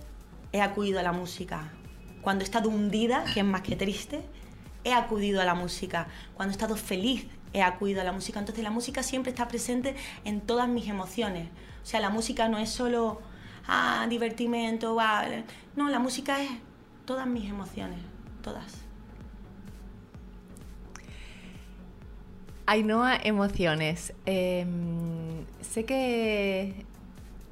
he 0.52 0.62
acudido 0.62 0.98
a 0.98 1.02
la 1.02 1.12
música. 1.12 1.70
Cuando 2.22 2.42
he 2.42 2.44
estado 2.44 2.68
hundida, 2.68 3.24
que 3.32 3.40
es 3.40 3.46
más 3.46 3.62
que 3.62 3.76
triste, 3.76 4.22
he 4.84 4.92
acudido 4.92 5.40
a 5.40 5.44
la 5.44 5.54
música. 5.54 6.08
Cuando 6.34 6.52
he 6.52 6.54
estado 6.54 6.76
feliz, 6.76 7.26
he 7.52 7.62
acudido 7.62 8.00
a 8.00 8.04
la 8.04 8.12
música. 8.12 8.38
Entonces 8.38 8.62
la 8.62 8.70
música 8.70 9.02
siempre 9.02 9.30
está 9.30 9.48
presente 9.48 9.94
en 10.24 10.40
todas 10.40 10.68
mis 10.68 10.88
emociones. 10.88 11.48
O 11.82 11.86
sea, 11.86 12.00
la 12.00 12.10
música 12.10 12.48
no 12.48 12.58
es 12.58 12.70
solo, 12.70 13.20
ah, 13.66 14.06
divertimento, 14.08 14.94
va. 14.94 15.24
No, 15.76 15.88
la 15.88 15.98
música 15.98 16.42
es 16.42 16.50
todas 17.04 17.26
mis 17.26 17.48
emociones, 17.48 17.98
todas. 18.42 18.82
Ainhoa, 22.66 23.16
emociones. 23.16 24.12
Eh, 24.26 24.64
sé 25.60 25.84
que 25.84 26.86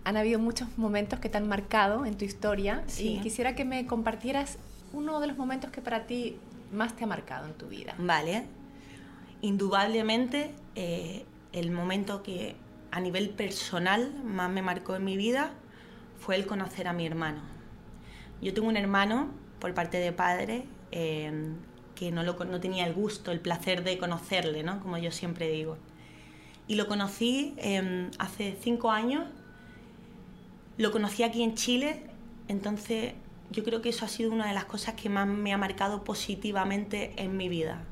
han 0.09 0.17
habido 0.17 0.39
muchos 0.39 0.79
momentos 0.79 1.21
que 1.21 1.29
te 1.29 1.37
han 1.37 1.47
marcado 1.47 2.07
en 2.07 2.17
tu 2.17 2.25
historia 2.25 2.83
Sí. 2.87 3.17
y 3.17 3.21
quisiera 3.21 3.55
que 3.55 3.67
me 3.67 3.87
compartieras 3.87 4.57
uno 4.95 5.21
de 5.21 5.27
los 5.27 5.37
momentos 5.37 5.71
que 5.71 5.83
para 5.83 6.07
ti 6.07 6.39
más 6.73 6.97
te 6.97 7.05
ha 7.05 7.07
marcado 7.07 7.47
en 7.47 7.53
tu 7.53 7.67
vida. 7.69 7.95
Vale. 7.99 8.47
Indudablemente, 9.43 10.55
eh, 10.77 11.27
el 11.53 11.71
momento 11.71 12.23
que 12.23 12.57
a 12.91 13.01
nivel 13.01 13.29
personal 13.29 14.15
más 14.25 14.51
me 14.51 14.63
marcó 14.63 14.97
en 14.97 15.05
mi 15.05 15.19
vida 15.19 15.51
fue 16.19 16.37
el 16.37 16.47
conocer 16.47 16.89
a 16.89 16.95
mi 16.95 17.05
hermano. 17.05 17.43
Yo 18.41 18.55
tengo 18.55 18.69
un 18.69 18.79
hermano 18.79 19.29
por 19.61 19.75
parte 19.75 19.99
de 19.99 20.13
padre 20.13 20.65
eh, 20.91 21.53
que 21.95 22.11
no, 22.11 22.23
lo, 22.23 22.43
no 22.47 22.61
tenía 22.61 22.87
el 22.87 22.95
gusto, 22.95 23.31
el 23.31 23.41
placer 23.41 23.85
de 23.85 23.99
conocerle, 23.99 24.63
¿no? 24.63 24.81
como 24.81 24.97
yo 24.97 25.11
siempre 25.11 25.51
digo. 25.51 25.77
Y 26.67 26.77
lo 26.77 26.87
conocí 26.87 27.55
eh, 27.59 28.09
hace 28.19 28.57
cinco 28.61 28.91
años, 28.91 29.25
lo 30.79 30.93
conocí 30.93 31.25
aquí 31.25 31.43
en 31.43 31.55
Chile, 31.55 32.05
entonces 32.47 33.15
yo 33.51 33.65
creo 33.65 33.83
que 33.83 33.91
eso 33.91 34.05
ha 34.05 34.09
sido 34.09 34.33
una 34.33 34.47
de 34.47 34.55
las 34.55 34.65
cosas 34.65 34.95
que 34.95 35.09
más 35.09 35.27
me 35.27 35.53
ha 35.53 35.59
marcado 35.59 36.05
positivamente 36.05 37.13
en 37.17 37.37
mi 37.37 37.49
vida, 37.49 37.83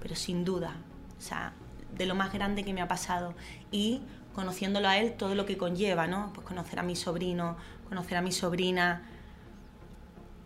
pero 0.00 0.16
sin 0.16 0.44
duda, 0.44 0.76
o 1.18 1.20
sea, 1.20 1.52
de 1.96 2.06
lo 2.06 2.14
más 2.14 2.32
grande 2.32 2.64
que 2.64 2.74
me 2.74 2.80
ha 2.80 2.88
pasado. 2.88 3.34
Y 3.70 4.02
conociéndolo 4.34 4.88
a 4.88 4.98
él, 4.98 5.12
todo 5.12 5.34
lo 5.34 5.46
que 5.46 5.56
conlleva, 5.56 6.06
¿no? 6.06 6.32
Pues 6.34 6.46
conocer 6.46 6.78
a 6.78 6.82
mi 6.82 6.96
sobrino, 6.96 7.56
conocer 7.88 8.16
a 8.16 8.22
mi 8.22 8.32
sobrina, 8.32 9.02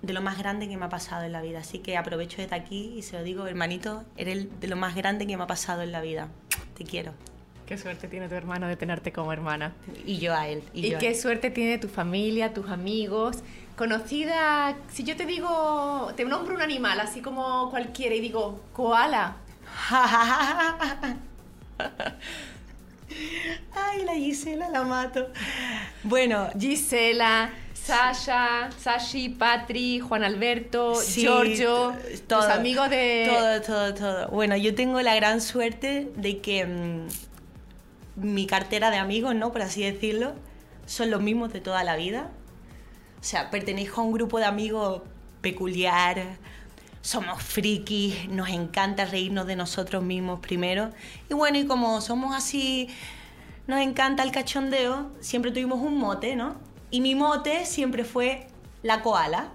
de 0.03 0.13
lo 0.13 0.21
más 0.21 0.39
grande 0.39 0.69
que 0.69 0.77
me 0.77 0.85
ha 0.85 0.89
pasado 0.89 1.25
en 1.25 1.33
la 1.33 1.41
vida. 1.41 1.61
Así 1.61 1.79
que 1.79 1.97
aprovecho 1.97 2.43
desde 2.43 2.57
aquí 2.57 2.95
y 2.97 3.03
se 3.03 3.17
lo 3.17 3.25
digo, 3.25 3.47
hermanito, 3.47 4.05
eres 4.17 4.49
de 4.61 4.69
lo 4.69 4.77
más 4.77 4.95
grande 4.95 5.27
que 5.27 5.37
me 5.37 5.45
ha 5.45 5.47
pasado 5.47 5.83
en 5.83 5.93
la 5.93 6.01
vida. 6.01 6.29
Te 6.77 6.85
quiero. 6.85 7.13
Qué 7.67 7.77
suerte 7.77 8.07
tiene 8.09 8.29
tu 8.29 8.35
hermano 8.37 8.69
de 8.69 8.77
tenerte 8.77 9.13
como 9.13 9.33
hermana. 9.33 9.73
Y 10.07 10.19
yo 10.19 10.35
a 10.35 10.47
él. 10.49 10.63
Y, 10.73 10.95
qué 10.95 11.09
él. 11.09 11.17
suerte 11.17 11.51
tiene 11.51 11.79
tu 11.79 11.89
familia, 11.89 12.55
tus 12.55 12.69
amigos. 12.71 13.39
Conocida, 13.77 14.77
si 14.93 15.03
yo 15.05 15.17
te 15.17 15.27
digo, 15.27 16.13
te 16.17 16.25
nombro 16.25 16.55
un 16.55 16.63
animal, 16.63 17.01
así 17.01 17.21
como 17.21 17.69
cualquiera, 17.71 18.15
y 18.15 18.21
digo, 18.21 18.61
koala. 18.73 19.37
Ay, 23.75 24.05
la 24.05 24.15
Gisela 24.15 24.69
la 24.71 24.83
mato. 24.83 25.29
Bueno, 26.05 26.49
Gisela, 26.59 27.51
Sasha, 27.75 28.71
Sashi, 28.79 29.29
Patri, 29.29 30.01
Juan 30.01 30.25
Alberto, 30.25 30.95
Sí, 30.97 31.23
Giorgio, 31.23 31.93
t- 32.03 32.19
tus 32.19 32.45
amigos 32.47 32.91
de... 32.91 33.29
Todo, 33.29 33.63
todo, 33.63 33.95
todo. 33.95 34.29
Bueno, 34.29 34.57
yo 34.57 34.75
tengo 34.75 35.01
la 35.03 35.15
gran 35.15 35.41
suerte 35.41 36.09
de 36.17 36.39
que 36.39 36.67
mm, 36.67 37.07
mi 38.17 38.47
cartera 38.47 38.91
de 38.91 38.97
amigos, 38.97 39.35
¿no? 39.35 39.53
Por 39.53 39.63
así 39.63 39.83
decirlo, 39.83 40.35
son 40.87 41.11
los 41.11 41.21
mismos 41.21 41.53
de 41.53 41.61
toda 41.61 41.85
la 41.85 41.97
vida. 41.97 42.31
O 43.21 43.25
sea, 43.25 43.51
pertenezco 43.51 44.01
a 44.01 44.05
un 44.05 44.13
grupo 44.13 44.39
de 44.39 44.47
amigos 44.47 45.03
peculiar, 45.41 46.39
somos 47.03 47.43
frikis, 47.43 48.29
nos 48.29 48.49
encanta 48.49 49.05
reírnos 49.05 49.47
de 49.47 49.55
nosotros 49.55 50.03
mismos 50.03 50.41
primero. 50.41 50.91
Y 51.31 51.35
bueno, 51.35 51.59
y 51.59 51.67
como 51.67 52.01
somos 52.01 52.35
así, 52.35 52.89
nos 53.67 53.81
encanta 53.81 54.23
el 54.23 54.33
cachondeo, 54.33 55.13
siempre 55.21 55.53
tuvimos 55.53 55.81
un 55.81 55.99
mote, 55.99 56.35
¿no? 56.35 56.57
Y 56.91 57.01
mi 57.01 57.15
mote 57.15 57.65
siempre 57.65 58.05
fue 58.05 58.49
la 58.83 59.03
koala. 59.03 59.53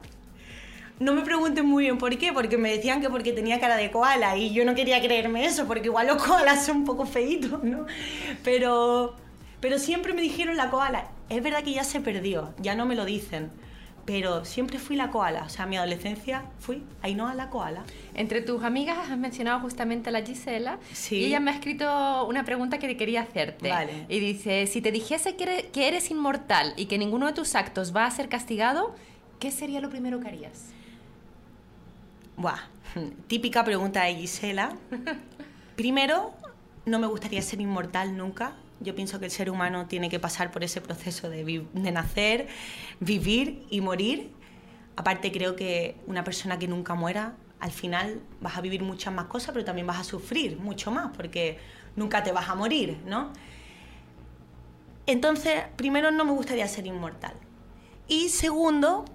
No 1.01 1.13
me 1.13 1.21
pregunten 1.23 1.65
muy 1.65 1.85
bien 1.85 1.97
por 1.97 2.15
qué, 2.19 2.31
porque 2.31 2.57
me 2.59 2.69
decían 2.71 3.01
que 3.01 3.09
porque 3.09 3.33
tenía 3.33 3.59
cara 3.59 3.75
de 3.75 3.89
koala 3.89 4.37
y 4.37 4.53
yo 4.53 4.63
no 4.65 4.75
quería 4.75 5.01
creerme 5.01 5.45
eso, 5.45 5.65
porque 5.65 5.87
igual 5.87 6.05
los 6.05 6.21
koalas 6.23 6.63
son 6.63 6.77
un 6.77 6.85
poco 6.85 7.07
feitos, 7.07 7.63
¿no? 7.63 7.87
Pero, 8.43 9.15
pero 9.59 9.79
siempre 9.79 10.13
me 10.13 10.21
dijeron 10.21 10.57
la 10.57 10.69
koala. 10.69 11.09
Es 11.29 11.41
verdad 11.41 11.63
que 11.63 11.73
ya 11.73 11.83
se 11.83 12.01
perdió, 12.01 12.53
ya 12.59 12.75
no 12.75 12.85
me 12.85 12.93
lo 12.95 13.05
dicen, 13.05 13.49
pero 14.05 14.45
siempre 14.45 14.77
fui 14.77 14.95
la 14.95 15.09
koala. 15.09 15.43
O 15.43 15.49
sea, 15.49 15.65
mi 15.65 15.75
adolescencia 15.75 16.43
fui 16.59 16.83
Ainhoa 17.01 17.33
la 17.33 17.49
koala. 17.49 17.83
Entre 18.13 18.41
tus 18.41 18.63
amigas 18.63 18.97
has 19.09 19.17
mencionado 19.17 19.59
justamente 19.59 20.09
a 20.09 20.11
la 20.11 20.21
Gisela 20.21 20.77
Sí. 20.93 21.15
y 21.15 21.25
ella 21.25 21.39
me 21.39 21.49
ha 21.49 21.55
escrito 21.55 22.27
una 22.27 22.43
pregunta 22.45 22.77
que 22.77 22.95
quería 22.95 23.21
hacerte. 23.21 23.69
Vale. 23.69 24.05
Y 24.07 24.19
dice, 24.19 24.67
si 24.67 24.81
te 24.81 24.91
dijese 24.91 25.35
que 25.35 25.43
eres, 25.45 25.63
que 25.73 25.87
eres 25.87 26.11
inmortal 26.11 26.73
y 26.77 26.85
que 26.85 26.99
ninguno 26.99 27.25
de 27.25 27.33
tus 27.33 27.55
actos 27.55 27.91
va 27.95 28.05
a 28.05 28.11
ser 28.11 28.29
castigado, 28.29 28.93
¿qué 29.39 29.49
sería 29.49 29.81
lo 29.81 29.89
primero 29.89 30.19
que 30.19 30.27
harías? 30.27 30.65
Buah, 32.41 32.57
típica 33.27 33.63
pregunta 33.63 34.05
de 34.05 34.15
Gisela. 34.15 34.75
Primero, 35.75 36.33
no 36.87 36.97
me 36.97 37.05
gustaría 37.05 37.39
ser 37.43 37.61
inmortal 37.61 38.17
nunca. 38.17 38.53
Yo 38.79 38.95
pienso 38.95 39.19
que 39.19 39.25
el 39.25 39.31
ser 39.31 39.51
humano 39.51 39.85
tiene 39.85 40.09
que 40.09 40.19
pasar 40.19 40.49
por 40.49 40.63
ese 40.63 40.81
proceso 40.81 41.29
de, 41.29 41.67
de 41.71 41.91
nacer, 41.91 42.47
vivir 42.99 43.67
y 43.69 43.81
morir. 43.81 44.31
Aparte, 44.95 45.31
creo 45.31 45.55
que 45.55 45.97
una 46.07 46.23
persona 46.23 46.57
que 46.57 46.67
nunca 46.67 46.95
muera, 46.95 47.35
al 47.59 47.71
final 47.71 48.23
vas 48.39 48.57
a 48.57 48.61
vivir 48.61 48.81
muchas 48.81 49.13
más 49.13 49.25
cosas, 49.25 49.51
pero 49.53 49.63
también 49.63 49.85
vas 49.85 49.99
a 49.99 50.03
sufrir 50.03 50.57
mucho 50.57 50.89
más, 50.89 51.15
porque 51.15 51.59
nunca 51.95 52.23
te 52.23 52.31
vas 52.31 52.49
a 52.49 52.55
morir, 52.55 52.97
¿no? 53.05 53.31
Entonces, 55.05 55.61
primero, 55.75 56.09
no 56.09 56.25
me 56.25 56.31
gustaría 56.31 56.67
ser 56.67 56.87
inmortal. 56.87 57.35
Y 58.07 58.29
segundo, 58.29 59.05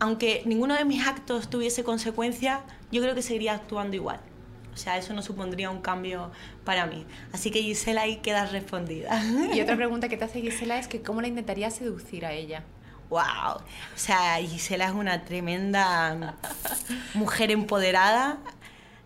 aunque 0.00 0.42
ninguno 0.46 0.74
de 0.74 0.84
mis 0.84 1.06
actos 1.06 1.48
tuviese 1.48 1.84
consecuencia, 1.84 2.62
yo 2.90 3.02
creo 3.02 3.14
que 3.14 3.22
seguiría 3.22 3.54
actuando 3.54 3.94
igual. 3.94 4.18
O 4.72 4.76
sea, 4.76 4.96
eso 4.96 5.12
no 5.12 5.20
supondría 5.20 5.70
un 5.70 5.82
cambio 5.82 6.30
para 6.64 6.86
mí. 6.86 7.04
Así 7.32 7.50
que 7.50 7.62
Gisela 7.62 8.02
ahí 8.02 8.16
queda 8.16 8.46
respondida. 8.46 9.22
Y 9.52 9.60
otra 9.60 9.76
pregunta 9.76 10.08
que 10.08 10.16
te 10.16 10.24
hace 10.24 10.40
Gisela 10.40 10.78
es 10.78 10.88
que 10.88 11.02
cómo 11.02 11.20
la 11.20 11.28
intentarías 11.28 11.74
seducir 11.74 12.24
a 12.24 12.32
ella. 12.32 12.64
¡Wow! 13.10 13.56
O 13.58 13.98
sea, 13.98 14.36
Gisela 14.36 14.86
es 14.86 14.92
una 14.92 15.24
tremenda 15.24 16.38
mujer 17.12 17.50
empoderada. 17.50 18.38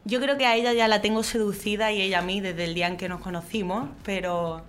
Yo 0.04 0.20
creo 0.20 0.37
que 0.37 0.46
a 0.46 0.54
ella 0.54 0.74
ya 0.74 0.87
la 0.87 1.00
tengo 1.00 1.24
seducida 1.24 1.90
y 1.90 2.02
ella 2.02 2.20
a 2.20 2.22
mí 2.22 2.40
desde 2.40 2.64
el 2.64 2.74
día 2.74 2.87
en 2.87 2.98
que 2.98 3.09
nos 3.09 3.20
conocimos, 3.20 3.88
pero, 4.04 4.62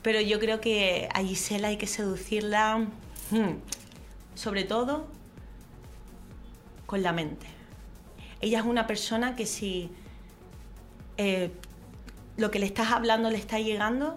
pero 0.00 0.20
yo 0.22 0.38
creo 0.38 0.60
que 0.60 1.08
a 1.12 1.20
Gisela 1.20 1.68
hay 1.68 1.76
que 1.76 1.88
seducirla, 1.88 2.86
hmm, 3.30 3.56
sobre 4.36 4.62
todo 4.62 5.17
con 6.88 7.02
la 7.02 7.12
mente. 7.12 7.46
Ella 8.40 8.60
es 8.60 8.64
una 8.64 8.86
persona 8.86 9.36
que 9.36 9.44
si 9.44 9.90
eh, 11.18 11.50
lo 12.38 12.50
que 12.50 12.58
le 12.58 12.64
estás 12.64 12.92
hablando 12.92 13.30
le 13.30 13.36
está 13.36 13.60
llegando, 13.60 14.16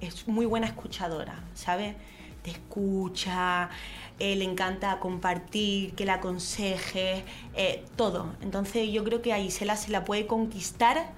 es 0.00 0.26
muy 0.26 0.44
buena 0.44 0.66
escuchadora, 0.66 1.44
¿sabes? 1.54 1.94
Te 2.42 2.50
escucha, 2.50 3.70
eh, 4.18 4.34
le 4.34 4.44
encanta 4.44 4.98
compartir, 4.98 5.94
que 5.94 6.04
la 6.04 6.14
aconseje, 6.14 7.22
eh, 7.54 7.84
todo. 7.94 8.34
Entonces 8.40 8.90
yo 8.90 9.04
creo 9.04 9.22
que 9.22 9.32
a 9.32 9.50
se 9.50 9.64
la 9.64 10.04
puede 10.04 10.26
conquistar 10.26 11.12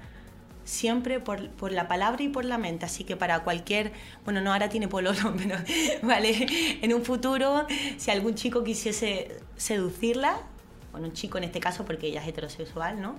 siempre 0.64 1.20
por, 1.20 1.48
por 1.52 1.72
la 1.72 1.88
palabra 1.88 2.22
y 2.22 2.28
por 2.28 2.44
la 2.44 2.59
mente. 2.59 2.85
Así 2.85 3.05
que 3.05 3.16
para 3.16 3.44
cualquier, 3.44 3.92
bueno, 4.24 4.42
no 4.42 4.52
ahora 4.52 4.68
tiene 4.68 4.88
pololo, 4.88 5.35
pero 5.38 5.57
vale, 6.02 6.78
en 6.83 6.92
un 6.92 7.02
futuro, 7.02 7.66
si 7.96 8.11
algún 8.11 8.35
chico 8.35 8.62
quisiese 8.62 9.40
seducirla, 9.57 10.51
bueno, 10.92 11.09
un 11.09 11.12
chico 11.12 11.38
en 11.38 11.44
este 11.44 11.59
caso 11.61 11.85
porque 11.85 12.07
ella 12.07 12.22
es 12.22 12.28
heterosexual, 12.28 13.00
¿no? 13.02 13.16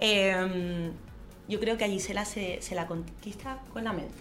Em, 0.00 0.92
yo 1.48 1.60
creo 1.60 1.76
que 1.78 1.84
a 1.84 1.88
Gisela 1.88 2.24
se, 2.24 2.60
se 2.60 2.74
la 2.74 2.86
conquista 2.86 3.60
con 3.72 3.84
la 3.84 3.92
mente. 3.92 4.14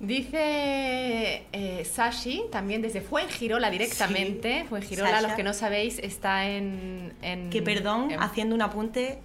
Dice 0.00 1.46
eh, 1.52 1.84
Sashi, 1.84 2.44
también 2.50 2.82
desde 2.82 3.00
Fuengirola 3.00 3.70
directamente. 3.70 4.62
Sí. 4.62 4.68
Fuengirola, 4.68 5.10
Sasha. 5.12 5.22
los 5.28 5.32
que 5.36 5.42
no 5.44 5.52
sabéis, 5.54 5.98
está 6.00 6.48
en... 6.48 7.12
en- 7.22 7.48
Que 7.50 7.62
perdón, 7.62 8.10
en- 8.10 8.20
haciendo 8.22 8.54
un 8.54 8.62
apunte, 8.62 9.20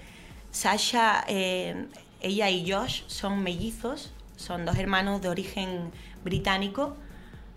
Sasha, 0.51 1.25
eh, 1.27 1.87
ella 2.21 2.49
y 2.49 2.69
Josh 2.71 3.01
son 3.07 3.41
mellizos, 3.41 4.13
son 4.35 4.65
dos 4.65 4.77
hermanos 4.77 5.21
de 5.21 5.29
origen 5.29 5.91
británico. 6.23 6.95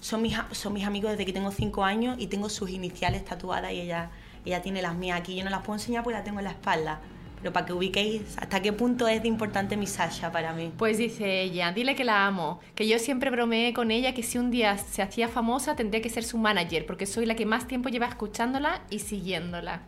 Son 0.00 0.20
mis, 0.20 0.36
son 0.50 0.72
mis 0.72 0.84
amigos 0.84 1.12
desde 1.12 1.24
que 1.26 1.32
tengo 1.32 1.52
cinco 1.52 1.84
años 1.84 2.16
y 2.18 2.26
tengo 2.26 2.48
sus 2.48 2.70
iniciales 2.70 3.24
tatuadas 3.24 3.70
y 3.72 3.82
ella, 3.82 4.10
ella 4.44 4.62
tiene 4.62 4.82
las 4.82 4.94
mías 4.94 5.20
aquí. 5.20 5.36
Yo 5.36 5.44
no 5.44 5.50
las 5.50 5.60
puedo 5.60 5.74
enseñar 5.74 6.02
porque 6.02 6.16
las 6.16 6.24
tengo 6.24 6.40
en 6.40 6.44
la 6.44 6.50
espalda. 6.50 7.00
Pero 7.42 7.52
para 7.52 7.66
que 7.66 7.72
ubiquéis 7.72 8.38
hasta 8.38 8.62
qué 8.62 8.72
punto 8.72 9.08
es 9.08 9.20
de 9.22 9.28
importante 9.28 9.76
mi 9.76 9.88
Sasha 9.88 10.30
para 10.30 10.52
mí. 10.52 10.72
Pues 10.78 10.98
dice 10.98 11.42
ella, 11.42 11.72
dile 11.72 11.96
que 11.96 12.04
la 12.04 12.24
amo, 12.24 12.60
que 12.76 12.86
yo 12.86 13.00
siempre 13.00 13.30
bromeé 13.30 13.72
con 13.72 13.90
ella 13.90 14.14
que 14.14 14.22
si 14.22 14.38
un 14.38 14.52
día 14.52 14.78
se 14.78 15.02
hacía 15.02 15.26
famosa 15.26 15.74
tendría 15.74 16.00
que 16.00 16.08
ser 16.08 16.22
su 16.22 16.38
manager, 16.38 16.86
porque 16.86 17.04
soy 17.04 17.26
la 17.26 17.34
que 17.34 17.44
más 17.44 17.66
tiempo 17.66 17.88
lleva 17.88 18.06
escuchándola 18.06 18.82
y 18.90 19.00
siguiéndola. 19.00 19.82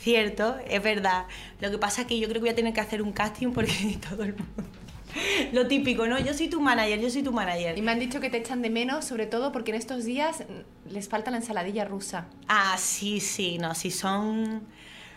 Cierto, 0.00 0.56
es 0.66 0.82
verdad. 0.82 1.26
Lo 1.60 1.70
que 1.70 1.76
pasa 1.76 2.02
es 2.02 2.06
que 2.08 2.18
yo 2.18 2.26
creo 2.26 2.40
que 2.40 2.40
voy 2.40 2.48
a 2.48 2.54
tener 2.54 2.72
que 2.72 2.80
hacer 2.80 3.02
un 3.02 3.12
casting 3.12 3.52
porque 3.52 3.98
todo 4.08 4.24
el 4.24 4.34
mundo... 4.34 4.81
Lo 5.52 5.66
típico, 5.66 6.06
¿no? 6.06 6.18
Yo 6.18 6.34
soy 6.34 6.48
tu 6.48 6.60
manager, 6.60 7.00
yo 7.00 7.10
soy 7.10 7.22
tu 7.22 7.32
manager. 7.32 7.76
Y 7.78 7.82
me 7.82 7.90
han 7.92 7.98
dicho 7.98 8.20
que 8.20 8.30
te 8.30 8.38
echan 8.38 8.62
de 8.62 8.70
menos, 8.70 9.04
sobre 9.04 9.26
todo 9.26 9.52
porque 9.52 9.70
en 9.72 9.76
estos 9.76 10.04
días 10.04 10.44
les 10.90 11.08
falta 11.08 11.30
la 11.30 11.38
ensaladilla 11.38 11.84
rusa. 11.84 12.26
Ah, 12.48 12.76
sí, 12.78 13.20
sí, 13.20 13.58
no, 13.58 13.74
sí 13.74 13.90
son, 13.90 14.62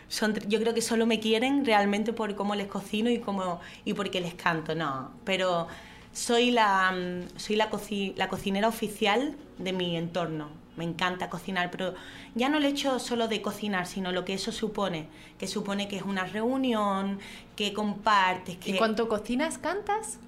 son, 0.08 0.36
yo 0.48 0.60
creo 0.60 0.74
que 0.74 0.82
solo 0.82 1.06
me 1.06 1.20
quieren 1.20 1.66
realmente 1.66 2.14
por 2.14 2.36
cómo 2.36 2.56
les 2.56 2.68
cocino 2.68 3.10
y 3.10 3.20
cómo 3.20 3.60
y 3.84 3.94
porque 3.94 4.22
les 4.22 4.36
canto, 4.36 4.76
no, 4.76 5.12
pero 5.26 5.68
soy 6.14 6.52
la 6.52 6.92
mm, 6.92 7.38
soy 7.40 7.56
la, 7.58 7.70
coci- 7.70 8.14
la 8.16 8.30
cocinera 8.30 8.68
oficial 8.68 9.36
de 9.58 9.74
mi 9.74 9.98
entorno. 9.98 10.50
Me 10.78 10.84
encanta 10.84 11.30
cocinar, 11.30 11.72
pero 11.72 11.96
ya 12.36 12.50
no 12.50 12.58
el 12.58 12.66
hecho 12.66 13.00
solo 13.00 13.28
de 13.28 13.42
cocinar, 13.42 13.88
sino 13.88 14.12
lo 14.12 14.26
que 14.26 14.34
eso 14.34 14.52
supone, 14.52 15.08
que 15.40 15.48
supone 15.48 15.88
que 15.88 15.98
es 15.98 16.04
una 16.04 16.26
reunión, 16.26 17.20
que 17.56 17.74
compartes, 17.74 18.58
que 18.58 18.72
¿Y 18.72 18.78
cuando 18.78 19.08
cocinas, 19.08 19.58
cantas? 19.58 20.20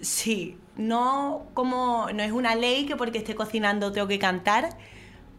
Sí, 0.00 0.58
no 0.76 1.46
como 1.54 2.08
no 2.14 2.22
es 2.22 2.32
una 2.32 2.54
ley 2.54 2.84
que 2.84 2.96
porque 2.96 3.18
esté 3.18 3.34
cocinando 3.34 3.92
tengo 3.92 4.06
que 4.06 4.18
cantar, 4.18 4.76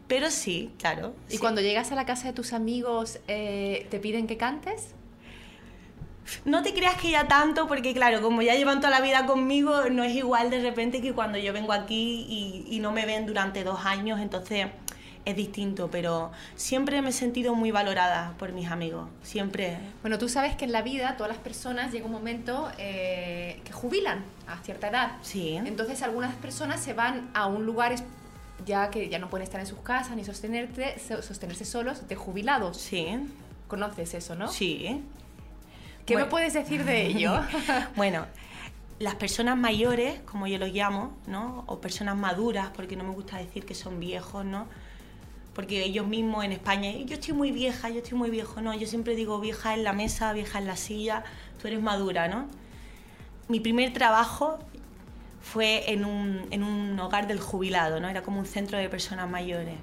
pero 0.07 0.31
sí, 0.31 0.71
claro. 0.79 1.13
¿Y 1.29 1.33
sí. 1.33 1.37
cuando 1.37 1.61
llegas 1.61 1.91
a 1.91 1.95
la 1.95 2.05
casa 2.05 2.27
de 2.27 2.33
tus 2.33 2.53
amigos, 2.53 3.19
eh, 3.27 3.87
te 3.91 3.99
piden 3.99 4.25
que 4.25 4.37
cantes? 4.37 4.95
No 6.45 6.61
te 6.63 6.73
creas 6.73 6.95
que 6.95 7.11
ya 7.11 7.27
tanto, 7.27 7.67
porque 7.67 7.93
claro, 7.93 8.21
como 8.21 8.41
ya 8.41 8.55
llevan 8.55 8.79
toda 8.79 8.91
la 8.91 9.01
vida 9.01 9.25
conmigo, 9.25 9.89
no 9.89 10.03
es 10.03 10.13
igual 10.15 10.49
de 10.49 10.61
repente 10.61 11.01
que 11.01 11.13
cuando 11.13 11.37
yo 11.37 11.53
vengo 11.53 11.73
aquí 11.73 12.25
y, 12.29 12.65
y 12.75 12.79
no 12.79 12.91
me 12.91 13.05
ven 13.05 13.25
durante 13.25 13.63
dos 13.63 13.85
años, 13.85 14.19
entonces 14.19 14.67
es 15.25 15.35
distinto, 15.35 15.89
pero 15.91 16.31
siempre 16.55 17.01
me 17.01 17.09
he 17.09 17.11
sentido 17.11 17.53
muy 17.53 17.69
valorada 17.71 18.33
por 18.39 18.53
mis 18.53 18.69
amigos, 18.71 19.09
siempre. 19.23 19.77
Bueno, 20.01 20.17
tú 20.17 20.29
sabes 20.29 20.55
que 20.55 20.63
en 20.63 20.71
la 20.71 20.81
vida 20.81 21.17
todas 21.17 21.29
las 21.31 21.41
personas 21.41 21.91
llega 21.91 22.05
un 22.05 22.13
momento 22.13 22.71
eh, 22.77 23.59
que 23.65 23.73
jubilan 23.73 24.23
a 24.47 24.57
cierta 24.63 24.87
edad. 24.87 25.11
Sí. 25.21 25.55
Entonces 25.57 26.01
algunas 26.01 26.33
personas 26.35 26.79
se 26.81 26.93
van 26.93 27.29
a 27.33 27.45
un 27.47 27.65
lugar 27.65 27.93
ya 28.65 28.89
que 28.89 29.09
ya 29.09 29.19
no 29.19 29.29
pueden 29.29 29.43
estar 29.43 29.59
en 29.59 29.67
sus 29.67 29.79
casas 29.79 30.15
ni 30.15 30.23
sostenerte, 30.23 30.97
so- 30.99 31.21
sostenerse 31.21 31.65
solos 31.65 32.07
de 32.07 32.15
jubilados. 32.15 32.77
Sí, 32.77 33.07
¿Conoces 33.67 34.13
eso, 34.13 34.33
no? 34.35 34.47
sí. 34.49 35.01
¿Qué 36.07 36.15
me 36.15 36.25
puedes 36.25 36.53
decir 36.53 36.85
de 36.85 37.05
ello? 37.05 37.41
Bueno, 37.97 38.25
las 38.99 39.15
personas 39.15 39.57
mayores, 39.57 40.21
como 40.21 40.47
yo 40.47 40.57
los 40.57 40.69
llamo, 40.69 41.15
¿no? 41.27 41.65
O 41.67 41.81
personas 41.81 42.15
maduras, 42.15 42.69
porque 42.73 42.95
no 42.95 43.03
me 43.03 43.11
gusta 43.11 43.37
decir 43.37 43.65
que 43.65 43.75
son 43.75 43.99
viejos, 43.99 44.45
¿no? 44.45 44.67
Porque 45.53 45.83
ellos 45.83 46.07
mismos 46.07 46.45
en 46.45 46.53
España, 46.53 46.91
yo 46.91 47.15
estoy 47.15 47.33
muy 47.33 47.51
vieja, 47.51 47.89
yo 47.89 47.97
estoy 47.97 48.17
muy 48.17 48.29
viejo, 48.29 48.61
no, 48.61 48.73
yo 48.73 48.87
siempre 48.87 49.15
digo 49.15 49.39
vieja 49.39 49.73
en 49.73 49.83
la 49.83 49.91
mesa, 49.91 50.31
vieja 50.31 50.59
en 50.59 50.67
la 50.67 50.77
silla, 50.77 51.23
tú 51.61 51.67
eres 51.67 51.81
madura, 51.81 52.27
¿no? 52.27 52.47
Mi 53.49 53.59
primer 53.59 53.91
trabajo 53.91 54.59
fue 55.41 55.91
en 55.91 56.05
un, 56.05 56.47
en 56.51 56.63
un 56.63 56.97
hogar 56.99 57.27
del 57.27 57.39
jubilado, 57.39 57.99
¿no? 57.99 58.07
Era 58.07 58.21
como 58.21 58.39
un 58.39 58.45
centro 58.45 58.77
de 58.77 58.87
personas 58.87 59.29
mayores. 59.29 59.75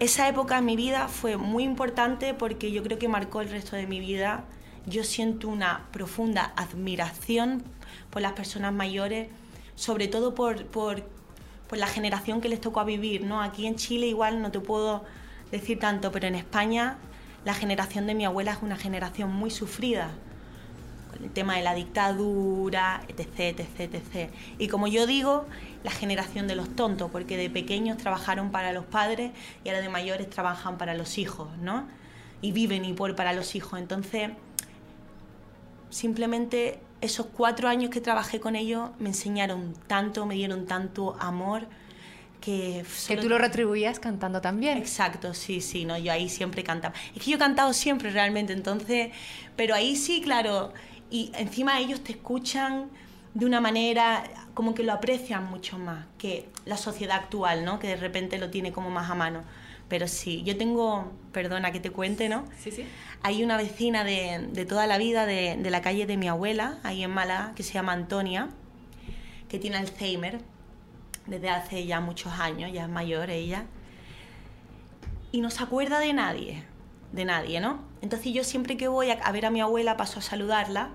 Esa 0.00 0.28
época 0.28 0.58
en 0.58 0.64
mi 0.64 0.76
vida 0.76 1.08
fue 1.08 1.36
muy 1.36 1.64
importante 1.64 2.34
porque 2.34 2.72
yo 2.72 2.82
creo 2.82 2.98
que 2.98 3.08
marcó 3.08 3.40
el 3.40 3.50
resto 3.50 3.76
de 3.76 3.86
mi 3.86 4.00
vida. 4.00 4.44
Yo 4.86 5.04
siento 5.04 5.48
una 5.48 5.86
profunda 5.92 6.52
admiración 6.56 7.62
por 8.10 8.22
las 8.22 8.32
personas 8.32 8.72
mayores, 8.72 9.28
sobre 9.74 10.08
todo 10.08 10.34
por, 10.34 10.66
por, 10.66 11.02
por 11.68 11.78
la 11.78 11.86
generación 11.86 12.40
que 12.40 12.48
les 12.48 12.60
tocó 12.60 12.80
a 12.80 12.84
vivir. 12.84 13.24
¿no? 13.24 13.42
Aquí 13.42 13.66
en 13.66 13.76
Chile 13.76 14.06
igual 14.06 14.40
no 14.40 14.50
te 14.50 14.60
puedo 14.60 15.04
decir 15.50 15.78
tanto, 15.78 16.12
pero 16.12 16.26
en 16.26 16.34
España 16.34 16.98
la 17.44 17.54
generación 17.54 18.06
de 18.06 18.14
mi 18.14 18.24
abuela 18.24 18.52
es 18.52 18.58
una 18.62 18.76
generación 18.76 19.32
muy 19.32 19.50
sufrida 19.50 20.10
el 21.22 21.30
tema 21.30 21.56
de 21.56 21.62
la 21.62 21.74
dictadura, 21.74 23.02
etc, 23.08 23.58
etc, 23.60 23.94
etc. 23.94 24.30
Y 24.58 24.68
como 24.68 24.86
yo 24.86 25.06
digo, 25.06 25.46
la 25.84 25.90
generación 25.90 26.46
de 26.46 26.56
los 26.56 26.74
tontos, 26.74 27.10
porque 27.10 27.36
de 27.36 27.50
pequeños 27.50 27.98
trabajaron 27.98 28.50
para 28.50 28.72
los 28.72 28.84
padres 28.84 29.32
y 29.64 29.68
ahora 29.68 29.80
de 29.80 29.88
mayores 29.88 30.28
trabajan 30.30 30.78
para 30.78 30.94
los 30.94 31.18
hijos, 31.18 31.48
¿no? 31.58 31.86
Y 32.42 32.52
viven 32.52 32.84
y 32.84 32.92
por 32.92 33.14
para 33.16 33.32
los 33.32 33.54
hijos. 33.54 33.78
Entonces, 33.78 34.30
simplemente 35.90 36.80
esos 37.00 37.26
cuatro 37.26 37.68
años 37.68 37.90
que 37.90 38.00
trabajé 38.00 38.40
con 38.40 38.56
ellos 38.56 38.90
me 38.98 39.08
enseñaron 39.08 39.74
tanto, 39.86 40.26
me 40.26 40.34
dieron 40.34 40.66
tanto 40.66 41.16
amor 41.20 41.66
que... 42.40 42.84
que 43.06 43.16
tú 43.16 43.28
lo 43.28 43.38
retribuías 43.38 43.98
cantando 43.98 44.40
también. 44.40 44.78
Exacto, 44.78 45.34
sí, 45.34 45.60
sí, 45.60 45.84
no, 45.84 45.98
yo 45.98 46.12
ahí 46.12 46.28
siempre 46.28 46.64
cantaba. 46.64 46.94
Es 47.14 47.22
que 47.22 47.30
yo 47.30 47.36
he 47.36 47.40
cantado 47.40 47.72
siempre 47.72 48.10
realmente, 48.10 48.52
entonces, 48.52 49.12
pero 49.56 49.74
ahí 49.74 49.96
sí, 49.96 50.20
claro, 50.20 50.72
y 51.10 51.30
encima 51.34 51.78
ellos 51.80 52.02
te 52.02 52.12
escuchan 52.12 52.88
de 53.34 53.44
una 53.44 53.60
manera 53.60 54.24
como 54.54 54.74
que 54.74 54.82
lo 54.82 54.92
aprecian 54.92 55.44
mucho 55.44 55.78
más 55.78 56.06
que 56.16 56.48
la 56.64 56.78
sociedad 56.78 57.16
actual, 57.16 57.64
¿no? 57.64 57.78
Que 57.78 57.88
de 57.88 57.96
repente 57.96 58.38
lo 58.38 58.48
tiene 58.48 58.72
como 58.72 58.90
más 58.90 59.10
a 59.10 59.14
mano. 59.14 59.42
Pero 59.88 60.08
sí, 60.08 60.42
yo 60.42 60.56
tengo, 60.56 61.12
perdona 61.32 61.70
que 61.70 61.80
te 61.80 61.90
cuente, 61.90 62.28
¿no? 62.28 62.44
Sí, 62.58 62.70
sí. 62.70 62.84
Hay 63.22 63.44
una 63.44 63.56
vecina 63.56 64.02
de, 64.02 64.48
de 64.50 64.64
toda 64.64 64.86
la 64.86 64.98
vida 64.98 65.26
de, 65.26 65.56
de 65.56 65.70
la 65.70 65.80
calle 65.80 66.06
de 66.06 66.16
mi 66.16 66.28
abuela, 66.28 66.78
ahí 66.82 67.04
en 67.04 67.10
Málaga, 67.10 67.52
que 67.54 67.62
se 67.62 67.74
llama 67.74 67.92
Antonia, 67.92 68.48
que 69.48 69.58
tiene 69.58 69.76
Alzheimer 69.76 70.40
desde 71.26 71.50
hace 71.50 71.86
ya 71.86 72.00
muchos 72.00 72.32
años, 72.34 72.72
ya 72.72 72.84
es 72.84 72.88
mayor 72.88 73.30
ella, 73.30 73.64
y 75.32 75.40
no 75.40 75.50
se 75.50 75.62
acuerda 75.62 75.98
de 76.00 76.12
nadie, 76.12 76.64
de 77.12 77.24
nadie, 77.24 77.60
¿no? 77.60 77.80
Entonces 78.00 78.32
yo 78.32 78.44
siempre 78.44 78.76
que 78.76 78.88
voy 78.88 79.10
a, 79.10 79.14
a 79.14 79.32
ver 79.32 79.46
a 79.46 79.50
mi 79.50 79.60
abuela 79.60 79.96
paso 79.96 80.18
a 80.18 80.22
saludarla 80.22 80.90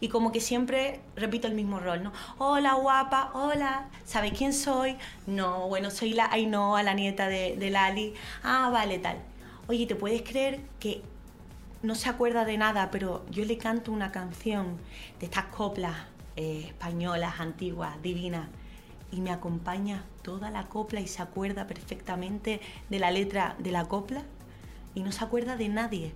y 0.00 0.08
como 0.08 0.32
que 0.32 0.40
siempre 0.40 1.00
repito 1.14 1.46
el 1.46 1.54
mismo 1.54 1.78
rol, 1.78 2.02
¿no? 2.02 2.12
Hola 2.38 2.74
guapa, 2.74 3.30
hola, 3.34 3.88
¿sabes 4.04 4.32
quién 4.36 4.52
soy? 4.52 4.96
No, 5.26 5.68
bueno, 5.68 5.90
soy 5.90 6.14
la 6.14 6.26
Ainhoa, 6.32 6.82
la 6.82 6.94
nieta 6.94 7.28
de, 7.28 7.56
de 7.56 7.70
Lali. 7.70 8.14
Ah, 8.42 8.70
vale, 8.72 8.98
tal. 8.98 9.18
Oye, 9.68 9.86
¿te 9.86 9.94
puedes 9.94 10.22
creer 10.22 10.60
que 10.78 11.02
no 11.82 11.94
se 11.94 12.08
acuerda 12.08 12.44
de 12.44 12.58
nada, 12.58 12.90
pero 12.90 13.24
yo 13.30 13.44
le 13.44 13.56
canto 13.56 13.92
una 13.92 14.12
canción 14.12 14.78
de 15.18 15.26
estas 15.26 15.46
coplas 15.46 15.96
eh, 16.36 16.64
españolas, 16.66 17.40
antiguas, 17.40 18.00
divinas, 18.02 18.48
y 19.12 19.20
me 19.20 19.30
acompaña 19.30 20.04
toda 20.22 20.50
la 20.50 20.68
copla 20.68 21.00
y 21.00 21.08
se 21.08 21.22
acuerda 21.22 21.66
perfectamente 21.66 22.60
de 22.88 22.98
la 22.98 23.10
letra 23.10 23.56
de 23.58 23.72
la 23.72 23.86
copla 23.86 24.22
y 24.94 25.02
no 25.02 25.10
se 25.10 25.24
acuerda 25.24 25.56
de 25.56 25.68
nadie, 25.68 26.12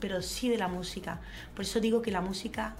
pero 0.00 0.22
sí 0.22 0.48
de 0.48 0.56
la 0.56 0.68
música. 0.68 1.20
Por 1.54 1.64
eso 1.64 1.80
digo 1.80 2.00
que 2.00 2.10
la 2.10 2.20
música 2.20 2.76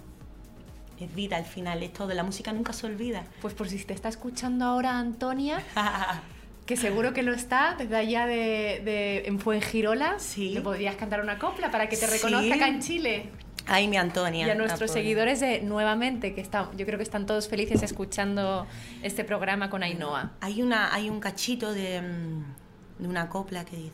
es 1.04 1.14
vida 1.14 1.36
al 1.36 1.44
final, 1.44 1.82
es 1.82 1.92
todo, 1.92 2.12
la 2.14 2.22
música 2.22 2.52
nunca 2.52 2.72
se 2.72 2.86
olvida. 2.86 3.24
Pues 3.40 3.54
por 3.54 3.68
si 3.68 3.78
te 3.84 3.94
está 3.94 4.08
escuchando 4.08 4.64
ahora 4.64 4.98
Antonia, 4.98 5.62
que 6.66 6.76
seguro 6.76 7.12
que 7.12 7.22
lo 7.22 7.32
está, 7.32 7.74
desde 7.78 7.96
allá 7.96 8.26
de, 8.26 8.80
de 8.84 9.22
en 9.26 9.38
Fuengirola, 9.40 10.18
Sí. 10.18 10.50
le 10.50 10.60
podrías 10.60 10.96
cantar 10.96 11.20
una 11.20 11.38
copla 11.38 11.70
para 11.70 11.88
que 11.88 11.96
te 11.96 12.06
Sí. 12.06 12.12
reconozca 12.12 12.54
acá 12.54 12.68
en 12.68 12.80
Chile. 12.80 13.30
Ay, 13.66 13.86
mi 13.86 13.96
Antonia. 13.96 14.46
Y 14.46 14.50
a 14.50 14.54
nuestros 14.56 14.90
seguidores 14.90 15.38
de 15.38 15.60
nuevamente, 15.62 16.34
que 16.34 16.40
están, 16.40 16.76
yo 16.76 16.84
creo 16.84 16.98
que 16.98 17.04
están 17.04 17.26
todos 17.26 17.48
felices 17.48 17.82
escuchando 17.84 18.66
este 19.04 19.22
programa 19.22 19.70
con 19.70 19.84
Ainhoa. 19.84 20.32
Hay, 20.40 20.62
una, 20.62 20.92
hay 20.92 21.08
un 21.08 21.20
cachito 21.20 21.72
de, 21.72 22.02
mm, 22.02 23.02
de 23.02 23.08
una 23.08 23.28
copla 23.28 23.64
que 23.64 23.76
dice, 23.76 23.92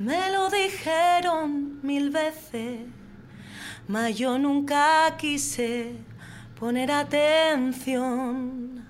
me 0.00 0.30
lo 0.32 0.50
dijeron 0.50 1.78
mil 1.82 2.10
veces, 2.10 2.80
mas 3.88 4.16
yo 4.16 4.38
nunca 4.38 5.16
quise 5.16 5.94
poner 6.58 6.90
atención. 6.90 8.86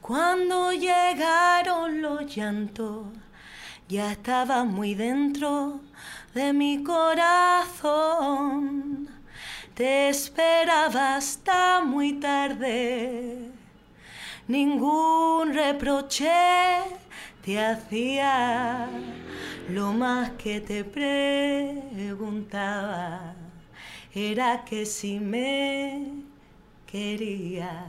Cuando 0.00 0.72
llegaron 0.72 2.02
los 2.02 2.34
llantos, 2.34 3.06
ya 3.88 4.12
estaba 4.12 4.64
muy 4.64 4.94
dentro 4.94 5.80
de 6.34 6.52
mi 6.52 6.82
corazón. 6.82 8.22
Te 9.74 10.08
esperaba 10.08 11.16
hasta 11.16 11.80
muy 11.84 12.14
tarde 12.14 13.52
ningún 14.48 15.54
reproche 15.54 16.30
te 17.44 17.58
hacía. 17.64 18.88
Lo 19.68 19.92
más 19.92 20.30
que 20.32 20.60
te 20.60 20.84
preguntaba 20.84 22.02
era 24.14 24.64
que 24.64 24.84
si 24.84 25.18
me 25.18 26.22
quería. 26.86 27.86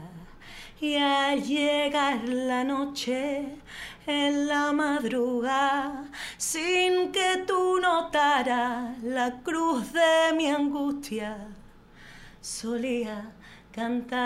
Y 0.80 0.96
al 0.96 1.42
llegar 1.42 2.28
la 2.28 2.64
noche 2.64 3.56
en 4.06 4.48
la 4.48 4.72
madrugada, 4.72 6.04
sin 6.36 7.12
que 7.12 7.44
tú 7.46 7.78
notaras 7.80 9.02
la 9.02 9.40
cruz 9.42 9.92
de 9.92 10.32
mi 10.36 10.50
angustia, 10.50 11.48
solía 12.40 13.32
cantar. 13.72 14.24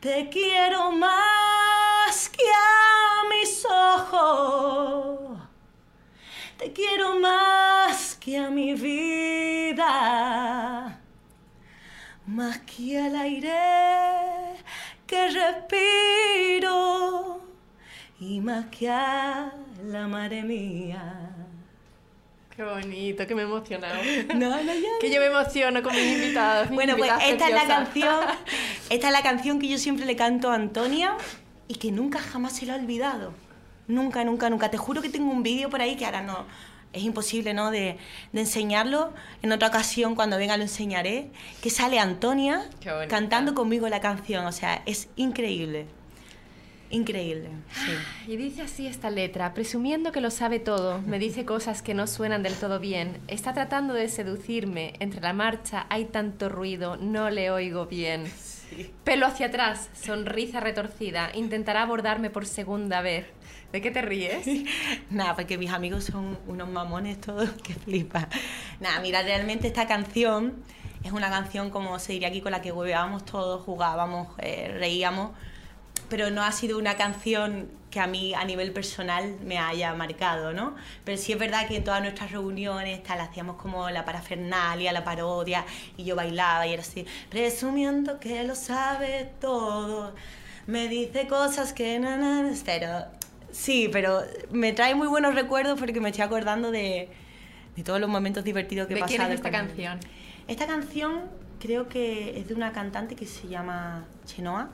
Te 0.00 0.28
quiero 0.30 0.92
más 0.92 2.28
que 2.30 2.44
a 2.44 3.28
mis 3.28 3.64
ojos. 3.64 5.38
Te 6.58 6.72
quiero 6.72 7.18
más 7.20 7.71
que 8.20 8.38
a 8.38 8.50
mi 8.50 8.74
vida. 8.74 9.80
Más 12.26 12.58
que 12.60 12.98
al 12.98 13.16
aire 13.16 13.52
que 15.06 15.28
respiro. 15.28 16.70
Y 18.20 18.40
más 18.40 18.66
que 18.66 18.88
a 18.88 19.52
la 19.84 20.08
madre 20.08 20.42
mía. 20.42 21.30
Qué 22.54 22.62
bonito, 22.64 23.26
que 23.26 23.34
me 23.34 23.42
he 23.42 23.44
emocionado. 23.44 23.94
No, 24.34 24.62
no, 24.62 24.74
ya. 24.74 24.88
que 25.00 25.10
yo 25.12 25.20
me 25.20 25.26
emociono 25.26 25.82
con 25.82 25.94
mis 25.94 26.12
invitados. 26.14 26.68
mis 26.68 26.74
Bueno, 26.76 26.96
pues 26.96 27.10
esta 27.10 27.48
es 27.48 27.54
la 27.54 27.60
preciosas. 27.60 27.68
canción, 27.68 28.20
esta 28.90 29.06
es 29.08 29.12
la 29.12 29.22
canción 29.22 29.58
que 29.58 29.68
yo 29.68 29.78
siempre 29.78 30.06
le 30.06 30.16
canto 30.16 30.50
a 30.50 30.54
Antonia 30.54 31.16
y 31.68 31.74
que 31.74 31.90
nunca 31.92 32.20
jamás 32.20 32.54
se 32.56 32.64
la 32.66 32.76
he 32.76 32.80
olvidado. 32.80 33.34
Nunca, 33.88 34.22
nunca, 34.24 34.48
nunca. 34.48 34.70
Te 34.70 34.76
juro 34.78 35.02
que 35.02 35.08
tengo 35.08 35.30
un 35.30 35.42
vídeo 35.42 35.68
por 35.68 35.80
ahí 35.82 35.96
que 35.96 36.06
ahora 36.06 36.22
no 36.22 36.46
es 36.92 37.02
imposible, 37.02 37.54
¿no? 37.54 37.70
De, 37.70 37.96
de 38.32 38.40
enseñarlo. 38.40 39.12
En 39.42 39.52
otra 39.52 39.68
ocasión, 39.68 40.14
cuando 40.14 40.36
venga, 40.36 40.56
lo 40.56 40.62
enseñaré. 40.62 41.30
Que 41.62 41.70
sale 41.70 41.98
Antonia 41.98 42.68
cantando 43.08 43.54
conmigo 43.54 43.88
la 43.88 44.00
canción. 44.00 44.46
O 44.46 44.52
sea, 44.52 44.82
es 44.86 45.08
increíble. 45.16 45.86
Increíble. 46.92 47.48
Sí. 47.72 48.32
Y 48.32 48.36
dice 48.36 48.60
así 48.62 48.86
esta 48.86 49.08
letra, 49.08 49.54
presumiendo 49.54 50.12
que 50.12 50.20
lo 50.20 50.30
sabe 50.30 50.58
todo, 50.58 51.00
me 51.00 51.18
dice 51.18 51.46
cosas 51.46 51.80
que 51.80 51.94
no 51.94 52.06
suenan 52.06 52.42
del 52.42 52.54
todo 52.54 52.78
bien, 52.80 53.16
está 53.28 53.54
tratando 53.54 53.94
de 53.94 54.10
seducirme, 54.10 54.92
entre 55.00 55.22
la 55.22 55.32
marcha 55.32 55.86
hay 55.88 56.04
tanto 56.04 56.50
ruido, 56.50 56.98
no 56.98 57.30
le 57.30 57.50
oigo 57.50 57.86
bien. 57.86 58.24
Pelo 59.04 59.26
hacia 59.26 59.46
atrás, 59.46 59.88
sonrisa 59.94 60.60
retorcida, 60.60 61.30
intentará 61.34 61.80
abordarme 61.80 62.28
por 62.28 62.44
segunda 62.44 63.00
vez. 63.00 63.24
¿De 63.72 63.80
qué 63.80 63.90
te 63.90 64.02
ríes? 64.02 64.46
Nada, 65.10 65.34
porque 65.34 65.56
mis 65.56 65.70
amigos 65.70 66.04
son 66.04 66.38
unos 66.46 66.68
mamones 66.68 67.18
todos 67.20 67.50
que 67.64 67.74
flipa. 67.74 68.28
Nada, 68.80 69.00
mira, 69.00 69.22
realmente 69.22 69.66
esta 69.66 69.86
canción 69.86 70.62
es 71.02 71.12
una 71.12 71.30
canción, 71.30 71.70
como 71.70 71.98
se 71.98 72.12
diría 72.12 72.28
aquí, 72.28 72.42
con 72.42 72.52
la 72.52 72.60
que 72.60 72.70
hueveábamos 72.70 73.24
todos, 73.24 73.62
jugábamos, 73.62 74.28
eh, 74.38 74.76
reíamos. 74.78 75.30
pero 76.10 76.30
no 76.30 76.42
ha 76.42 76.52
sido 76.52 76.78
una 76.78 76.96
canción 76.96 77.70
que 77.90 77.98
a 78.00 78.06
mí 78.06 78.34
a 78.34 78.44
nivel 78.44 78.72
personal 78.72 79.36
me 79.42 79.58
haya 79.58 79.94
marcado, 79.94 80.52
¿no? 80.52 80.74
Pero 81.04 81.16
sí 81.18 81.32
es 81.32 81.38
verdad 81.38 81.66
que 81.66 81.76
en 81.76 81.84
todas 81.84 82.02
nuestras 82.02 82.30
reuniones 82.30 83.02
tal, 83.02 83.20
hacíamos 83.20 83.56
como 83.56 83.88
la 83.90 84.04
parafernalia, 84.04 84.92
la 84.92 85.04
parodia, 85.04 85.64
y 85.96 86.04
yo 86.04 86.14
bailaba 86.14 86.66
y 86.66 86.74
era 86.74 86.82
así, 86.82 87.06
presumiendo 87.30 88.20
que 88.20 88.44
lo 88.44 88.54
sabe 88.54 89.30
todo, 89.40 90.14
me 90.66 90.88
dice 90.88 91.26
cosas 91.26 91.72
que 91.72 91.98
no, 91.98 92.16
no, 92.16 92.50
pero 92.64 93.06
sí, 93.52 93.88
pero 93.92 94.22
me 94.50 94.72
trae 94.72 94.94
muy 94.96 95.06
buenos 95.06 95.34
recuerdos 95.34 95.78
porque 95.78 96.00
me 96.00 96.08
estoy 96.08 96.24
acordando 96.24 96.70
de, 96.72 97.08
de 97.76 97.82
todos 97.84 98.00
los 98.00 98.10
momentos 98.10 98.42
divertidos 98.44 98.86
que 98.88 98.94
he 98.94 98.96
¿De 98.96 99.00
pasado. 99.02 99.18
quién 99.18 99.28
es 99.30 99.36
esta 99.36 99.48
él. 99.48 99.54
canción? 99.54 100.00
Esta 100.48 100.66
canción 100.66 101.20
creo 101.60 101.88
que 101.88 102.38
es 102.40 102.48
de 102.48 102.54
una 102.54 102.72
cantante 102.72 103.14
que 103.14 103.26
se 103.26 103.46
llama 103.46 104.04
Chenoa, 104.26 104.70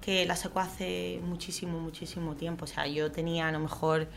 que 0.00 0.24
la 0.26 0.36
sacó 0.36 0.60
hace 0.60 1.20
muchísimo, 1.22 1.78
muchísimo 1.80 2.34
tiempo. 2.34 2.64
O 2.64 2.68
sea, 2.68 2.86
yo 2.86 3.10
tenía 3.12 3.48
a 3.48 3.52
lo 3.52 3.60
mejor 3.60 4.08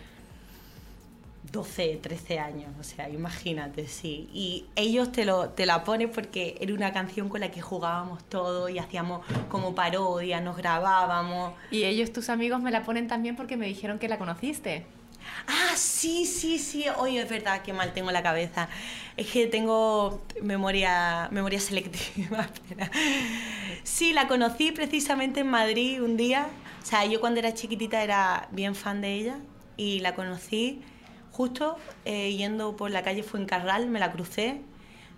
12, 1.51 1.99
13 2.01 2.39
años, 2.39 2.69
o 2.79 2.83
sea, 2.83 3.09
imagínate, 3.09 3.87
sí. 3.87 4.29
Y 4.33 4.65
ellos 4.75 5.11
te, 5.11 5.25
lo, 5.25 5.49
te 5.49 5.65
la 5.65 5.83
ponen 5.83 6.11
porque 6.11 6.57
era 6.59 6.73
una 6.73 6.91
canción 6.93 7.29
con 7.29 7.41
la 7.41 7.51
que 7.51 7.61
jugábamos 7.61 8.23
todo 8.25 8.69
y 8.69 8.79
hacíamos 8.79 9.25
como 9.49 9.73
parodia, 9.73 10.41
nos 10.41 10.57
grabábamos. 10.57 11.53
Y 11.71 11.83
ellos, 11.83 12.11
tus 12.11 12.29
amigos, 12.29 12.61
me 12.61 12.71
la 12.71 12.83
ponen 12.83 13.07
también 13.07 13.35
porque 13.35 13.57
me 13.57 13.67
dijeron 13.67 13.99
que 13.99 14.07
la 14.09 14.17
conociste. 14.17 14.85
Ah, 15.47 15.73
sí, 15.75 16.25
sí, 16.25 16.59
sí. 16.59 16.85
Oye, 16.97 17.21
es 17.21 17.29
verdad 17.29 17.61
que 17.61 17.73
mal 17.73 17.93
tengo 17.93 18.11
la 18.11 18.23
cabeza. 18.23 18.69
Es 19.15 19.27
que 19.27 19.47
tengo 19.47 20.21
memoria, 20.41 21.29
memoria 21.31 21.59
selectiva. 21.59 22.47
Sí, 23.83 24.11
la 24.11 24.27
conocí 24.27 24.73
precisamente 24.73 25.39
en 25.39 25.47
Madrid 25.47 26.03
un 26.03 26.17
día. 26.17 26.49
O 26.83 26.85
sea, 26.85 27.05
yo 27.05 27.21
cuando 27.21 27.39
era 27.39 27.53
chiquitita 27.53 28.03
era 28.03 28.49
bien 28.51 28.75
fan 28.75 28.99
de 28.99 29.13
ella 29.13 29.39
y 29.77 30.01
la 30.01 30.13
conocí 30.13 30.81
justo 31.37 31.77
eh, 32.03 32.35
yendo 32.35 32.75
por 32.75 32.89
la 32.89 33.03
calle 33.03 33.21
Fuencarral, 33.21 33.87
me 33.87 33.99
la 33.99 34.11
crucé 34.11 34.59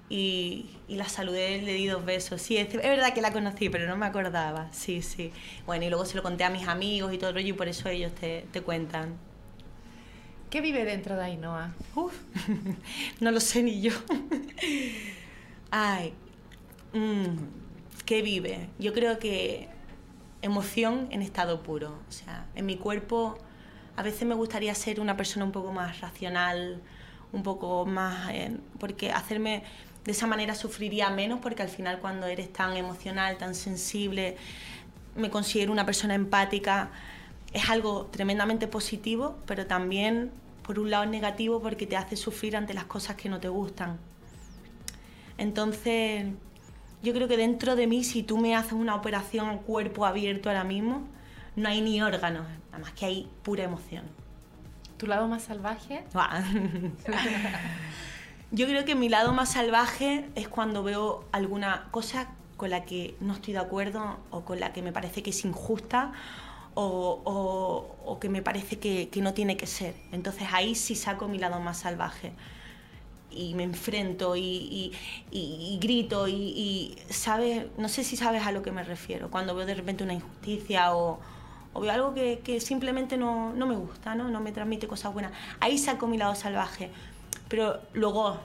y, 0.09 0.65
y 0.89 0.95
la 0.95 1.07
saludé, 1.07 1.61
le 1.61 1.73
di 1.73 1.87
dos 1.87 2.03
besos. 2.03 2.41
Sí, 2.41 2.57
es, 2.57 2.67
es 2.67 2.81
verdad 2.81 3.13
que 3.13 3.21
la 3.21 3.31
conocí, 3.31 3.69
pero 3.69 3.87
no 3.87 3.95
me 3.95 4.05
acordaba. 4.05 4.67
Sí, 4.73 5.01
sí. 5.01 5.31
Bueno, 5.65 5.85
y 5.85 5.89
luego 5.89 6.03
se 6.03 6.17
lo 6.17 6.23
conté 6.23 6.43
a 6.43 6.49
mis 6.49 6.67
amigos 6.67 7.13
y 7.13 7.17
todo 7.17 7.29
el 7.29 7.35
rollo 7.37 7.47
y 7.47 7.53
por 7.53 7.69
eso 7.69 7.87
ellos 7.87 8.13
te, 8.13 8.45
te 8.51 8.61
cuentan. 8.61 9.17
¿Qué 10.49 10.59
vive 10.59 10.83
dentro 10.83 11.15
de 11.15 11.23
Ainhoa? 11.23 11.73
Uf, 11.95 12.13
no 13.21 13.31
lo 13.31 13.39
sé 13.39 13.63
ni 13.63 13.79
yo. 13.79 13.93
Ay, 15.71 16.13
mm, 16.91 18.03
¿qué 18.05 18.21
vive? 18.21 18.67
Yo 18.77 18.91
creo 18.91 19.19
que 19.19 19.69
emoción 20.41 21.07
en 21.11 21.21
estado 21.21 21.63
puro. 21.63 21.97
O 22.09 22.11
sea, 22.11 22.45
en 22.55 22.65
mi 22.65 22.75
cuerpo 22.75 23.37
a 23.99 24.01
veces 24.01 24.25
me 24.25 24.33
gustaría 24.33 24.73
ser 24.75 25.01
una 25.01 25.17
persona 25.17 25.43
un 25.43 25.51
poco 25.51 25.73
más 25.73 25.99
racional, 25.99 26.81
un 27.33 27.43
poco 27.43 27.85
más... 27.85 28.29
eh, 28.31 28.55
porque 28.79 29.11
hacerme 29.11 29.63
de 30.05 30.13
esa 30.13 30.25
manera 30.25 30.55
sufriría 30.55 31.09
menos 31.09 31.41
porque 31.41 31.63
al 31.63 31.67
final 31.67 31.99
cuando 31.99 32.25
eres 32.25 32.53
tan 32.53 32.77
emocional, 32.77 33.37
tan 33.37 33.53
sensible, 33.53 34.37
me 35.17 35.29
considero 35.29 35.73
una 35.73 35.85
persona 35.85 36.15
empática, 36.15 36.91
es 37.51 37.69
algo 37.69 38.05
tremendamente 38.05 38.69
positivo, 38.69 39.35
pero 39.45 39.67
también 39.67 40.31
por 40.63 40.79
un 40.79 40.91
lado 40.91 41.03
es 41.03 41.09
negativo 41.09 41.61
porque 41.61 41.85
te 41.85 41.97
hace 41.97 42.15
sufrir 42.15 42.55
ante 42.55 42.73
las 42.73 42.85
cosas 42.85 43.17
que 43.17 43.27
no 43.27 43.41
te 43.41 43.49
gustan. 43.49 43.99
Entonces, 45.37 46.25
yo 47.03 47.13
creo 47.13 47.27
que 47.27 47.35
dentro 47.35 47.75
de 47.75 47.85
mí, 47.85 48.05
si 48.05 48.23
tú 48.23 48.37
me 48.37 48.55
haces 48.55 48.71
una 48.71 48.95
operación 48.95 49.57
cuerpo 49.57 50.05
abierto 50.05 50.47
ahora 50.47 50.63
mismo, 50.63 51.05
no 51.59 51.69
hay 51.69 51.81
ni 51.81 52.01
órganos, 52.01 52.45
nada 52.71 52.79
más 52.79 52.91
que 52.93 53.05
hay 53.05 53.29
pura 53.43 53.63
emoción. 53.63 54.03
¿Tu 54.97 55.07
lado 55.07 55.27
más 55.27 55.43
salvaje? 55.43 56.03
Buah. 56.13 56.41
Yo 58.51 58.65
creo 58.67 58.83
que 58.83 58.95
mi 58.95 59.09
lado 59.09 59.31
más 59.33 59.53
salvaje 59.53 60.27
es 60.35 60.47
cuando 60.47 60.83
veo 60.83 61.23
alguna 61.31 61.87
cosa 61.91 62.27
con 62.57 62.71
la 62.71 62.83
que 62.83 63.15
no 63.21 63.33
estoy 63.33 63.53
de 63.53 63.59
acuerdo 63.59 64.17
o 64.31 64.41
con 64.43 64.59
la 64.59 64.73
que 64.73 64.81
me 64.81 64.91
parece 64.91 65.23
que 65.23 65.29
es 65.29 65.45
injusta 65.45 66.11
o, 66.73 67.21
o- 67.25 67.95
o 68.11 68.19
que 68.19 68.27
me 68.29 68.41
parece 68.41 68.79
que, 68.79 69.09
que 69.09 69.21
no 69.21 69.33
tiene 69.33 69.55
que 69.55 69.67
ser. 69.67 69.95
Entonces 70.11 70.47
ahí 70.51 70.75
sí 70.75 70.95
saco 70.95 71.27
mi 71.27 71.37
lado 71.37 71.59
más 71.59 71.77
salvaje 71.79 72.31
y 73.31 73.53
me 73.53 73.63
enfrento 73.63 74.35
y, 74.35 74.41
y- 74.41 74.91
y- 75.31 75.75
y 75.75 75.79
grito 75.79 76.27
y, 76.27 76.33
y, 76.33 76.97
¿sabes? 77.13 77.67
No 77.77 77.87
sé 77.87 78.03
si 78.03 78.17
sabes 78.17 78.45
a 78.47 78.51
lo 78.51 78.63
que 78.63 78.71
me 78.71 78.83
refiero. 78.83 79.29
Cuando 79.29 79.53
veo 79.55 79.67
de 79.67 79.75
repente 79.75 80.03
una 80.03 80.13
injusticia 80.15 80.95
o, 80.95 81.19
o 81.73 81.81
veo 81.81 81.91
algo 81.91 82.13
que, 82.13 82.39
que 82.39 82.59
simplemente 82.59 83.17
no, 83.17 83.53
no 83.53 83.67
me 83.67 83.75
gusta, 83.75 84.15
¿no? 84.15 84.29
no 84.29 84.39
me 84.39 84.51
transmite 84.51 84.87
cosas 84.87 85.13
buenas. 85.13 85.31
Ahí 85.59 85.77
saco 85.77 86.07
mi 86.07 86.17
lado 86.17 86.35
salvaje. 86.35 86.89
Pero 87.47 87.81
luego, 87.93 88.39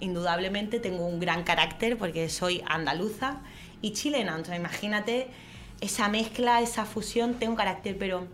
indudablemente, 0.00 0.80
tengo 0.80 1.06
un 1.06 1.20
gran 1.20 1.44
carácter 1.44 1.96
porque 1.98 2.28
soy 2.28 2.62
andaluza 2.66 3.38
y 3.80 3.92
chilena. 3.92 4.32
Entonces 4.32 4.56
imagínate 4.56 5.28
esa 5.80 6.08
mezcla, 6.08 6.60
esa 6.60 6.84
fusión, 6.84 7.34
tengo 7.34 7.56
carácter, 7.56 7.96
pero 7.98 8.26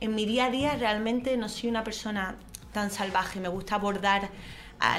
en 0.00 0.14
mi 0.14 0.26
día 0.26 0.46
a 0.46 0.50
día 0.50 0.76
realmente 0.76 1.36
no 1.36 1.48
soy 1.48 1.70
una 1.70 1.84
persona 1.84 2.36
tan 2.72 2.90
salvaje. 2.90 3.40
Me 3.40 3.48
gusta 3.48 3.76
abordar 3.76 4.30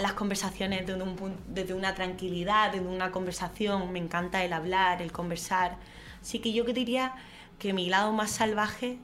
las 0.02 0.14
conversaciones 0.14 0.88
desde, 0.88 1.02
un 1.02 1.36
desde 1.48 1.74
una 1.74 1.94
tranquilidad, 1.94 2.72
desde 2.72 2.88
una 2.88 3.12
conversación. 3.12 3.92
Me 3.92 4.00
encanta 4.00 4.44
el 4.44 4.54
hablar, 4.54 5.02
el 5.02 5.12
conversar. 5.12 5.78
Así 6.22 6.40
que 6.40 6.54
yo 6.54 6.64
que 6.66 6.74
diría 6.74 7.16
que 7.60 7.74
mi 7.74 7.90
lado 7.90 8.12
más 8.14 8.32
salvaje 8.32 8.98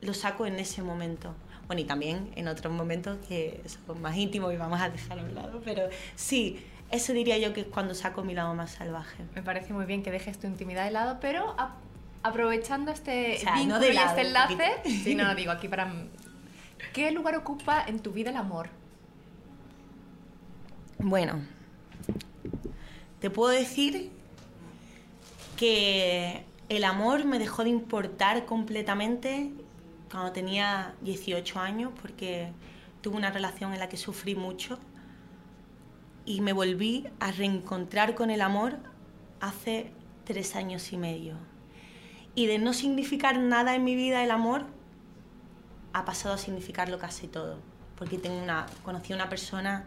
lo 0.00 0.14
saco 0.14 0.46
en 0.46 0.58
ese 0.58 0.82
momento. 0.82 1.34
Bueno, 1.66 1.80
y 1.80 1.84
también 1.84 2.30
en 2.36 2.48
otros 2.48 2.72
momentos 2.72 3.18
que 3.26 3.62
son 3.86 4.02
más 4.02 4.16
íntimos 4.16 4.52
y 4.52 4.56
vamos 4.56 4.80
a 4.80 4.90
dejar 4.90 5.18
a 5.18 5.22
un 5.22 5.34
lado. 5.34 5.62
Pero 5.64 5.88
sí, 6.14 6.62
eso 6.90 7.12
diría 7.14 7.38
yo 7.38 7.54
que 7.54 7.62
es 7.62 7.66
cuando 7.66 7.94
saco 7.94 8.22
mi 8.22 8.34
lado 8.34 8.54
más 8.54 8.72
salvaje. 8.72 9.24
Me 9.34 9.42
parece 9.42 9.72
muy 9.72 9.86
bien 9.86 10.02
que 10.02 10.10
dejes 10.10 10.38
tu 10.38 10.46
intimidad 10.46 10.84
de 10.84 10.90
lado, 10.90 11.18
pero 11.20 11.54
a- 11.58 11.74
aprovechando 12.22 12.90
este 12.92 13.36
O 13.36 13.40
sea, 13.40 13.54
no 13.56 13.60
vínculo 13.80 13.86
y 13.90 13.92
lado, 13.94 14.08
este 14.10 14.20
enlace, 14.26 14.72
sí, 14.84 15.14
no, 15.14 15.34
digo 15.36 15.52
aquí 15.52 15.68
para... 15.68 15.90
¿Qué 16.92 17.10
lugar 17.12 17.34
ocupa 17.36 17.82
en 17.86 18.00
tu 18.00 18.12
vida 18.12 18.28
el 18.30 18.36
amor? 18.36 18.68
Bueno, 20.98 21.40
te 23.20 23.30
puedo 23.30 23.50
decir 23.50 24.10
que 25.56 26.44
el 26.68 26.84
amor 26.84 27.24
me 27.24 27.38
dejó 27.38 27.64
de 27.64 27.70
importar 27.70 28.46
completamente 28.46 29.52
cuando 30.10 30.32
tenía 30.32 30.94
18 31.02 31.58
años 31.60 31.92
porque 32.00 32.52
tuve 33.00 33.16
una 33.16 33.30
relación 33.30 33.72
en 33.72 33.80
la 33.80 33.88
que 33.88 33.96
sufrí 33.96 34.34
mucho 34.34 34.78
y 36.24 36.40
me 36.40 36.52
volví 36.52 37.06
a 37.20 37.32
reencontrar 37.32 38.14
con 38.14 38.30
el 38.30 38.40
amor 38.40 38.78
hace 39.40 39.92
tres 40.24 40.56
años 40.56 40.92
y 40.92 40.96
medio. 40.96 41.36
Y 42.34 42.46
de 42.46 42.58
no 42.58 42.72
significar 42.72 43.38
nada 43.38 43.74
en 43.74 43.84
mi 43.84 43.94
vida 43.94 44.24
el 44.24 44.30
amor, 44.30 44.64
ha 45.92 46.04
pasado 46.04 46.34
a 46.34 46.38
significarlo 46.38 46.98
casi 46.98 47.28
todo. 47.28 47.58
Porque 47.96 48.18
tengo 48.18 48.42
una, 48.42 48.66
conocí 48.82 49.12
a 49.12 49.16
una 49.16 49.28
persona 49.28 49.84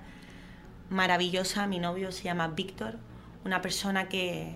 maravillosa, 0.89 1.67
mi 1.67 1.79
novio 1.79 2.11
se 2.11 2.23
llama 2.23 2.47
Víctor, 2.49 2.97
una 3.43 3.61
persona 3.61 4.07
que 4.07 4.55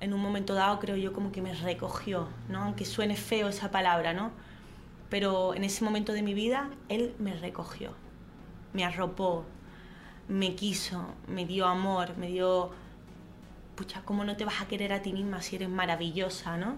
en 0.00 0.12
un 0.14 0.20
momento 0.20 0.54
dado 0.54 0.78
creo 0.78 0.96
yo 0.96 1.12
como 1.12 1.32
que 1.32 1.42
me 1.42 1.54
recogió, 1.54 2.28
¿no? 2.48 2.62
aunque 2.64 2.84
suene 2.84 3.16
feo 3.16 3.48
esa 3.48 3.70
palabra, 3.70 4.12
¿no? 4.12 4.30
pero 5.08 5.54
en 5.54 5.64
ese 5.64 5.84
momento 5.84 6.12
de 6.12 6.22
mi 6.22 6.34
vida 6.34 6.70
él 6.88 7.14
me 7.18 7.34
recogió, 7.34 7.92
me 8.72 8.84
arropó, 8.84 9.44
me 10.28 10.54
quiso, 10.54 11.06
me 11.28 11.46
dio 11.46 11.66
amor, 11.66 12.16
me 12.18 12.28
dio, 12.28 12.70
pucha, 13.76 14.02
¿cómo 14.04 14.24
no 14.24 14.36
te 14.36 14.44
vas 14.44 14.60
a 14.60 14.66
querer 14.68 14.92
a 14.92 15.02
ti 15.02 15.12
misma 15.12 15.42
si 15.42 15.56
eres 15.56 15.68
maravillosa, 15.68 16.56
¿no? 16.56 16.76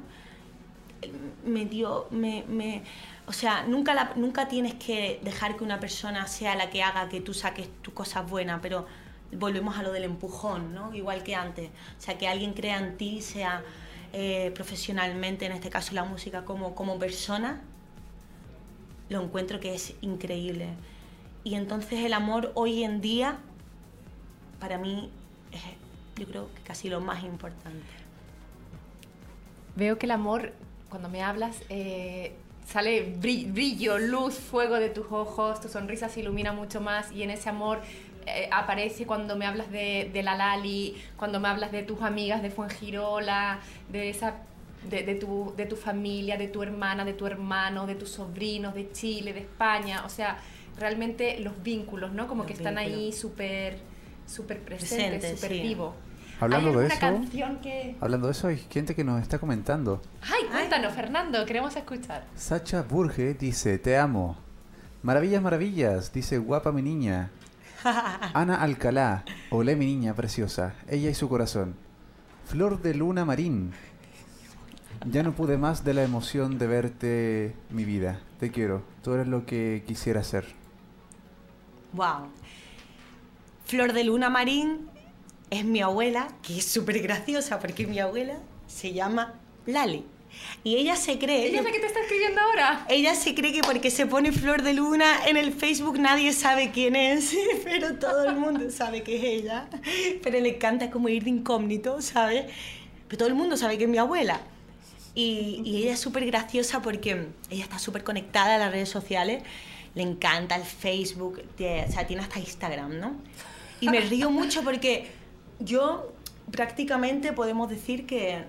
me 1.44 1.64
dio, 1.64 2.06
me, 2.10 2.44
me- 2.48 2.82
o 3.26 3.32
sea, 3.32 3.64
nunca, 3.66 4.12
nunca 4.16 4.48
tienes 4.48 4.74
que 4.74 5.20
dejar 5.22 5.56
que 5.56 5.64
una 5.64 5.78
persona 5.80 6.26
sea 6.26 6.54
la 6.56 6.70
que 6.70 6.82
haga 6.82 7.08
que 7.08 7.20
tú 7.20 7.34
saques 7.34 7.68
tus 7.82 7.94
cosas 7.94 8.28
buenas, 8.28 8.58
pero 8.62 8.86
volvemos 9.32 9.78
a 9.78 9.82
lo 9.82 9.92
del 9.92 10.04
empujón, 10.04 10.74
¿no? 10.74 10.94
Igual 10.94 11.22
que 11.22 11.34
antes. 11.34 11.68
O 11.98 12.00
sea, 12.00 12.16
que 12.18 12.28
alguien 12.28 12.54
crea 12.54 12.78
en 12.78 12.96
ti, 12.96 13.20
sea 13.20 13.62
eh, 14.12 14.50
profesionalmente, 14.54 15.46
en 15.46 15.52
este 15.52 15.70
caso 15.70 15.94
la 15.94 16.04
música, 16.04 16.44
como, 16.44 16.74
como 16.74 16.98
persona, 16.98 17.60
lo 19.08 19.22
encuentro 19.22 19.60
que 19.60 19.74
es 19.74 19.94
increíble. 20.00 20.68
Y 21.44 21.54
entonces 21.54 22.04
el 22.04 22.12
amor 22.12 22.52
hoy 22.54 22.84
en 22.84 23.00
día, 23.00 23.38
para 24.60 24.78
mí, 24.78 25.10
es 25.52 25.60
yo 26.18 26.26
creo 26.26 26.48
que 26.54 26.62
casi 26.62 26.88
lo 26.88 27.00
más 27.00 27.22
importante. 27.22 27.86
Veo 29.76 29.98
que 29.98 30.06
el 30.06 30.10
amor, 30.10 30.52
cuando 30.88 31.08
me 31.08 31.22
hablas, 31.22 31.62
eh, 31.68 32.34
sale 32.66 33.14
bri- 33.20 33.52
brillo, 33.52 33.98
luz, 33.98 34.34
fuego 34.34 34.74
de 34.74 34.90
tus 34.90 35.06
ojos, 35.10 35.60
tu 35.60 35.68
sonrisa 35.68 36.08
se 36.08 36.20
ilumina 36.20 36.52
mucho 36.52 36.80
más 36.80 37.12
y 37.12 37.22
en 37.22 37.30
ese 37.30 37.48
amor 37.48 37.80
eh, 38.28 38.48
aparece 38.52 39.06
cuando 39.06 39.36
me 39.36 39.46
hablas 39.46 39.70
de, 39.70 40.10
de 40.12 40.22
la 40.22 40.34
Lali, 40.36 40.96
cuando 41.16 41.40
me 41.40 41.48
hablas 41.48 41.72
de 41.72 41.82
tus 41.82 42.02
amigas 42.02 42.42
de 42.42 42.50
Fuengirola, 42.50 43.60
de 43.90 44.10
esa 44.10 44.36
de, 44.90 45.02
de 45.02 45.14
tu, 45.16 45.52
de 45.56 45.66
tu 45.66 45.76
familia, 45.76 46.36
de 46.36 46.48
tu 46.48 46.62
hermana, 46.62 47.04
de 47.04 47.12
tu 47.14 47.26
hermano, 47.26 47.86
de 47.86 47.94
tus 47.94 48.10
sobrinos, 48.10 48.74
de 48.74 48.92
Chile, 48.92 49.32
de 49.32 49.40
España. 49.40 50.02
O 50.04 50.08
sea, 50.08 50.38
realmente 50.78 51.40
los 51.40 51.62
vínculos, 51.62 52.12
¿no? 52.12 52.28
Como 52.28 52.42
Los 52.42 52.48
que 52.48 52.52
están 52.54 52.78
ahí 52.78 53.12
súper 53.12 53.78
súper 54.26 54.60
presentes, 54.60 55.34
súper 55.34 55.52
sí. 55.52 55.60
vivos. 55.60 55.94
Hablando 56.40 56.70
¿Hay 56.70 56.76
de 56.76 56.86
eso, 56.86 57.00
canción 57.00 57.56
que...? 57.60 57.96
hablando 58.00 58.28
de 58.28 58.32
eso, 58.32 58.46
hay 58.46 58.58
gente 58.70 58.94
que 58.94 59.02
nos 59.02 59.20
está 59.20 59.38
comentando. 59.40 60.00
Ay, 60.22 60.44
cuéntanos, 60.48 60.92
Fernando, 60.94 61.44
queremos 61.44 61.74
escuchar. 61.74 62.24
Sacha 62.36 62.82
Burge 62.82 63.34
dice, 63.34 63.78
te 63.78 63.96
amo. 63.96 64.36
Maravillas, 65.02 65.42
maravillas, 65.42 66.12
dice, 66.12 66.38
guapa 66.38 66.70
mi 66.70 66.82
niña. 66.82 67.30
Ana 68.34 68.56
Alcalá, 68.56 69.24
olé 69.50 69.76
mi 69.76 69.86
niña 69.86 70.14
preciosa, 70.14 70.74
ella 70.88 71.10
y 71.10 71.14
su 71.14 71.28
corazón. 71.28 71.76
Flor 72.46 72.82
de 72.82 72.94
Luna 72.94 73.24
Marín. 73.24 73.72
Ya 75.06 75.22
no 75.22 75.32
pude 75.32 75.58
más 75.58 75.84
de 75.84 75.94
la 75.94 76.02
emoción 76.02 76.58
de 76.58 76.66
verte, 76.66 77.54
mi 77.70 77.84
vida. 77.84 78.20
Te 78.40 78.50
quiero, 78.50 78.82
tú 79.02 79.12
eres 79.12 79.28
lo 79.28 79.46
que 79.46 79.84
quisiera 79.86 80.24
ser. 80.24 80.44
Wow. 81.92 82.28
Flor 83.64 83.92
de 83.92 84.04
Luna 84.04 84.28
Marín 84.28 84.88
es 85.50 85.64
mi 85.64 85.80
abuela, 85.80 86.28
que 86.42 86.58
es 86.58 86.66
súper 86.66 87.00
graciosa 87.00 87.58
porque 87.60 87.86
mi 87.86 88.00
abuela 88.00 88.38
se 88.66 88.92
llama 88.92 89.34
Lali. 89.66 90.04
Y 90.64 90.76
ella 90.76 90.96
se 90.96 91.18
cree... 91.18 91.46
¿Ella 91.48 91.58
es 91.58 91.64
la 91.64 91.70
que 91.70 91.78
te 91.78 91.86
está 91.86 92.00
escribiendo 92.00 92.40
ahora? 92.40 92.84
Ella 92.88 93.14
se 93.14 93.34
cree 93.34 93.52
que 93.52 93.60
porque 93.60 93.90
se 93.90 94.06
pone 94.06 94.32
Flor 94.32 94.62
de 94.62 94.72
Luna 94.74 95.26
en 95.26 95.36
el 95.36 95.52
Facebook 95.52 95.98
nadie 95.98 96.32
sabe 96.32 96.70
quién 96.72 96.96
es, 96.96 97.34
pero 97.64 97.94
todo 97.94 98.24
el 98.24 98.36
mundo 98.36 98.70
sabe 98.70 99.02
que 99.02 99.16
es 99.16 99.24
ella. 99.24 99.68
Pero 100.22 100.40
le 100.40 100.56
encanta 100.56 100.90
como 100.90 101.08
ir 101.08 101.24
de 101.24 101.30
incógnito, 101.30 102.02
¿sabes? 102.02 102.46
Pero 103.06 103.18
todo 103.18 103.28
el 103.28 103.34
mundo 103.34 103.56
sabe 103.56 103.78
que 103.78 103.84
es 103.84 103.90
mi 103.90 103.98
abuela. 103.98 104.40
Y, 105.14 105.62
y 105.64 105.78
ella 105.78 105.94
es 105.94 106.00
súper 106.00 106.26
graciosa 106.26 106.82
porque 106.82 107.26
ella 107.50 107.64
está 107.64 107.78
súper 107.78 108.04
conectada 108.04 108.56
a 108.56 108.58
las 108.58 108.70
redes 108.70 108.88
sociales, 108.88 109.42
le 109.94 110.02
encanta 110.02 110.54
el 110.56 110.62
Facebook, 110.64 111.42
tie- 111.58 111.88
o 111.88 111.92
sea, 111.92 112.06
tiene 112.06 112.22
hasta 112.22 112.38
Instagram, 112.38 113.00
¿no? 113.00 113.16
Y 113.80 113.88
me 113.88 114.00
río 114.00 114.30
mucho 114.30 114.62
porque 114.62 115.08
yo 115.60 116.12
prácticamente 116.52 117.32
podemos 117.32 117.68
decir 117.70 118.06
que 118.06 118.44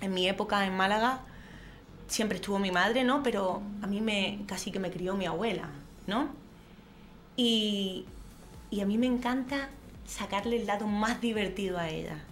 en 0.00 0.14
mi 0.14 0.28
época 0.28 0.64
en 0.66 0.76
Málaga 0.76 1.20
siempre 2.06 2.36
estuvo 2.36 2.58
mi 2.58 2.70
madre, 2.70 3.04
¿no? 3.04 3.22
Pero 3.22 3.62
a 3.82 3.86
mí 3.86 4.00
me 4.00 4.40
casi 4.46 4.70
que 4.70 4.78
me 4.78 4.90
crió 4.90 5.14
mi 5.14 5.26
abuela, 5.26 5.68
¿no? 6.06 6.28
Y, 7.36 8.04
y 8.70 8.80
a 8.80 8.86
mí 8.86 8.98
me 8.98 9.06
encanta 9.06 9.68
sacarle 10.06 10.56
el 10.56 10.66
lado 10.66 10.86
más 10.86 11.20
divertido 11.20 11.78
a 11.78 11.88
ella. 11.88 12.24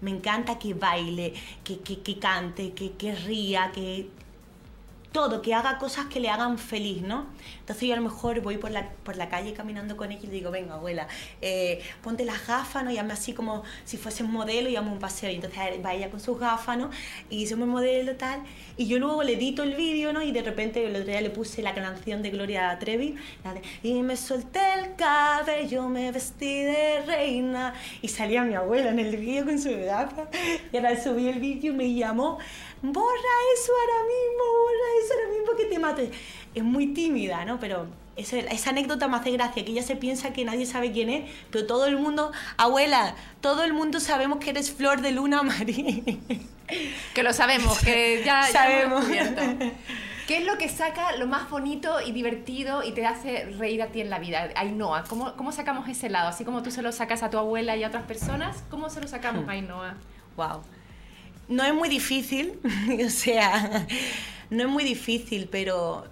Me 0.00 0.10
encanta 0.10 0.58
que 0.58 0.74
baile, 0.74 1.34
que, 1.64 1.80
que, 1.80 2.00
que 2.00 2.18
cante, 2.18 2.72
que, 2.72 2.92
que 2.92 3.14
ría, 3.14 3.70
que 3.72 4.08
todo, 5.12 5.42
que 5.42 5.54
haga 5.54 5.78
cosas 5.78 6.06
que 6.06 6.20
le 6.20 6.28
hagan 6.28 6.58
feliz, 6.58 7.02
¿no? 7.02 7.26
Entonces 7.60 7.88
yo 7.88 7.94
a 7.94 7.96
lo 7.96 8.02
mejor 8.02 8.40
voy 8.40 8.58
por 8.58 8.70
la, 8.70 8.90
por 9.04 9.16
la 9.16 9.28
calle 9.28 9.52
caminando 9.52 9.96
con 9.96 10.12
ella 10.12 10.20
y 10.22 10.26
le 10.26 10.32
digo, 10.32 10.50
venga, 10.50 10.74
abuela, 10.74 11.08
eh, 11.40 11.80
ponte 12.02 12.24
las 12.24 12.46
gafas, 12.46 12.84
¿no? 12.84 12.90
Y 12.90 12.98
hazme 12.98 13.14
así 13.14 13.32
como 13.32 13.62
si 13.84 13.96
fuese 13.96 14.22
un 14.22 14.32
modelo 14.32 14.68
y 14.68 14.76
hazme 14.76 14.92
un 14.92 14.98
paseo. 14.98 15.30
Y 15.30 15.36
entonces 15.36 15.60
va 15.84 15.94
ella 15.94 16.10
con 16.10 16.20
sus 16.20 16.38
gafas, 16.38 16.76
¿no? 16.76 16.90
Y 17.30 17.46
somos 17.46 17.68
modelo 17.68 18.16
tal. 18.16 18.42
Y 18.76 18.86
yo 18.86 18.98
luego 18.98 19.22
le 19.22 19.34
edito 19.34 19.62
el 19.62 19.74
vídeo, 19.74 20.12
¿no? 20.12 20.22
Y 20.22 20.32
de 20.32 20.42
repente 20.42 20.84
el 20.84 20.94
otro 20.94 21.06
día 21.06 21.20
le 21.20 21.30
puse 21.30 21.62
la 21.62 21.74
canción 21.74 22.22
de 22.22 22.30
Gloria 22.30 22.78
Trevi, 22.78 23.16
la 23.44 23.54
de 23.54 23.62
Y 23.82 24.02
me 24.02 24.16
solté 24.16 24.60
el 24.78 24.94
cabello, 24.96 25.88
me 25.88 26.12
vestí 26.12 26.62
de 26.62 27.02
reina. 27.06 27.74
Y 28.02 28.08
salía 28.08 28.42
mi 28.44 28.54
abuela 28.54 28.90
en 28.90 28.98
el 28.98 29.16
vídeo 29.16 29.46
con 29.46 29.58
su 29.58 29.70
gafas. 29.70 30.28
Y 30.72 30.76
ahora 30.76 31.02
subí 31.02 31.28
el 31.28 31.40
vídeo 31.40 31.72
y 31.72 31.76
me 31.76 31.94
llamó, 31.94 32.38
borra 32.82 33.34
eso 33.54 33.72
ahora 33.72 34.06
mismo, 34.06 34.44
borra 34.62 35.04
eso 35.04 35.14
ahora 35.14 35.38
mismo 35.38 35.56
que 35.56 35.64
te 35.66 35.78
mate. 35.78 36.10
Es 36.54 36.64
muy 36.64 36.88
tímida, 36.88 37.44
¿no? 37.44 37.58
Pero 37.60 37.86
esa, 38.16 38.38
esa 38.38 38.70
anécdota 38.70 39.06
me 39.08 39.16
hace 39.16 39.30
gracia, 39.32 39.64
que 39.64 39.70
ella 39.70 39.82
se 39.82 39.96
piensa 39.96 40.32
que 40.32 40.44
nadie 40.44 40.66
sabe 40.66 40.92
quién 40.92 41.08
es, 41.10 41.30
pero 41.50 41.66
todo 41.66 41.86
el 41.86 41.96
mundo, 41.96 42.32
abuela, 42.56 43.14
todo 43.40 43.62
el 43.64 43.72
mundo 43.72 44.00
sabemos 44.00 44.38
que 44.38 44.50
eres 44.50 44.72
Flor 44.72 45.00
de 45.02 45.12
Luna 45.12 45.42
Marín. 45.44 46.20
Que 47.14 47.22
lo 47.22 47.32
sabemos, 47.32 47.78
que 47.80 48.22
ya, 48.24 48.42
ya 48.46 48.52
Sabemos. 48.52 49.08
descubierto. 49.08 49.74
¿Qué 50.26 50.36
es 50.36 50.44
lo 50.44 50.58
que 50.58 50.68
saca 50.68 51.16
lo 51.16 51.26
más 51.26 51.48
bonito 51.48 52.02
y 52.02 52.12
divertido 52.12 52.82
y 52.82 52.92
te 52.92 53.06
hace 53.06 53.46
reír 53.58 53.80
a 53.80 53.86
ti 53.86 54.02
en 54.02 54.10
la 54.10 54.18
vida? 54.18 54.50
Ainhoa, 54.56 55.04
¿cómo, 55.08 55.32
¿cómo 55.36 55.52
sacamos 55.52 55.88
ese 55.88 56.10
lado? 56.10 56.28
Así 56.28 56.44
como 56.44 56.62
tú 56.62 56.70
se 56.70 56.82
lo 56.82 56.92
sacas 56.92 57.22
a 57.22 57.30
tu 57.30 57.38
abuela 57.38 57.76
y 57.78 57.84
a 57.84 57.88
otras 57.88 58.02
personas, 58.04 58.62
¿cómo 58.70 58.90
se 58.90 59.00
lo 59.00 59.08
sacamos 59.08 59.46
Hmm. 59.46 59.48
a 59.48 59.52
Ainhoa? 59.52 59.94
Wow. 60.36 60.60
No 61.48 61.64
es 61.64 61.74
muy 61.74 61.88
difícil, 61.88 62.60
o 63.06 63.10
sea, 63.10 63.86
no 64.50 64.62
es 64.62 64.68
muy 64.68 64.84
difícil, 64.84 65.48
pero 65.50 66.04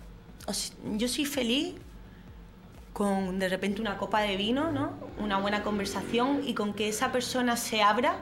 yo 0.96 1.08
soy 1.08 1.24
feliz 1.24 1.74
con 2.92 3.38
de 3.38 3.48
repente 3.50 3.82
una 3.82 3.98
copa 3.98 4.22
de 4.22 4.36
vino, 4.36 4.72
¿no? 4.72 4.94
Una 5.18 5.38
buena 5.38 5.62
conversación 5.62 6.40
y 6.46 6.54
con 6.54 6.72
que 6.72 6.88
esa 6.88 7.12
persona 7.12 7.56
se 7.56 7.82
abra, 7.82 8.16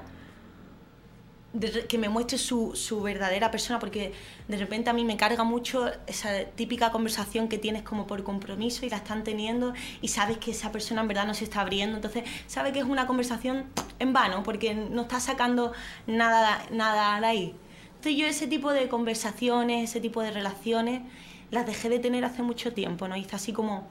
que 1.88 1.98
me 1.98 2.08
muestre 2.08 2.36
su, 2.36 2.74
su 2.74 3.00
verdadera 3.00 3.50
persona, 3.50 3.78
porque 3.78 4.12
de 4.48 4.56
repente 4.56 4.90
a 4.90 4.92
mí 4.92 5.04
me 5.04 5.16
carga 5.16 5.44
mucho 5.44 5.90
esa 6.06 6.44
típica 6.56 6.90
conversación 6.90 7.48
que 7.48 7.58
tienes 7.58 7.82
como 7.82 8.06
por 8.06 8.24
compromiso 8.24 8.84
y 8.84 8.90
la 8.90 8.96
están 8.96 9.22
teniendo 9.22 9.72
y 10.02 10.08
sabes 10.08 10.38
que 10.38 10.50
esa 10.50 10.72
persona 10.72 11.02
en 11.02 11.08
verdad 11.08 11.26
no 11.26 11.34
se 11.34 11.44
está 11.44 11.60
abriendo, 11.60 11.96
entonces 11.96 12.24
sabes 12.46 12.72
que 12.72 12.80
es 12.80 12.84
una 12.84 13.06
conversación 13.06 13.66
en 13.98 14.12
vano, 14.12 14.42
porque 14.42 14.74
no 14.74 15.02
está 15.02 15.20
sacando 15.20 15.72
nada, 16.06 16.64
nada 16.70 17.20
de 17.20 17.26
ahí. 17.26 17.54
Entonces 17.96 18.16
yo 18.16 18.26
ese 18.26 18.46
tipo 18.46 18.72
de 18.72 18.88
conversaciones, 18.88 19.90
ese 19.90 20.00
tipo 20.00 20.20
de 20.22 20.30
relaciones, 20.30 21.02
las 21.50 21.66
dejé 21.66 21.88
de 21.88 22.00
tener 22.00 22.24
hace 22.24 22.42
mucho 22.42 22.72
tiempo, 22.72 23.06
¿no? 23.06 23.16
Hice 23.16 23.36
así 23.36 23.52
como 23.52 23.86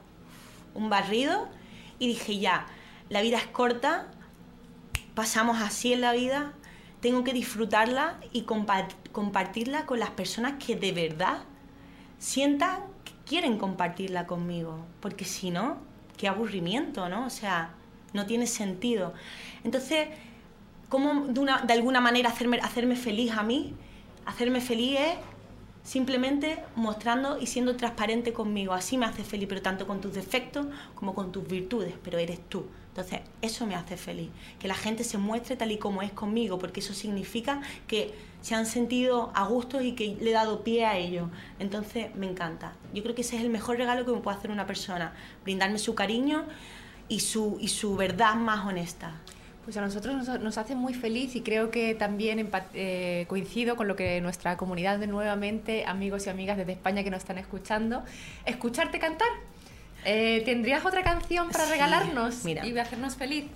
un 0.74 0.90
barrido 0.90 1.48
y 1.98 2.08
dije 2.08 2.38
ya, 2.38 2.66
la 3.08 3.22
vida 3.22 3.38
es 3.38 3.46
corta, 3.46 4.08
pasamos 5.14 5.62
así 5.62 5.92
en 5.92 6.02
la 6.02 6.12
vida, 6.12 6.52
tengo 7.04 7.22
que 7.22 7.34
disfrutarla 7.34 8.18
y 8.32 8.44
compa- 8.44 8.88
compartirla 9.12 9.84
con 9.84 9.98
las 10.00 10.08
personas 10.08 10.54
que 10.64 10.74
de 10.74 10.90
verdad 10.92 11.42
sientan 12.18 12.80
que 13.04 13.12
quieren 13.26 13.58
compartirla 13.58 14.26
conmigo, 14.26 14.78
porque 15.00 15.26
si 15.26 15.50
no, 15.50 15.76
qué 16.16 16.28
aburrimiento, 16.28 17.10
¿no? 17.10 17.26
O 17.26 17.30
sea, 17.30 17.74
no 18.14 18.24
tiene 18.24 18.46
sentido. 18.46 19.12
Entonces, 19.64 20.08
¿cómo 20.88 21.26
de, 21.26 21.40
una- 21.40 21.60
de 21.60 21.74
alguna 21.74 22.00
manera 22.00 22.30
hacerme, 22.30 22.58
hacerme 22.62 22.96
feliz 22.96 23.32
a 23.32 23.42
mí? 23.42 23.74
Hacerme 24.24 24.62
feliz 24.62 24.96
es 24.98 25.14
simplemente 25.82 26.58
mostrando 26.74 27.38
y 27.38 27.46
siendo 27.48 27.76
transparente 27.76 28.32
conmigo. 28.32 28.72
Así 28.72 28.96
me 28.96 29.04
hace 29.04 29.24
feliz, 29.24 29.46
pero 29.46 29.60
tanto 29.60 29.86
con 29.86 30.00
tus 30.00 30.14
defectos 30.14 30.66
como 30.94 31.14
con 31.14 31.32
tus 31.32 31.46
virtudes, 31.46 31.92
pero 32.02 32.16
eres 32.16 32.40
tú. 32.48 32.64
Entonces, 32.94 33.22
eso 33.42 33.66
me 33.66 33.74
hace 33.74 33.96
feliz. 33.96 34.30
Que 34.60 34.68
la 34.68 34.76
gente 34.76 35.02
se 35.02 35.18
muestre 35.18 35.56
tal 35.56 35.72
y 35.72 35.78
como 35.78 36.00
es 36.02 36.12
conmigo, 36.12 36.60
porque 36.60 36.78
eso 36.78 36.94
significa 36.94 37.60
que 37.88 38.14
se 38.40 38.54
han 38.54 38.66
sentido 38.66 39.32
a 39.34 39.48
gusto 39.48 39.80
y 39.80 39.92
que 39.92 40.16
le 40.20 40.30
he 40.30 40.32
dado 40.32 40.62
pie 40.62 40.86
a 40.86 40.96
ello. 40.96 41.28
Entonces, 41.58 42.14
me 42.14 42.30
encanta. 42.30 42.74
Yo 42.94 43.02
creo 43.02 43.16
que 43.16 43.22
ese 43.22 43.34
es 43.34 43.42
el 43.42 43.50
mejor 43.50 43.78
regalo 43.78 44.04
que 44.04 44.12
me 44.12 44.18
puede 44.18 44.36
hacer 44.36 44.52
una 44.52 44.64
persona. 44.64 45.12
Brindarme 45.42 45.78
su 45.78 45.96
cariño 45.96 46.44
y 47.08 47.18
su, 47.18 47.58
y 47.60 47.66
su 47.66 47.96
verdad 47.96 48.36
más 48.36 48.64
honesta. 48.64 49.14
Pues 49.64 49.76
a 49.76 49.80
nosotros 49.80 50.14
nos, 50.14 50.40
nos 50.40 50.56
hace 50.56 50.76
muy 50.76 50.94
feliz 50.94 51.34
y 51.34 51.40
creo 51.40 51.72
que 51.72 51.96
también 51.96 52.48
eh, 52.74 53.24
coincido 53.28 53.74
con 53.74 53.88
lo 53.88 53.96
que 53.96 54.20
nuestra 54.20 54.56
comunidad 54.56 55.00
de 55.00 55.08
nuevamente, 55.08 55.84
amigos 55.84 56.28
y 56.28 56.30
amigas 56.30 56.58
desde 56.58 56.72
España 56.72 57.02
que 57.02 57.10
nos 57.10 57.22
están 57.22 57.38
escuchando, 57.38 58.04
escucharte 58.46 59.00
cantar. 59.00 59.28
Eh, 60.04 60.42
¿Tendrías 60.44 60.84
otra 60.84 61.02
canción 61.02 61.50
para 61.50 61.64
Sí, 61.64 61.70
regalarnos 61.72 62.44
mira. 62.44 62.66
y 62.66 62.76
hacernos 62.78 63.16
feliz? 63.16 63.46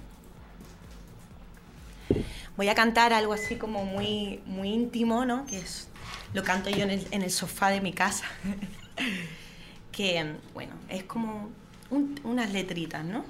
Voy 2.56 2.68
a 2.68 2.74
cantar 2.74 3.12
algo 3.12 3.32
así 3.34 3.56
como 3.56 3.84
muy, 3.84 4.40
muy 4.46 4.70
íntimo, 4.70 5.24
¿no? 5.24 5.46
Que 5.46 5.58
es, 5.58 5.88
lo 6.32 6.42
canto 6.42 6.70
yo 6.70 6.82
en 6.84 6.90
el, 6.90 7.06
en 7.10 7.22
el 7.22 7.30
sofá 7.30 7.68
de 7.70 7.80
mi 7.80 7.92
casa. 7.92 8.24
que, 9.92 10.34
bueno, 10.54 10.72
es 10.88 11.04
como 11.04 11.50
un- 11.90 12.18
unas 12.24 12.52
letritas, 12.52 13.04
¿no? 13.04 13.24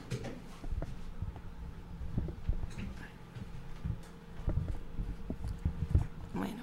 Bueno. 6.34 6.62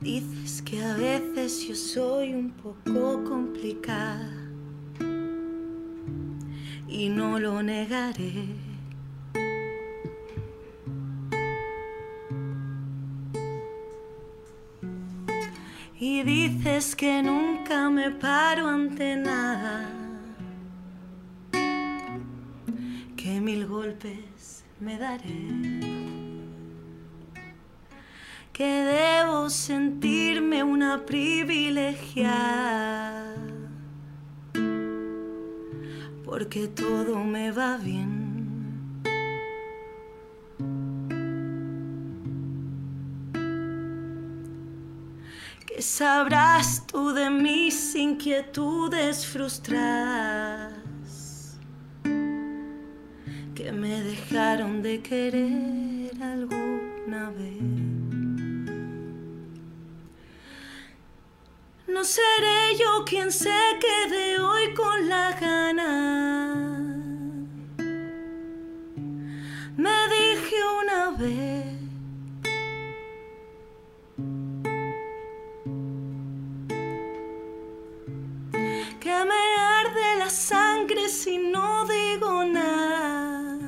Dices 0.00 0.62
que 0.62 0.82
a 0.82 0.94
veces 0.94 1.68
yo 1.68 1.74
soy 1.74 2.32
un 2.32 2.50
poco 2.52 3.22
complicada 3.22 4.32
y 6.88 7.10
no 7.10 7.38
lo 7.38 7.62
negaré. 7.62 8.46
Y 15.98 16.22
dices 16.22 16.96
que 16.96 17.22
nunca 17.22 17.90
me 17.90 18.10
paro 18.10 18.68
ante 18.68 19.16
nada. 19.16 19.86
Que 23.18 23.38
mil 23.38 23.66
golpes 23.66 24.64
me 24.80 24.96
daré. 24.96 26.09
Que 28.60 28.84
debo 28.84 29.48
sentirme 29.48 30.62
una 30.62 31.06
privilegiada. 31.06 33.34
Porque 36.26 36.68
todo 36.68 37.24
me 37.24 37.52
va 37.52 37.78
bien. 37.78 39.00
¿Qué 45.66 45.80
sabrás 45.80 46.86
tú 46.86 47.14
de 47.14 47.30
mis 47.30 47.94
inquietudes 47.94 49.26
frustradas 49.26 50.76
que 53.54 53.72
me 53.72 54.02
dejaron 54.02 54.82
de 54.82 55.00
querer 55.00 56.22
alguna 56.22 57.30
vez? 57.30 57.99
No 61.92 62.04
seré 62.04 62.76
yo 62.78 63.04
quien 63.04 63.30
se 63.32 63.58
quede 63.80 64.38
hoy 64.38 64.74
con 64.74 65.08
la 65.08 65.32
gana. 65.32 66.78
Me 69.76 69.98
dije 70.08 70.56
una 70.82 71.10
vez. 71.10 71.80
que 79.00 79.24
me 79.24 79.42
arde 79.80 80.18
la 80.18 80.28
sangre 80.28 81.08
si 81.08 81.38
no 81.38 81.86
digo 81.86 82.44
nada. 82.44 83.58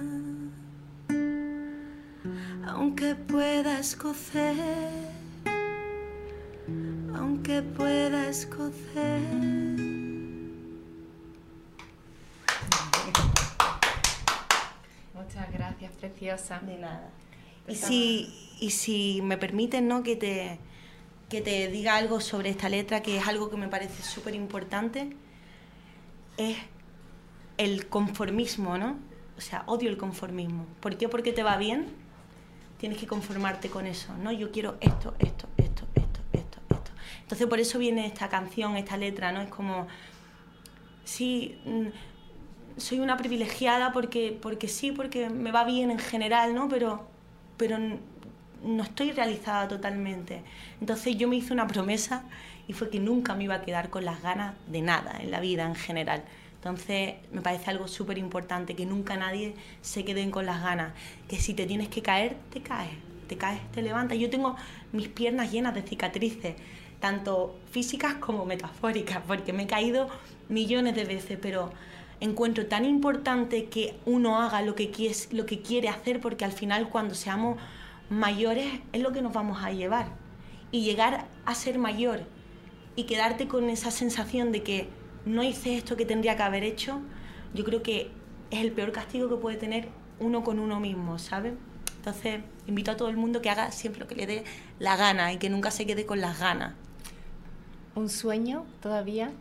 Aunque 2.67 3.15
pueda 3.15 3.79
escocer, 3.79 5.12
aunque 7.43 7.63
pueda 7.63 8.29
escocer. 8.29 9.21
Muchas 15.13 15.53
gracias, 15.53 15.93
preciosa. 15.99 16.61
De 16.61 16.79
nada. 16.79 17.11
Y 17.67 17.75
si, 17.75 18.49
y 18.61 18.71
si 18.71 19.23
me 19.23 19.37
permiten, 19.39 19.89
¿no? 19.89 20.05
Que 20.05 20.15
te, 20.15 20.61
que 21.29 21.41
te 21.41 21.67
diga 21.67 21.97
algo 21.97 22.21
sobre 22.21 22.51
esta 22.51 22.69
letra, 22.69 23.03
que 23.03 23.17
es 23.17 23.27
algo 23.27 23.51
que 23.51 23.57
me 23.57 23.67
parece 23.67 24.05
súper 24.05 24.37
importante, 24.37 25.17
es 26.37 26.59
el 27.59 27.89
conformismo, 27.89 28.79
¿no? 28.79 28.99
O 29.37 29.41
sea, 29.41 29.65
odio 29.67 29.91
el 29.91 29.97
conformismo. 29.97 30.67
¿Por 30.81 30.97
qué? 30.97 31.09
Porque 31.09 31.33
te 31.33 31.43
va 31.43 31.57
bien, 31.57 31.87
tienes 32.79 32.99
que 32.99 33.09
conformarte 33.09 33.69
con 33.69 33.89
eso, 33.89 34.17
¿no? 34.19 34.31
Yo 34.31 34.53
quiero 34.53 34.77
esto, 34.81 35.17
esto, 35.19 35.49
esto. 35.57 35.92
Entonces 37.33 37.49
por 37.49 37.61
eso 37.61 37.79
viene 37.79 38.05
esta 38.05 38.29
canción, 38.29 38.77
esta 38.77 38.99
letra, 38.99 39.33
¿no? 39.33 39.41
Es 39.41 39.49
como, 39.49 39.87
sí, 41.03 41.57
mm, 41.65 41.87
soy 42.79 43.01
una 43.01 43.17
privilegiada 43.17 43.91
porque, 43.91 44.39
porque 44.39 44.69
sí, 44.69 44.93
porque 44.93 45.31
me 45.31 45.51
va 45.51 45.65
bien 45.65 45.91
en 45.91 45.99
general, 45.99 46.55
¿no? 46.55 46.69
Pero, 46.69 47.07
pero 47.57 47.79
no 48.63 48.83
estoy 48.83 49.13
realizada 49.13 49.67
totalmente. 49.67 50.43
Entonces 50.79 51.17
yo 51.17 51.27
me 51.27 51.37
hice 51.37 51.55
una 51.55 51.67
promesa 51.67 52.25
y 52.69 52.75
fue 52.75 52.91
que 52.91 53.01
nunca 53.01 53.35
me 53.35 53.45
iba 53.45 53.55
a 53.55 53.63
quedar 53.63 53.89
con 53.89 54.05
las 54.05 54.21
ganas 54.21 54.55
de 54.67 54.83
nada 54.83 55.17
en 55.19 55.31
la 55.31 55.41
vida 55.41 55.65
en 55.65 55.75
general. 55.75 56.25
Entonces 56.57 57.15
me 57.33 57.41
parece 57.41 57.71
algo 57.71 57.89
súper 57.89 58.19
importante, 58.19 58.77
que 58.77 58.85
nunca 58.85 59.17
nadie 59.17 59.55
se 59.81 60.05
quede 60.05 60.31
con 60.31 60.45
las 60.45 60.63
ganas, 60.63 60.93
que 61.29 61.37
si 61.37 61.55
te 61.55 61.65
tienes 61.65 61.89
que 61.89 62.03
caer, 62.03 62.37
te 62.51 62.61
caes, 62.61 62.93
te 63.27 63.39
caes, 63.39 63.63
te 63.73 63.81
levantas. 63.81 64.19
Yo 64.19 64.29
tengo 64.29 64.55
mis 64.93 65.09
piernas 65.09 65.51
llenas 65.51 65.75
de 65.75 65.81
cicatrices, 65.81 66.57
tanto 67.03 67.59
físicas 67.73 68.15
como 68.15 68.47
metafóricas, 68.47 69.19
porque 69.27 69.53
me 69.53 69.65
he 69.65 69.67
caído 69.67 70.09
millones 70.49 70.95
de 70.95 71.05
veces, 71.05 71.37
pero 71.43 71.73
encuentro 72.21 72.67
tan 72.67 72.85
importante 72.85 73.65
que 73.65 73.97
uno 74.07 74.41
haga 74.41 74.63
lo 74.63 74.77
que, 74.77 74.93
quiere, 74.93 75.17
lo 75.33 75.45
que 75.45 75.63
quiere 75.63 75.89
hacer, 75.89 76.21
porque 76.21 76.45
al 76.45 76.53
final 76.53 76.89
cuando 76.91 77.17
seamos 77.17 77.59
mayores 78.09 78.69
es 78.93 79.03
lo 79.03 79.11
que 79.11 79.21
nos 79.21 79.33
vamos 79.33 79.65
a 79.65 79.73
llevar. 79.73 80.07
Y 80.71 80.85
llegar 80.85 81.27
a 81.45 81.55
ser 81.57 81.77
mayor 81.77 82.21
y 82.95 83.03
quedarte 83.03 83.49
con 83.49 83.69
esa 83.69 83.91
sensación 83.91 84.53
de 84.53 84.63
que 84.63 84.89
no 85.27 85.43
hice 85.43 85.77
esto 85.77 85.97
que 85.97 86.07
tendría 86.07 86.37
que 86.37 86.45
haber 86.45 86.63
hecho, 86.63 87.01
yo 87.53 87.65
creo 87.65 87.83
que 87.83 88.13
es 88.53 88.61
el 88.61 88.71
peor 88.71 88.93
castigo 88.93 89.29
que 89.29 89.37
puede 89.37 89.57
tener 89.57 89.89
uno 90.21 90.45
con 90.45 90.61
uno 90.61 90.79
mismo, 90.79 91.19
¿sabes? 91.19 91.55
Entonces, 91.97 92.43
invito 92.69 92.93
a 92.93 92.97
todo 92.97 93.09
el 93.09 93.17
mundo 93.17 93.43
que 93.43 93.51
haga 93.51 93.73
siempre 93.73 94.01
lo 94.01 94.07
que 94.07 94.15
le 94.15 94.27
dé 94.27 94.45
la 94.79 94.97
gana 94.97 95.33
y 95.33 95.39
que 95.39 95.51
nunca 95.51 95.73
se 95.73 95.85
quede 95.85 96.07
con 96.07 96.21
las 96.21 96.39
ganas. 96.39 96.75
¿Un 97.95 98.09
sueño 98.09 98.65
todavía? 98.81 99.33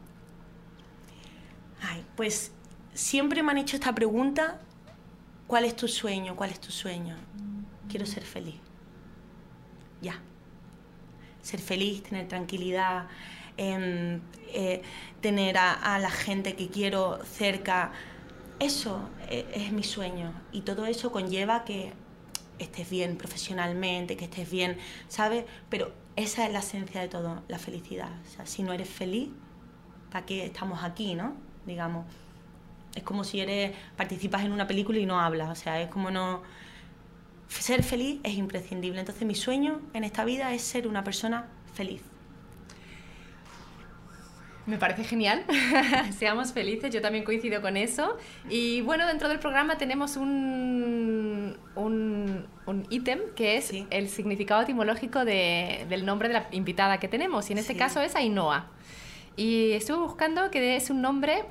Ay, 1.82 2.06
pues 2.16 2.52
siempre 2.94 3.44
me 3.44 3.52
han 3.52 3.58
hecho 3.58 3.78
esta 3.78 3.96
pregunta, 3.96 4.60
¿cuál 5.48 5.66
es 5.66 5.76
tu 5.76 5.88
sueño? 5.88 6.36
¿Cuál 6.36 6.52
es 6.52 6.60
tu 6.60 6.72
sueño? 6.72 7.16
Quiero 7.90 8.06
ser 8.06 8.24
feliz. 8.24 8.60
Ya. 10.02 10.20
Ser 11.42 11.60
feliz, 11.62 12.04
tener 12.04 12.28
tranquilidad, 12.28 13.08
em, 13.58 14.20
eh, 14.54 14.82
tener 15.22 15.58
a, 15.58 15.98
la 16.00 16.12
gente 16.12 16.56
que 16.56 16.68
quiero 16.70 17.24
cerca. 17.26 17.92
Eso 18.60 19.10
eh, 19.30 19.50
es 19.54 19.72
mi 19.72 19.84
sueño. 19.84 20.34
Y 20.52 20.62
todo 20.62 20.86
eso 20.86 21.12
conlleva 21.12 21.64
que 21.64 21.94
estés 22.60 22.90
bien 22.90 23.18
profesionalmente, 23.18 24.18
que 24.18 24.26
estés 24.26 24.50
bien, 24.50 24.78
¿sabes? 25.08 25.46
Pero 25.70 25.92
esa 26.16 26.46
es 26.46 26.54
la 26.54 26.60
esencia 26.60 27.02
de 27.02 27.08
todo, 27.08 27.42
la 27.48 27.58
felicidad. 27.58 28.10
O 28.28 28.30
sea, 28.30 28.46
si 28.46 28.64
no 28.64 28.74
eres 28.74 28.90
feliz, 28.90 29.30
¿para 30.12 30.26
qué 30.26 30.46
estamos 30.46 30.84
aquí, 30.84 31.16
no? 31.16 31.34
Digamos. 31.66 32.06
Es 32.96 33.04
como 33.04 33.24
si 33.24 33.40
eres 33.40 33.74
participas 33.96 34.44
en 34.44 34.52
una 34.52 34.68
película 34.68 35.00
y 35.00 35.06
no 35.06 35.20
hablas, 35.20 35.50
o 35.50 35.56
sea, 35.56 35.82
es 35.82 35.90
como 35.90 36.12
no 36.12 36.42
ser 37.48 37.84
feliz 37.84 38.20
es 38.24 38.34
imprescindible. 38.36 39.00
Entonces, 39.00 39.26
mi 39.26 39.36
sueño 39.36 39.82
en 39.94 40.04
esta 40.04 40.26
vida 40.26 40.54
es 40.54 40.62
ser 40.62 40.88
una 40.88 41.04
persona 41.04 41.48
feliz. 41.74 42.02
Me 44.68 44.78
parece 44.78 45.04
genial. 45.04 45.44
Seamos 46.18 46.54
felices, 46.54 46.94
yo 46.94 47.02
también 47.02 47.24
coincido 47.24 47.62
con 47.62 47.78
eso. 47.78 48.18
Y 48.50 48.82
bueno, 48.82 49.08
dentro 49.08 49.28
del 49.28 49.40
programa 49.40 49.78
tenemos 49.78 50.18
un, 50.18 51.58
un, 51.76 52.46
un 52.68 52.88
ítem 52.90 53.20
que 53.36 53.58
es 53.58 53.66
Sí. 53.66 53.88
el 53.90 54.08
significado 54.10 54.62
etimológico 54.62 55.26
de- 55.26 55.86
del 55.90 56.06
nombre 56.06 56.28
de 56.28 56.36
la 56.36 56.48
invitada 56.52 57.00
que 57.00 57.08
tenemos. 57.08 57.50
Y 57.50 57.54
en 57.54 57.60
este 57.60 57.74
Sí. 57.74 57.80
caso 57.80 58.02
es 58.02 58.16
Ainhoa. 58.16 58.68
Y 59.36 59.72
estuve 59.72 59.98
buscando 59.98 60.52
que 60.52 60.76
es 60.76 60.90
un 60.90 61.02
nombre, 61.02 61.44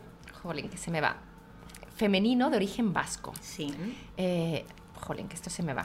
jolín, 0.42 0.68
que 0.68 0.76
se 0.76 0.90
me 0.90 1.00
va, 1.00 1.16
femenino 1.96 2.48
de 2.50 2.56
origen 2.58 2.92
vasco. 2.92 3.32
Sí. 3.40 3.74
Eh, 4.16 4.64
jolín, 4.94 5.28
que 5.28 5.34
esto 5.34 5.50
se 5.50 5.62
me 5.62 5.74
va. 5.74 5.84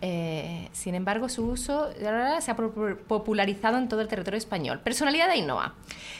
Eh, 0.00 0.68
sin 0.72 0.94
embargo, 0.94 1.28
su 1.28 1.46
uso 1.46 1.88
se 1.92 2.50
ha 2.50 2.56
popularizado 2.56 3.78
en 3.78 3.88
todo 3.88 4.00
el 4.00 4.08
territorio 4.08 4.38
español. 4.38 4.80
Personalidad 4.80 5.26
de 5.26 5.32
Ainhoa. 5.34 5.74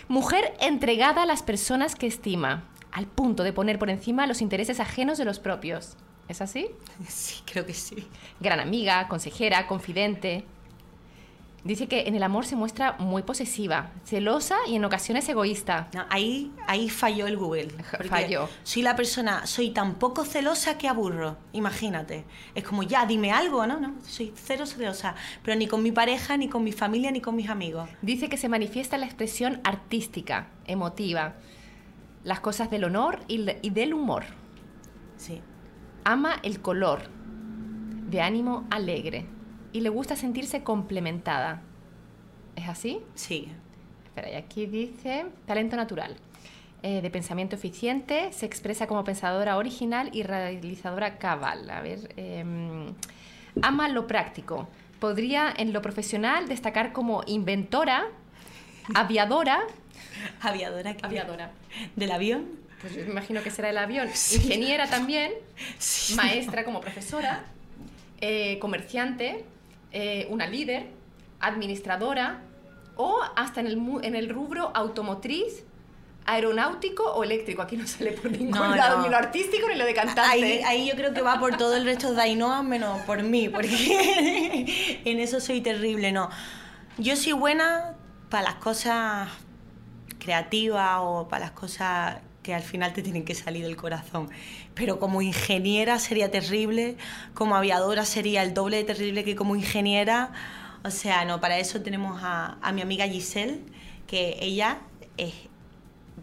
Mujer 0.09 0.55
entregada 0.61 1.23
a 1.23 1.27
las 1.27 1.43
personas 1.43 1.95
que 1.95 2.07
estima, 2.07 2.65
al 2.91 3.07
punto 3.07 3.45
de 3.45 3.53
poner 3.53 3.79
por 3.79 3.91
encima 3.91 4.27
los 4.27 4.43
intereses 4.43 4.81
ajenos 4.81 5.19
de 5.19 5.25
los 5.25 5.39
propios. 5.39 5.97
¿Es 6.29 6.43
así? 6.43 6.69
Sí, 7.09 7.43
creo 7.51 7.65
que 7.65 7.75
sí. 7.75 8.07
Gran 8.41 8.61
amiga, 8.61 9.09
consejera, 9.09 9.67
confidente. 9.67 10.45
Dice 11.69 11.87
que 11.87 12.09
en 12.09 12.15
el 12.15 12.23
amor 12.23 12.47
se 12.47 12.57
muestra 12.57 12.97
muy 12.99 13.25
posesiva, 13.25 13.91
celosa 14.07 14.57
y 14.67 14.77
en 14.77 14.87
ocasiones 14.87 15.29
egoísta. 15.29 15.89
No, 15.93 16.07
ahí, 16.09 16.51
ahí 16.67 16.89
falló 16.89 17.27
el 17.27 17.37
Google. 17.37 17.69
Falló. 18.09 18.49
Soy 18.63 18.81
la 18.81 18.97
persona, 18.97 19.45
soy 19.47 19.69
tan 19.69 19.97
poco 19.97 20.25
celosa 20.25 20.79
que 20.79 20.89
aburro. 20.89 21.37
Imagínate. 21.53 22.25
Es 22.55 22.65
como, 22.65 22.85
ya, 22.85 23.05
dime 23.05 23.33
algo, 23.33 23.67
¿no? 23.67 23.79
No, 23.81 23.97
soy 24.03 24.33
cero 24.35 24.65
celosa. 24.65 25.15
Pero 25.43 25.59
ni 25.59 25.67
con 25.67 25.83
mi 25.83 25.93
pareja, 25.93 26.39
ni 26.39 26.49
con 26.49 26.65
mi 26.65 26.73
familia, 26.73 27.11
ni 27.11 27.21
con 27.21 27.37
mis 27.37 27.51
amigos. 27.51 27.91
Dice 28.01 28.31
que 28.31 28.39
se 28.39 28.49
manifiesta 28.49 28.97
la 28.97 29.05
expresión 29.05 29.61
artística, 29.63 30.49
emotiva, 30.65 31.35
las 32.25 32.41
cosas 32.41 32.71
del 32.71 32.85
honor 32.85 33.21
y 33.29 33.69
del 33.69 33.93
humor. 33.93 34.25
Sí. 35.19 35.43
Ama 36.05 36.41
el 36.43 36.63
color, 36.63 37.03
de 38.09 38.23
ánimo 38.23 38.67
alegre, 38.71 39.27
y 39.79 39.81
le 39.81 39.91
gusta 39.91 40.17
sentirse 40.17 40.65
complementada. 40.65 41.63
¿Es 42.57 42.69
así? 42.69 42.99
Sí. 43.15 43.47
Espera, 44.07 44.29
y 44.29 44.35
aquí 44.35 44.67
dice 44.67 45.27
talento 45.47 45.77
natural. 45.77 46.17
Eh, 46.83 47.01
de 47.01 47.11
pensamiento 47.11 47.55
eficiente, 47.55 48.33
se 48.33 48.45
expresa 48.45 48.89
como 48.89 49.05
pensadora 49.05 49.57
original 49.57 50.11
y 50.13 50.25
realizadora 50.25 51.19
cabal. 51.19 51.71
A 51.71 51.81
ver, 51.81 52.13
em, 52.17 52.93
ama 53.63 53.89
lo 53.89 54.09
práctico. 54.09 54.69
Podría 54.99 55.55
en 55.57 55.73
lo 55.73 55.81
profesional 55.81 56.49
destacar 56.49 56.93
como 56.93 57.23
inventora 57.29 58.07
aviadora. 58.95 59.61
Aviadora. 60.41 60.97
¿qué? 60.97 61.07
Aviadora. 61.07 61.53
¿Del 61.95 62.11
avión? 62.11 62.47
Pues 62.81 62.97
yo 62.97 63.05
me 63.05 63.11
imagino 63.11 63.43
que 63.45 63.51
será 63.53 63.71
el 63.71 63.79
avión. 63.79 64.09
Ingeniera 64.09 64.89
también. 64.89 65.31
Sí. 65.79 66.15
Maestra 66.17 66.65
como 66.65 66.81
profesora. 66.81 67.45
eh, 68.21 68.59
comerciante. 68.59 69.45
Eh, 69.93 70.27
una 70.31 70.47
líder. 70.47 70.87
Administradora. 71.41 72.43
O 72.97 73.21
hasta 73.37 73.61
en 73.61 73.67
el, 73.69 73.79
en 74.03 74.17
el 74.17 74.29
rubro 74.29 74.71
automotriz. 74.75 75.65
Aeronáutico 76.27 77.05
o 77.05 77.25
eléctrico. 77.25 77.63
Aquí 77.63 77.77
no 77.79 77.87
sale 77.87 78.13
por 78.13 78.31
ningún 78.31 78.51
No, 78.51 78.75
lado, 78.77 78.99
no. 78.99 79.05
ni 79.05 79.09
lo 79.09 79.17
artístico 79.17 79.67
ni 79.69 79.77
lo 79.77 79.87
de 79.87 79.95
cantante. 79.95 80.21
Ahí, 80.21 80.61
ahí 80.67 80.87
yo 80.87 80.95
creo 80.95 81.15
que 81.15 81.23
va 81.23 81.39
por 81.41 81.57
todo 81.57 81.75
el 81.75 81.85
resto 81.87 82.13
de 82.13 82.21
Ainhoa 82.21 82.63
menos 82.63 83.01
por 83.03 83.23
mí, 83.23 83.49
porque 83.49 85.01
en 85.07 85.21
eso 85.21 85.41
soy 85.41 85.63
terrible, 85.63 86.13
no. 86.13 86.29
Yo 86.99 87.17
soy 87.17 87.33
buena 87.33 87.95
para 88.29 88.43
las 88.43 88.55
cosas 88.57 89.31
creativas 90.19 90.99
o 91.01 91.29
para 91.29 91.47
las 91.47 91.53
cosas 91.53 92.19
que 92.49 92.55
al 92.55 92.63
final 92.63 92.95
te 92.95 93.03
tienen 93.03 93.27
que 93.27 93.35
salir 93.35 93.63
del 93.63 93.77
corazón. 93.77 94.31
Pero 94.75 94.99
como 94.99 95.21
ingeniera 95.21 95.99
sería 95.99 96.31
terrible, 96.31 96.97
como 97.35 97.57
aviadora 97.57 98.07
sería 98.07 98.43
el 98.43 98.55
doble 98.55 98.79
de 98.79 98.85
terrible 98.85 99.23
que 99.23 99.37
como 99.37 99.55
ingeniera. 99.55 100.33
O 100.83 100.91
sea, 100.91 101.27
no, 101.27 101.43
para 101.43 101.59
eso 101.59 101.83
tenemos 101.83 102.23
a, 102.23 102.57
a 102.63 102.73
mi 102.73 102.81
amiga 102.81 103.07
Giselle, 103.07 103.61
que 104.07 104.39
ella 104.41 104.79
es 105.19 105.35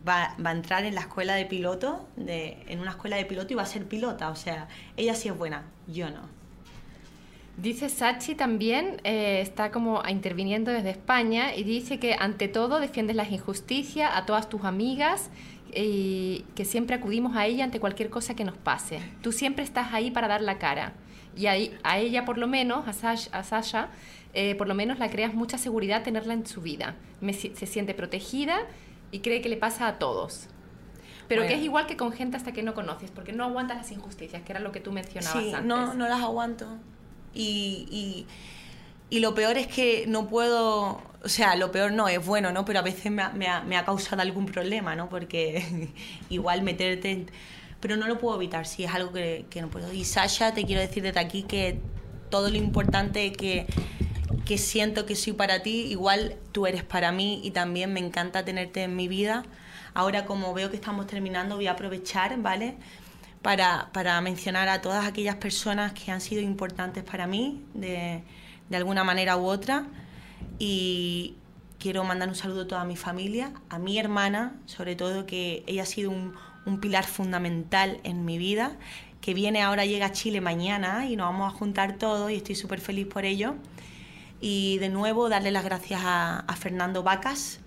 va, 0.07 0.35
va 0.43 0.49
a 0.49 0.53
entrar 0.53 0.83
en 0.83 0.95
la 0.95 1.01
escuela 1.01 1.35
de 1.35 1.45
piloto, 1.45 2.07
de, 2.15 2.57
en 2.69 2.79
una 2.79 2.89
escuela 2.89 3.17
de 3.17 3.25
piloto 3.25 3.53
y 3.53 3.55
va 3.55 3.61
a 3.61 3.67
ser 3.67 3.85
pilota. 3.85 4.31
O 4.31 4.35
sea, 4.35 4.67
ella 4.97 5.13
sí 5.13 5.27
es 5.27 5.37
buena, 5.37 5.65
yo 5.85 6.09
no. 6.09 6.27
Dice 7.57 7.87
Sachi 7.87 8.33
también, 8.33 8.99
eh, 9.03 9.41
está 9.41 9.71
como 9.71 10.01
interviniendo 10.09 10.71
desde 10.71 10.89
España 10.89 11.55
y 11.55 11.63
dice 11.63 11.99
que 11.99 12.15
ante 12.19 12.49
todo 12.49 12.79
defiendes 12.81 13.15
las 13.15 13.31
injusticias 13.31 14.11
a 14.13 14.25
todas 14.25 14.49
tus 14.49 14.65
amigas 14.65 15.29
que 15.75 16.65
siempre 16.65 16.95
acudimos 16.95 17.35
a 17.35 17.45
ella 17.45 17.63
ante 17.65 17.79
cualquier 17.79 18.09
cosa 18.09 18.35
que 18.35 18.43
nos 18.45 18.57
pase. 18.57 18.99
Tú 19.21 19.31
siempre 19.31 19.63
estás 19.63 19.93
ahí 19.93 20.09
para 20.11 20.27
dar 20.27 20.41
la 20.41 20.57
cara. 20.57 20.93
Y 21.35 21.47
ahí, 21.47 21.77
a 21.83 21.99
ella 21.99 22.23
por 22.23 22.37
lo 22.37 22.47
menos, 22.47 22.87
a 22.87 22.93
Sasha, 22.93 23.29
a 23.37 23.43
Sasha, 23.43 23.89
eh, 24.33 24.55
por 24.55 24.67
lo 24.67 24.73
menos 24.73 24.99
la 24.99 25.09
creas 25.09 25.33
mucha 25.33 25.57
seguridad 25.57 26.01
tenerla 26.03 26.33
en 26.33 26.45
su 26.45 26.61
vida. 26.61 26.95
Me 27.19 27.33
se 27.33 27.65
siente 27.65 27.93
protegida 27.93 28.59
y 29.11 29.19
cree 29.19 29.41
que 29.41 29.49
le 29.49 29.57
pasa 29.57 29.87
a 29.87 29.99
todos. 29.99 30.47
Pero 31.27 31.41
que 31.41 31.47
Bueno. 31.47 31.59
es 31.59 31.65
igual 31.65 31.87
que 31.87 31.97
con 31.97 32.11
gente 32.13 32.37
hasta 32.37 32.51
que 32.53 32.63
no 32.63 32.73
conoces, 32.73 33.11
porque 33.11 33.33
no 33.33 33.43
aguantas 33.43 33.75
las 33.77 33.91
injusticias, 33.91 34.43
que 34.43 34.51
era 34.53 34.61
lo 34.61 34.71
que 34.71 34.79
tú 34.79 34.91
mencionabas 34.93 35.43
Sí, 35.43 35.49
antes. 35.51 35.65
no, 35.65 35.93
no 35.93 36.07
las 36.07 36.21
aguanto. 36.21 36.67
Y, 37.33 37.87
y, 37.91 38.27
y 39.15 39.21
lo 39.21 39.33
peor 39.33 39.57
es 39.57 39.67
que 39.67 40.03
no 40.09 40.27
puedo, 40.27 41.01
o 41.23 41.29
sea, 41.29 41.55
lo 41.55 41.71
peor 41.71 41.93
no 41.93 42.09
es 42.09 42.25
bueno, 42.25 42.51
¿no? 42.51 42.65
Pero 42.65 42.79
a 42.79 42.81
veces 42.81 43.09
me 43.13 43.47
ha, 43.47 43.85
causado 43.85 44.21
algún 44.21 44.45
problema, 44.45 44.93
¿no? 44.93 45.07
Porque 45.07 45.93
igual 46.29 46.63
meterte... 46.63 47.25
Pero 47.79 47.95
no 47.95 48.07
lo 48.07 48.19
puedo 48.19 48.35
evitar, 48.35 48.67
sí, 48.67 48.83
es 48.83 48.93
algo 48.93 49.13
que, 49.13 49.45
que 49.49 49.61
no 49.61 49.69
puedo. 49.69 49.93
Y 49.93 50.03
Sasha, 50.03 50.53
te 50.53 50.65
quiero 50.65 50.81
decir 50.81 51.01
desde 51.01 51.21
aquí 51.21 51.43
que 51.43 51.79
todo 52.29 52.49
lo 52.49 52.57
importante 52.57 53.31
que, 53.31 53.67
que 54.43 54.57
siento 54.57 55.05
que 55.05 55.15
soy 55.15 55.31
para 55.31 55.63
ti, 55.63 55.83
igual 55.83 56.35
tú 56.51 56.67
eres 56.67 56.83
para 56.83 57.13
mí 57.13 57.39
y 57.41 57.51
también 57.51 57.93
me 57.93 58.01
encanta 58.01 58.43
tenerte 58.43 58.83
en 58.83 58.97
mi 58.97 59.07
vida. 59.07 59.45
Ahora 59.93 60.25
como 60.25 60.53
veo 60.53 60.69
que 60.69 60.75
estamos 60.75 61.07
terminando, 61.07 61.55
voy 61.55 61.67
a 61.67 61.71
aprovechar, 61.71 62.37
¿vale? 62.41 62.75
Para, 63.41 63.91
para 63.93 64.19
mencionar 64.19 64.67
a 64.67 64.81
todas 64.81 65.05
aquellas 65.05 65.35
personas 65.35 65.93
que 65.93 66.11
han 66.11 66.19
sido 66.19 66.41
importantes 66.41 67.05
para 67.05 67.27
mí 67.27 67.63
de, 67.73 68.21
de 68.69 68.77
alguna 68.77 69.03
manera 69.03 69.37
u 69.37 69.45
otra. 69.45 69.87
Y 70.59 71.35
quiero 71.79 72.03
mandar 72.03 72.29
un 72.29 72.35
saludo 72.35 72.61
a 72.61 72.67
toda 72.67 72.83
mi 72.83 72.95
familia, 72.95 73.51
a 73.69 73.79
mi 73.79 73.99
hermana, 73.99 74.55
sobre 74.65 74.95
todo 74.95 75.25
que 75.25 75.63
ella 75.67 75.83
ha 75.83 75.85
sido 75.85 76.11
un, 76.11 76.33
pilar 76.81 77.05
fundamental 77.05 77.99
en 78.03 78.25
mi 78.25 78.39
vida, 78.39 78.75
que 79.21 79.35
viene 79.35 79.61
ahora, 79.61 79.85
llega 79.85 80.07
a 80.07 80.11
Chile 80.11 80.41
mañana 80.41 81.07
y 81.07 81.15
nos 81.15 81.27
vamos 81.27 81.53
a 81.53 81.55
juntar 81.55 81.97
todos 81.97 82.31
y 82.31 82.37
estoy 82.37 82.55
súper 82.55 82.81
feliz 82.81 83.05
por 83.05 83.23
ello. 83.23 83.53
Y 84.41 84.79
de 84.79 84.89
nuevo 84.89 85.29
darle 85.29 85.51
las 85.51 85.63
gracias 85.63 86.01
a, 86.03 86.39
a 86.39 86.55
Fernando 86.55 87.03
Vacas, 87.03 87.59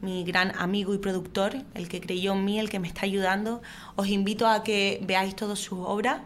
mi 0.00 0.22
gran 0.22 0.52
amigo 0.56 0.94
y 0.94 0.98
productor, 0.98 1.56
el 1.74 1.88
que 1.88 2.00
creyó 2.00 2.34
en 2.34 2.44
mí, 2.44 2.60
el 2.60 2.70
que 2.70 2.78
me 2.78 2.86
está 2.86 3.02
ayudando. 3.04 3.62
Os 3.96 4.06
invito 4.06 4.46
a 4.46 4.62
que 4.62 5.00
veáis 5.02 5.34
todas 5.34 5.58
sus 5.58 5.80
obras. 5.80 6.20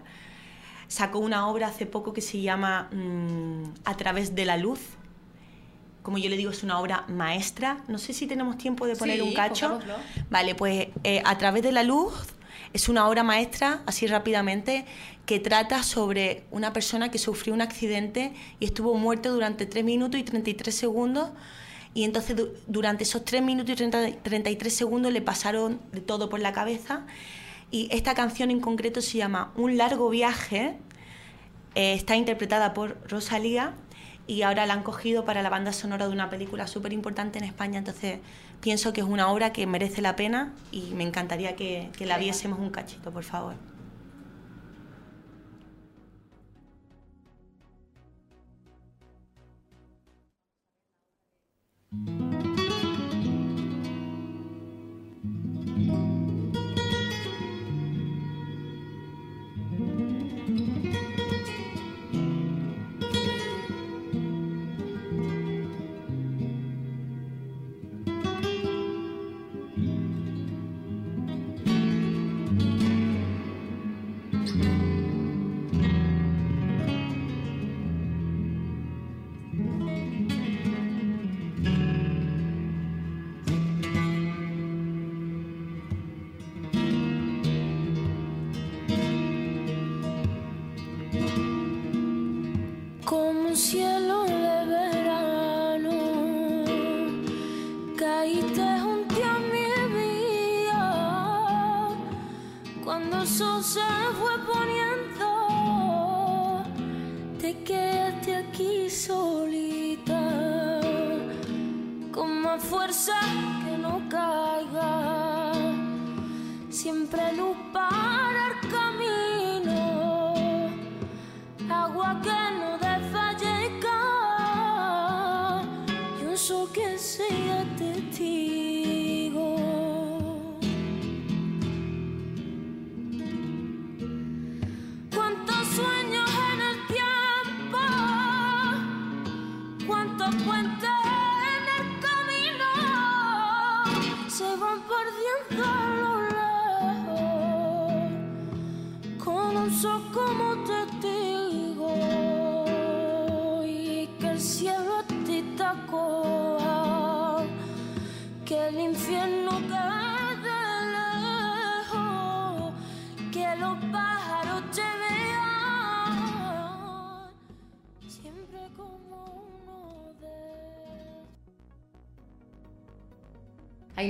Sacó 0.90 1.20
una 1.20 1.46
obra 1.48 1.68
hace 1.68 1.86
poco 1.86 2.12
que 2.12 2.20
se 2.20 2.40
llama 2.40 2.88
mm, 2.92 3.62
A 3.84 3.96
través 3.96 4.34
de 4.34 4.44
la 4.44 4.56
luz. 4.56 4.80
Como 6.02 6.18
yo 6.18 6.28
le 6.28 6.36
digo, 6.36 6.50
es 6.50 6.64
una 6.64 6.80
obra 6.80 7.04
maestra. 7.08 7.78
No 7.86 7.98
sé 7.98 8.12
si 8.12 8.26
tenemos 8.26 8.58
tiempo 8.58 8.86
de 8.86 8.96
poner 8.96 9.16
Sí, 9.16 9.22
un 9.22 9.32
cacho. 9.32 9.68
pongámoslo. 9.78 9.94
Vale, 10.30 10.54
pues 10.56 10.88
eh, 11.04 11.22
A 11.24 11.38
través 11.38 11.62
de 11.62 11.70
la 11.72 11.84
luz 11.84 12.12
es 12.72 12.88
una 12.88 13.06
obra 13.08 13.22
maestra, 13.22 13.82
así 13.86 14.06
rápidamente, 14.06 14.84
que 15.26 15.38
trata 15.38 15.82
sobre 15.84 16.42
una 16.50 16.72
persona 16.72 17.10
que 17.10 17.18
sufrió 17.18 17.54
un 17.54 17.60
accidente 17.62 18.32
y 18.58 18.64
estuvo 18.64 18.94
muerto 18.94 19.32
durante 19.32 19.66
3 19.66 19.84
minutos 19.84 20.18
y 20.20 20.24
33 20.24 20.74
segundos. 20.74 21.30
Y 21.94 22.02
entonces 22.04 22.34
du- 22.36 22.48
durante 22.66 23.04
esos 23.04 23.24
3 23.24 23.42
minutos 23.42 23.72
y 23.72 23.76
30 23.76 24.22
33 24.22 24.74
segundos 24.74 25.12
le 25.12 25.20
pasaron 25.22 25.80
de 25.92 26.00
todo 26.00 26.28
por 26.28 26.40
la 26.40 26.52
cabeza. 26.52 27.06
Y 27.70 27.88
esta 27.92 28.14
canción 28.14 28.50
en 28.50 28.60
concreto 28.60 29.00
se 29.00 29.18
llama 29.18 29.52
Un 29.56 29.76
largo 29.76 30.10
viaje. 30.10 30.76
Eh, 31.74 31.94
está 31.94 32.16
interpretada 32.16 32.74
por 32.74 32.98
Rosalía 33.08 33.74
y 34.26 34.42
ahora 34.42 34.66
la 34.66 34.74
han 34.74 34.82
cogido 34.82 35.24
para 35.24 35.42
la 35.42 35.50
banda 35.50 35.72
sonora 35.72 36.06
de 36.06 36.12
una 36.12 36.30
película 36.30 36.66
súper 36.66 36.92
importante 36.92 37.38
en 37.38 37.44
España. 37.44 37.78
Entonces 37.78 38.18
pienso 38.60 38.92
que 38.92 39.00
es 39.00 39.06
una 39.06 39.28
obra 39.28 39.52
que 39.52 39.66
merece 39.66 40.02
la 40.02 40.16
pena 40.16 40.52
y 40.72 40.92
me 40.94 41.04
encantaría 41.04 41.56
que, 41.56 41.90
que 41.96 42.06
la 42.06 42.18
viésemos 42.18 42.58
un 42.58 42.70
cachito, 42.70 43.12
por 43.12 43.24
favor. 43.24 43.54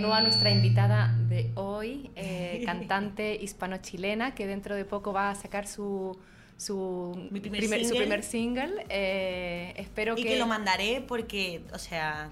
Ainhoa, 0.00 0.22
nuestra 0.22 0.50
invitada 0.50 1.14
de 1.28 1.50
hoy, 1.56 2.10
eh, 2.16 2.62
cantante 2.66 3.34
hispano-chilena, 3.34 4.34
que 4.34 4.46
dentro 4.46 4.74
de 4.74 4.86
poco 4.86 5.12
va 5.12 5.30
a 5.30 5.34
sacar 5.34 5.66
su, 5.66 6.18
su, 6.56 7.28
Mi 7.30 7.40
primer 7.40 7.62
su 7.62 7.68
single. 7.68 7.98
primer 7.98 8.22
single. 8.22 8.86
Eh, 8.88 9.74
espero 9.76 10.16
Y 10.16 10.22
que 10.24 10.38
lo 10.38 10.46
mandaré 10.46 11.04
porque, 11.06 11.64
o 11.74 11.78
sea, 11.78 12.30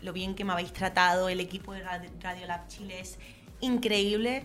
lo 0.00 0.14
bien 0.14 0.34
que 0.34 0.44
me 0.44 0.52
habéis 0.54 0.72
tratado, 0.72 1.28
el 1.28 1.40
equipo 1.40 1.74
de 1.74 1.82
Radio, 1.82 2.10
Radio 2.20 2.46
Lab 2.46 2.66
Chile 2.68 3.00
es 3.00 3.18
increíble 3.60 4.44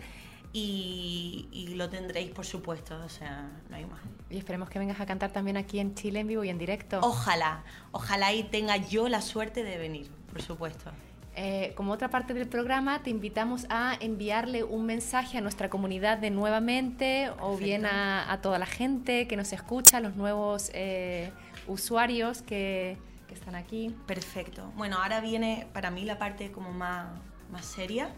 y, 0.52 1.48
y 1.50 1.68
lo 1.68 1.88
tendréis, 1.88 2.30
por 2.32 2.44
supuesto, 2.44 3.00
o 3.02 3.08
sea, 3.08 3.50
no 3.70 3.76
hay 3.76 3.86
más. 3.86 4.00
Y 4.28 4.36
esperemos 4.36 4.68
que 4.68 4.78
vengas 4.78 5.00
a 5.00 5.06
cantar 5.06 5.32
también 5.32 5.56
aquí 5.56 5.78
en 5.78 5.94
Chile 5.94 6.20
en 6.20 6.26
vivo 6.26 6.44
y 6.44 6.50
en 6.50 6.58
directo. 6.58 7.00
Ojalá, 7.02 7.64
ojalá 7.92 8.34
y 8.34 8.42
tenga 8.42 8.76
yo 8.76 9.08
la 9.08 9.22
suerte 9.22 9.64
de 9.64 9.78
venir, 9.78 10.10
por 10.30 10.42
supuesto. 10.42 10.92
Eh, 11.40 11.72
como 11.76 11.92
otra 11.92 12.10
parte 12.10 12.34
del 12.34 12.48
programa, 12.48 13.04
te 13.04 13.10
invitamos 13.10 13.64
a 13.70 13.96
enviarle 14.00 14.64
un 14.64 14.84
mensaje 14.86 15.38
a 15.38 15.40
nuestra 15.40 15.70
comunidad 15.70 16.18
de 16.18 16.30
nuevamente 16.30 17.30
o 17.38 17.56
bien 17.56 17.86
a, 17.86 18.32
a 18.32 18.40
toda 18.40 18.58
la 18.58 18.66
gente 18.66 19.28
que 19.28 19.36
nos 19.36 19.52
escucha, 19.52 19.98
a 19.98 20.00
los 20.00 20.16
nuevos 20.16 20.72
eh, 20.74 21.30
usuarios 21.68 22.42
que, 22.42 22.98
que 23.28 23.34
están 23.34 23.54
aquí. 23.54 23.94
Perfecto. 24.08 24.72
Bueno, 24.74 24.96
ahora 25.00 25.20
viene 25.20 25.68
para 25.72 25.92
mí 25.92 26.04
la 26.04 26.18
parte 26.18 26.50
como 26.50 26.72
más, 26.72 27.06
más 27.52 27.64
seria. 27.64 28.10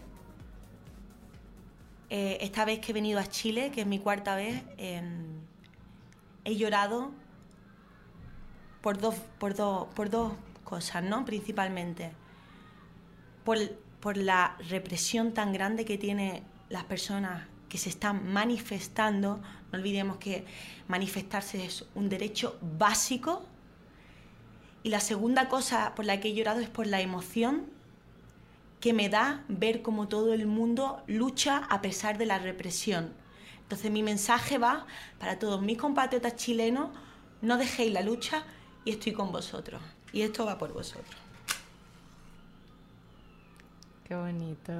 Eh, 2.09 2.39
esta 2.41 2.65
vez 2.65 2.79
que 2.79 2.91
he 2.91 2.93
venido 2.95 3.19
a 3.19 3.27
Chile, 3.27 3.69
que 3.71 3.81
es 3.81 3.87
mi 3.87 3.99
cuarta 3.99 4.35
vez, 4.35 4.63
em, 4.77 5.41
he 6.43 6.55
llorado 6.55 7.11
por 8.81 8.97
dos, 8.97 9.13
por, 9.37 9.53
dos, 9.53 9.89
por 9.93 10.09
dos 10.09 10.33
cosas, 10.63 11.03
¿no? 11.03 11.23
Principalmente. 11.23 12.19
Por, 13.43 14.17
la 14.17 14.57
represión 14.69 15.33
tan 15.33 15.53
grande 15.53 15.85
que 15.85 15.97
tienen 15.97 16.43
las 16.69 16.83
personas 16.85 17.47
que 17.69 17.77
se 17.77 17.89
están 17.89 18.31
manifestando. 18.31 19.39
No 19.71 19.77
olvidemos 19.77 20.17
que 20.17 20.43
manifestarse 20.87 21.63
es 21.63 21.85
un 21.93 22.09
derecho 22.09 22.57
básico 22.77 23.43
y 24.83 24.89
la 24.89 24.99
segunda 24.99 25.47
cosa 25.49 25.93
por 25.95 26.05
la 26.05 26.19
que 26.19 26.29
he 26.29 26.33
llorado 26.33 26.59
es 26.59 26.69
por 26.69 26.87
la 26.87 27.01
emoción 27.01 27.67
que 28.79 28.93
me 28.93 29.09
da 29.09 29.43
ver 29.47 29.83
cómo 29.83 30.07
todo 30.07 30.33
el 30.33 30.47
mundo 30.47 31.03
lucha 31.05 31.57
a 31.69 31.81
pesar 31.81 32.17
de 32.17 32.25
la 32.25 32.39
represión. 32.39 33.13
Entonces 33.61 33.91
mi 33.91 34.01
mensaje 34.01 34.57
va 34.57 34.87
para 35.19 35.37
todos 35.37 35.61
mis 35.61 35.77
compatriotas 35.77 36.35
chilenos, 36.35 36.89
no 37.41 37.57
dejéis 37.57 37.93
la 37.93 38.01
lucha 38.01 38.43
y 38.83 38.91
estoy 38.91 39.13
con 39.13 39.31
vosotros. 39.31 39.81
Y 40.11 40.23
esto 40.23 40.45
va 40.45 40.57
por 40.57 40.73
vosotros. 40.73 41.20
Qué 44.11 44.17
bonito. 44.17 44.73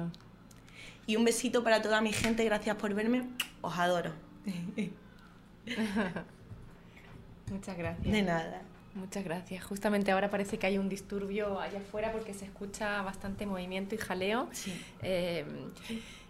Y 1.06 1.16
un 1.16 1.24
besito 1.24 1.64
para 1.64 1.80
toda 1.80 2.02
mi 2.02 2.12
gente, 2.12 2.44
gracias 2.44 2.76
por 2.76 2.92
verme, 2.92 3.22
os 3.62 3.78
adoro. 3.78 4.12
Muchas 7.50 7.78
gracias. 7.78 8.12
De 8.12 8.20
nada. 8.20 8.60
Muchas 8.94 9.24
gracias. 9.24 9.64
Justamente 9.64 10.12
ahora 10.12 10.28
parece 10.28 10.58
que 10.58 10.66
hay 10.66 10.76
un 10.76 10.90
disturbio 10.90 11.58
allá 11.58 11.78
afuera 11.78 12.12
porque 12.12 12.34
se 12.34 12.44
escucha 12.44 13.00
bastante 13.00 13.46
movimiento 13.46 13.94
y 13.94 13.98
jaleo. 13.98 14.50
Sí. 14.52 14.78
Eh, 15.00 15.46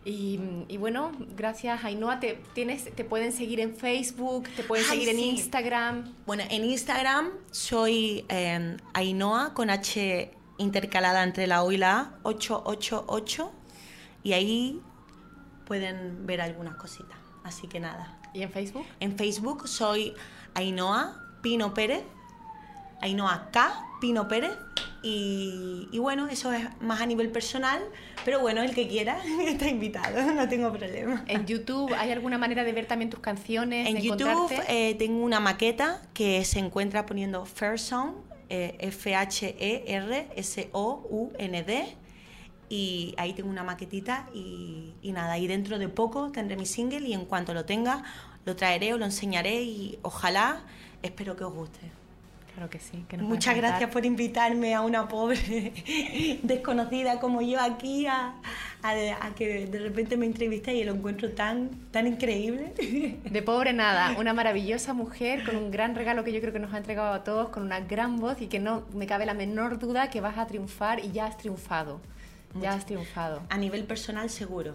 y, 0.04 0.38
y 0.68 0.76
bueno, 0.76 1.10
gracias 1.36 1.82
Ainhoa. 1.82 2.20
Te, 2.20 2.38
tienes, 2.54 2.84
te 2.84 3.02
pueden 3.02 3.32
seguir 3.32 3.58
en 3.58 3.74
Facebook, 3.74 4.48
te 4.54 4.62
pueden 4.62 4.84
Ay, 4.88 5.00
seguir 5.00 5.08
en. 5.08 5.18
Instagram. 5.18 6.14
Bueno, 6.24 6.44
en 6.48 6.64
Instagram 6.66 7.30
soy 7.50 8.24
eh, 8.28 8.76
Ainhoa 8.94 9.54
con 9.54 9.70
H 9.70 10.30
intercalada 10.58 11.22
entre 11.22 11.46
la 11.46 11.62
O 11.62 11.72
y 11.72 11.76
la 11.76 11.98
A, 11.98 12.18
888. 12.22 13.52
Y 14.24 14.32
ahí 14.32 14.80
pueden 15.66 16.26
ver 16.26 16.40
algunas 16.40 16.76
cositas. 16.76 17.16
Así 17.44 17.66
que 17.66 17.80
nada. 17.80 18.18
¿Y 18.32 18.42
en 18.42 18.50
Facebook? 18.50 18.86
En 19.00 19.16
Facebook 19.16 19.68
soy 19.68 20.14
Ainhoa 20.54 21.16
Pino 21.42 21.74
Pérez. 21.74 22.04
Ainhoa 23.00 23.50
K 23.52 23.84
Pino 24.00 24.28
Pérez. 24.28 24.52
Y, 25.02 25.88
y 25.90 25.98
bueno, 25.98 26.28
eso 26.28 26.52
es 26.52 26.64
más 26.80 27.00
a 27.00 27.06
nivel 27.06 27.30
personal. 27.30 27.82
Pero 28.24 28.40
bueno, 28.40 28.62
el 28.62 28.74
que 28.74 28.88
quiera 28.88 29.18
está 29.46 29.68
invitado, 29.68 30.32
no 30.32 30.48
tengo 30.48 30.72
problema. 30.72 31.24
En 31.26 31.46
YouTube, 31.46 31.92
¿hay 31.94 32.10
alguna 32.12 32.38
manera 32.38 32.64
de 32.64 32.72
ver 32.72 32.86
también 32.86 33.10
tus 33.10 33.20
canciones? 33.20 33.88
En 33.88 33.96
de 33.96 34.02
YouTube 34.02 34.52
eh, 34.68 34.94
tengo 34.98 35.24
una 35.24 35.40
maqueta 35.40 36.00
que 36.14 36.44
se 36.44 36.60
encuentra 36.60 37.04
poniendo 37.06 37.44
Fair 37.44 37.78
Sound, 37.78 38.14
eh, 38.52 38.76
F-H-E-R-S-O-U-N-D. 38.78 39.96
Y 42.68 43.14
ahí 43.18 43.32
tengo 43.34 43.50
una 43.50 43.64
maquetita 43.64 44.28
y, 44.32 44.94
y 45.02 45.12
nada, 45.12 45.36
y 45.38 45.46
dentro 45.46 45.78
de 45.78 45.88
poco 45.88 46.32
tendré 46.32 46.56
mi 46.56 46.64
single 46.64 47.06
y 47.06 47.12
en 47.12 47.26
cuanto 47.26 47.52
lo 47.52 47.64
tenga 47.66 48.04
lo 48.44 48.56
traeré 48.56 48.92
o 48.94 48.98
lo 48.98 49.04
enseñaré 49.04 49.62
y 49.62 49.98
ojalá, 50.02 50.62
espero 51.02 51.36
que 51.36 51.44
os 51.44 51.54
guste. 51.54 52.01
Claro 52.54 52.68
que 52.68 52.78
sí. 52.78 53.04
que 53.08 53.16
Muchas 53.18 53.56
gracias 53.56 53.90
por 53.90 54.04
invitarme 54.04 54.74
a 54.74 54.82
una 54.82 55.08
pobre 55.08 55.72
desconocida 56.42 57.18
como 57.18 57.40
yo 57.42 57.60
aquí 57.60 58.06
a, 58.06 58.34
a- 58.82 58.92
a 59.26 59.34
que 59.34 59.66
de 59.66 59.78
repente 59.78 60.16
me 60.16 60.26
entrevisté 60.26 60.74
y 60.74 60.84
lo 60.84 60.92
encuentro 60.94 61.30
tan, 61.30 61.70
tan 61.90 62.06
increíble. 62.06 62.72
De 63.24 63.42
pobre 63.42 63.72
nada, 63.72 64.14
una 64.18 64.34
maravillosa 64.34 64.92
mujer 64.92 65.44
con 65.44 65.56
un 65.56 65.70
gran 65.70 65.94
regalo 65.94 66.24
que 66.24 66.32
yo 66.32 66.40
creo 66.40 66.52
que 66.52 66.58
nos 66.58 66.74
ha 66.74 66.78
entregado 66.78 67.12
a 67.14 67.24
todos, 67.24 67.48
con 67.48 67.62
una 67.62 67.80
gran 67.80 68.18
voz 68.18 68.40
y 68.42 68.48
que 68.48 68.58
no 68.58 68.82
me 68.92 69.06
cabe 69.06 69.24
la 69.26 69.34
menor 69.34 69.78
duda 69.78 70.10
que 70.10 70.20
vas 70.20 70.36
a 70.38 70.46
triunfar 70.46 71.00
y 71.04 71.10
ya 71.12 71.26
has 71.26 71.38
triunfado. 71.38 72.00
Ya 72.60 72.74
has 72.74 72.84
triunfado. 72.84 73.40
A 73.48 73.56
nivel 73.56 73.84
personal 73.84 74.28
seguro. 74.28 74.74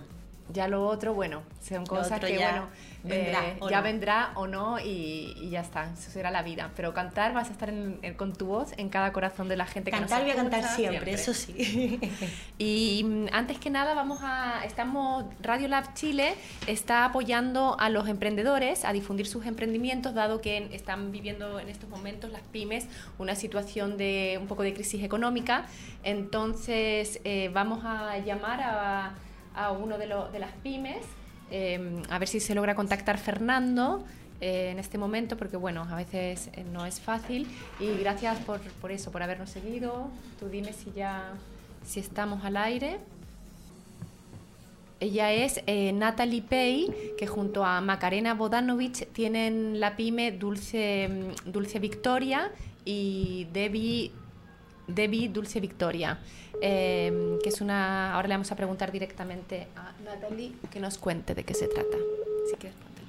Ya 0.54 0.68
lo 0.68 0.86
otro, 0.88 1.14
bueno, 1.14 1.42
son 1.62 1.86
cosas 1.86 2.20
que, 2.22 2.38
ya 2.38 2.52
bueno, 2.52 2.68
vendrá, 3.04 3.48
eh, 3.50 3.58
¿o 3.60 3.70
ya 3.70 3.78
no? 3.78 3.84
vendrá 3.84 4.32
o 4.36 4.48
no 4.48 4.80
y, 4.80 5.34
y 5.42 5.50
ya 5.50 5.60
está, 5.62 5.92
eso 5.92 6.10
será 6.10 6.32
la 6.32 6.42
vida. 6.42 6.72
Pero 6.76 6.94
cantar 6.94 7.34
vas 7.34 7.50
a 7.50 7.52
estar 7.52 7.70
en- 7.70 8.00
en- 8.02 8.14
con 8.14 8.34
tu 8.34 8.46
voz 8.48 8.74
en 8.78 8.88
cada 8.90 9.12
corazón 9.12 9.50
de 9.50 9.58
la 9.58 9.66
gente 9.66 9.92
que 9.92 10.00
nos 10.00 10.10
Cantar 10.10 10.24
voy 10.24 10.32
a 10.32 10.36
cantar 10.36 10.64
siempre, 10.64 11.12
eso 11.14 11.34
sí. 11.34 12.00
Y 12.58 13.04
mm, 13.04 13.26
antes 13.34 13.60
que 13.60 13.70
nada 13.70 13.94
vamos 13.94 14.20
a 14.24 14.64
estamos 14.66 15.26
Radio 15.42 15.68
Lab 15.68 15.94
Chile 15.94 16.36
está 16.66 17.06
apoyando 17.06 17.76
a 17.80 17.90
los 17.90 18.08
emprendedores 18.08 18.86
a 18.86 18.94
difundir 18.94 19.28
sus 19.28 19.46
emprendimientos 19.46 20.14
dado 20.14 20.40
que 20.42 20.70
están 20.74 21.12
viviendo 21.12 21.60
en 21.60 21.70
estos 21.70 21.90
momentos 21.90 22.32
las 22.32 22.42
pymes 22.42 22.88
una 23.18 23.36
situación 23.36 23.98
de 23.98 24.38
un 24.42 24.48
poco 24.48 24.64
de 24.64 24.74
crisis 24.74 25.04
económica. 25.04 25.66
Entonces 26.04 27.20
eh, 27.24 27.50
vamos 27.54 27.84
a 27.86 28.18
llamar 28.20 28.62
a, 28.62 29.12
a 29.58 29.72
uno 29.72 29.98
de, 29.98 30.08
las 30.08 30.52
pymes 30.64 31.04
eh, 31.52 32.04
a 32.10 32.20
ver 32.20 32.28
si 32.28 32.40
se 32.40 32.54
logra 32.56 32.76
contactar 32.76 33.18
Fernando 33.18 34.06
eh, 34.40 34.70
en 34.72 34.80
este 34.80 35.00
momento, 35.00 35.36
porque 35.36 35.58
bueno, 35.58 35.88
a 35.90 35.96
veces 35.96 36.50
eh, 36.54 36.64
no 36.72 36.86
es 36.86 37.00
fácil. 37.00 37.48
Y 37.80 37.98
gracias 37.98 38.38
por, 38.40 38.92
eso, 38.92 39.12
por 39.12 39.24
habernos 39.24 39.50
seguido. 39.50 40.10
Tú 40.40 40.48
dime 40.50 40.74
si 40.74 40.92
ya 40.92 41.34
si 41.86 42.00
estamos 42.00 42.46
al 42.46 42.58
aire. 42.58 43.00
Ella 45.00 45.32
es 45.32 45.62
eh, 45.68 45.92
Natalie 45.92 46.42
Pay, 46.42 47.14
que 47.18 47.28
junto 47.28 47.64
a 47.64 47.82
Macarena 47.82 48.34
Bodanovich 48.34 49.08
tienen 49.12 49.80
la 49.80 49.96
pyme 49.96 50.32
Dulce, 50.32 51.08
mm, 51.08 51.52
Dulce 51.52 51.80
Victoria 51.80 52.52
y 52.84 53.48
Debbie, 53.54 54.12
Debbie 54.88 55.30
Dulce 55.30 55.60
Victoria, 55.60 56.20
eh, 56.62 57.38
que 57.44 57.50
es 57.50 57.62
una... 57.62 58.14
Ahora 58.14 58.28
le 58.28 58.34
vamos 58.36 58.52
a 58.52 58.56
preguntar 58.56 58.92
directamente 58.92 59.68
a 59.76 59.94
Natalie 60.04 60.54
que 60.72 60.80
nos 60.80 60.98
cuente 60.98 61.36
de 61.36 61.44
qué 61.44 61.54
se 61.54 61.68
trata. 61.68 61.98
Si 62.50 62.56
quieres, 62.56 62.78
póntela. 62.78 63.08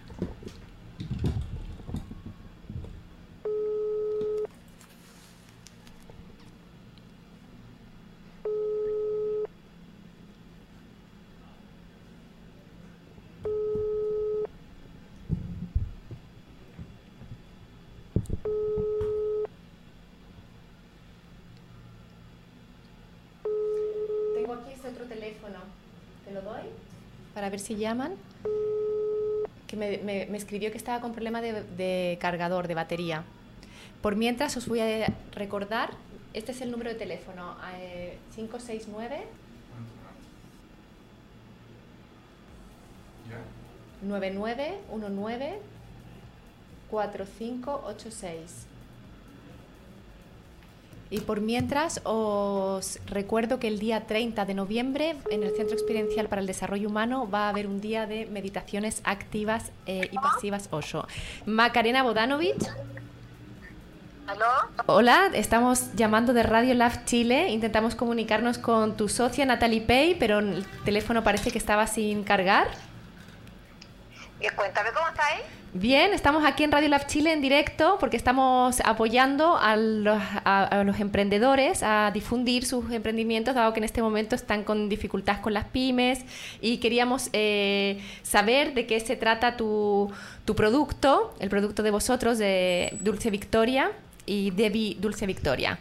para 27.49 27.57
ver 27.57 27.61
si 27.61 27.77
llaman, 27.77 28.13
que 29.67 29.75
me, 29.75 30.37
escribió 30.37 30.71
que 30.71 30.77
estaba 30.77 31.01
con 31.01 31.13
problemas 31.13 31.41
de, 31.41 32.19
cargador, 32.21 32.69
de 32.69 32.75
batería. 32.75 33.25
Por 34.03 34.17
mientras 34.17 34.55
os 34.59 34.69
voy 34.69 34.81
a 34.81 35.15
recordar, 35.33 35.93
este 36.35 36.53
es 36.53 36.61
el 36.61 36.71
número 36.71 36.91
de 36.91 36.97
teléfono, 36.97 37.57
eh, 37.79 38.19
569 38.37 39.25
9919 44.03 45.59
4586. 46.91 48.67
Y 51.11 51.21
por 51.21 51.41
mientras 51.41 52.01
os 52.05 52.99
recuerdo 53.07 53.59
que 53.59 53.69
el 53.69 53.79
día 53.79 54.07
30 54.07 54.45
de 54.45 54.55
noviembre 54.55 55.17
en 55.31 55.43
el 55.43 55.57
Centro 55.57 55.75
Experiencial 55.75 56.29
para 56.29 56.41
el 56.41 56.47
Desarrollo 56.47 56.89
Humano 56.89 57.29
va 57.31 57.47
a 57.47 57.49
haber 57.49 57.67
un 57.67 57.81
día 57.81 58.07
de 58.07 58.27
meditaciones 58.27 59.01
activas 59.05 59.73
eh, 59.87 60.11
y 60.13 60.17
pasivas 60.17 60.69
Osho. 60.71 61.07
Macarena 61.47 62.03
Bodanovic. 62.03 62.57
¿Aló? 64.27 64.45
Hola, 64.85 65.31
estamos 65.33 65.95
llamando 65.95 66.35
de 66.35 66.43
Radio 66.43 66.75
Lab 66.75 67.07
Chile. 67.07 67.49
Intentamos 67.49 67.95
comunicarnos 67.95 68.59
con 68.59 68.95
tu 68.95 69.09
socia 69.09 69.47
Natalie 69.47 69.81
Pay, 69.81 70.17
pero 70.17 70.41
el 70.41 70.67
teléfono 70.85 71.25
parece 71.25 71.51
que 71.51 71.57
estaba 71.57 71.87
sin 71.87 72.25
cargar. 72.25 72.69
Cuéntame 74.57 74.91
cómo 74.95 75.09
estáis. 75.09 75.41
Bien, 75.75 76.15
estamos 76.15 76.45
aquí 76.47 76.65
en 76.65 76.73
Radio 76.73 76.89
Lab 76.89 77.07
Chile 77.07 77.33
en 77.33 77.41
directo 77.43 77.99
porque 78.01 78.17
estamos 78.17 78.81
apoyando 78.85 79.59
a 79.59 79.77
los, 79.77 80.21
a- 80.45 80.65
a 80.65 80.85
los 80.85 80.99
emprendedores 81.01 81.83
a 81.83 82.11
difundir 82.13 82.65
sus 82.65 82.91
emprendimientos, 82.91 83.55
dado 83.55 83.73
que 83.75 83.81
en 83.81 83.85
este 83.85 84.01
momento 84.01 84.35
están 84.35 84.65
con 84.65 84.89
dificultades 84.89 85.41
con 85.41 85.53
las 85.55 85.65
pymes 85.67 86.21
y 86.61 86.79
queríamos 86.79 87.29
eh, 87.33 88.03
saber 88.23 88.73
de 88.75 88.87
qué 88.87 88.99
se 89.01 89.17
trata 89.17 89.57
tu, 89.57 90.11
tu 90.45 90.55
producto, 90.57 91.35
el 91.41 91.51
producto 91.51 91.83
de 91.83 91.91
vosotros 91.91 92.39
de 92.39 92.97
Dulce 93.01 93.31
Victoria 93.31 93.91
y 94.25 94.53
Debbie 94.53 94.97
Dulce 94.99 95.27
Victoria. 95.27 95.79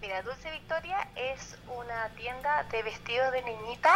Mira, 0.00 0.22
Dulce 0.22 0.50
Victoria 0.50 0.96
es 1.16 1.56
una 1.78 2.08
tienda 2.16 2.64
de 2.72 2.82
vestidos 2.82 3.32
de 3.32 3.42
niñita 3.42 3.90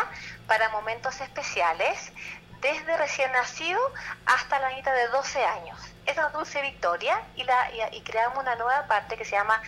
para 0.46 0.70
momentos 0.70 1.20
especiales, 1.20 2.12
desde 2.60 2.96
recién 2.96 3.30
nacido 3.32 3.80
hasta 4.26 4.58
la 4.58 4.70
niñita 4.70 4.92
de 4.92 5.08
12 5.08 5.44
años. 5.44 5.78
Esa 6.06 6.26
es 6.26 6.32
Dulce 6.32 6.62
Victoria 6.62 7.22
y, 7.36 7.44
la, 7.44 7.70
y, 7.92 8.00
creamos 8.02 8.38
una 8.38 8.54
nueva 8.56 8.86
parte 8.86 9.16
que 9.16 9.24
se 9.24 9.32
llama 9.32 9.60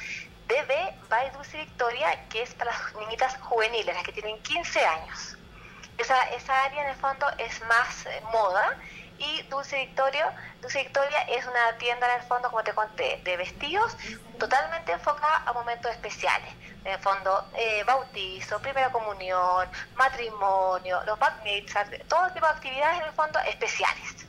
DB 0.48 1.08
by 1.08 1.30
Dulce 1.32 1.58
Victoria, 1.58 2.28
que 2.28 2.42
es 2.42 2.54
para 2.54 2.72
las 2.72 2.94
niñitas 2.94 3.36
juveniles, 3.40 3.94
las 3.94 4.04
que 4.04 4.12
tienen 4.12 4.42
15 4.42 4.84
años. 4.84 5.36
Esa, 5.98 6.18
esa 6.30 6.64
área 6.64 6.82
en 6.82 6.88
el 6.90 6.96
fondo 6.96 7.26
es 7.38 7.60
más 7.66 8.06
eh, 8.06 8.22
moda 8.32 8.76
y 9.20 9.42
Dulce 9.42 9.76
Victoria, 9.76 10.34
Dulce 10.62 10.82
Victoria 10.82 11.20
es 11.28 11.46
una 11.46 11.76
tienda 11.78 12.12
en 12.12 12.20
el 12.20 12.26
fondo, 12.26 12.50
como 12.50 12.64
te 12.64 12.72
conté, 12.72 13.20
de 13.22 13.36
vestidos 13.36 13.96
totalmente 14.38 14.92
enfocada 14.92 15.42
a 15.46 15.52
momentos 15.52 15.90
especiales. 15.92 16.52
En 16.84 16.92
el 16.92 16.98
fondo, 16.98 17.46
eh, 17.54 17.84
bautizo, 17.84 18.58
primera 18.60 18.90
comunión, 18.90 19.68
matrimonio, 19.94 21.02
los 21.04 21.18
mitzvahs, 21.44 21.90
todo 22.08 22.32
tipo 22.32 22.46
de 22.46 22.52
actividades 22.52 23.00
en 23.00 23.06
el 23.08 23.12
fondo 23.12 23.38
especiales. 23.40 24.19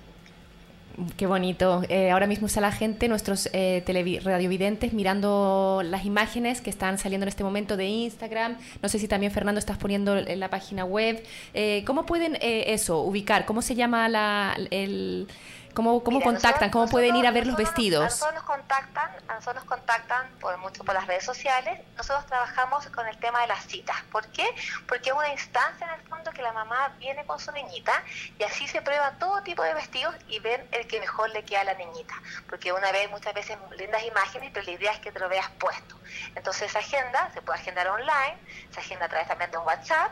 Qué 1.18 1.26
bonito. 1.26 1.84
Eh, 1.90 2.12
ahora 2.12 2.28
mismo 2.28 2.48
está 2.48 2.62
la 2.62 2.72
gente, 2.72 3.08
nuestros 3.08 3.50
eh, 3.54 3.84
radiovidentes, 4.24 4.94
mirando 4.94 5.82
las 5.86 6.06
imágenes 6.06 6.62
que 6.62 6.70
están 6.70 6.98
saliendo 6.98 7.24
en 7.24 7.30
este 7.30 7.44
momento 7.44 7.78
de 7.78 7.86
Instagram. 7.86 8.58
No 8.82 8.90
sé 8.90 9.00
si 9.00 9.08
también, 9.08 9.32
Fernando, 9.32 9.60
estás 9.60 9.78
poniendo 9.78 10.18
en 10.18 10.40
la 10.40 10.50
página 10.50 10.84
web. 10.84 11.24
Eh, 11.54 11.84
¿Cómo 11.86 12.06
pueden 12.06 12.36
eh, 12.42 12.66
eso, 12.68 13.02
ubicar? 13.02 13.46
¿Cómo 13.46 13.62
se 13.62 13.76
llama 13.76 14.10
la, 14.10 14.58
el... 14.70 15.28
¿Cómo, 15.74 16.04
cómo 16.04 16.18
Mira, 16.18 16.26
contactan? 16.26 16.52
nosotros- 16.54 16.72
¿Cómo 16.72 16.88
pueden 16.88 17.16
ir 17.16 17.26
a 17.26 17.32
nosotros- 17.32 17.34
ver 17.34 17.48
los 17.48 17.56
vestidos? 17.58 18.02
A 18.02 18.06
nosotros 18.06 18.34
nos 18.36 18.44
contactan, 18.44 19.12
nosotros 19.28 19.56
nos 19.56 19.64
contactan 19.66 20.30
por 20.40 20.58
mucho 20.58 20.84
por 20.84 20.94
las 20.96 21.08
redes 21.08 21.24
sociales. 21.26 21.80
Nosotros 21.98 22.26
trabajamos 22.26 22.86
con 22.88 23.08
el 23.08 23.18
tema 23.20 23.42
de 23.42 23.48
las 23.48 23.66
citas. 23.66 23.96
¿Por 24.12 24.28
qué? 24.28 24.46
Porque 24.88 25.10
es 25.12 25.16
una 25.16 25.30
instancia 25.32 25.88
en 25.88 26.00
el 26.00 26.08
fondo 26.08 26.32
que 26.32 26.42
la 26.42 26.52
mamá 26.54 26.94
viene 27.00 27.26
con 27.26 27.40
su 27.40 27.52
niñita 27.52 28.04
y 28.38 28.44
así 28.44 28.68
se 28.68 28.82
prueba 28.82 29.12
todo 29.20 29.42
tipo 29.44 29.64
de 29.64 29.74
vestidos 29.74 30.16
y 30.28 30.40
ven 30.40 30.68
el 30.72 30.88
que 30.88 31.00
mejor 31.00 31.30
le 31.30 31.44
queda 31.44 31.62
a 31.62 31.64
la 31.66 31.74
niñita. 31.76 32.16
Porque 32.50 32.72
una 32.74 32.92
vez, 32.92 33.10
muchas 33.10 33.34
veces, 33.34 33.58
lindas 33.78 34.04
imágenes, 34.04 34.52
pero 34.54 34.66
la 34.66 34.72
idea 34.72 34.92
es 34.92 35.00
que 35.00 35.12
te 35.12 35.20
lo 35.20 35.30
veas 35.30 35.50
puesto. 35.60 35.96
Entonces 36.36 36.64
esa 36.64 36.80
agenda 36.80 37.30
se 37.34 37.42
puede 37.42 37.60
agendar 37.60 37.88
online, 37.88 38.38
se 38.72 38.80
agenda 38.80 39.06
a 39.06 39.10
través 39.10 39.28
también 39.28 39.52
de 39.52 39.58
un 39.58 39.66
WhatsApp 39.66 40.12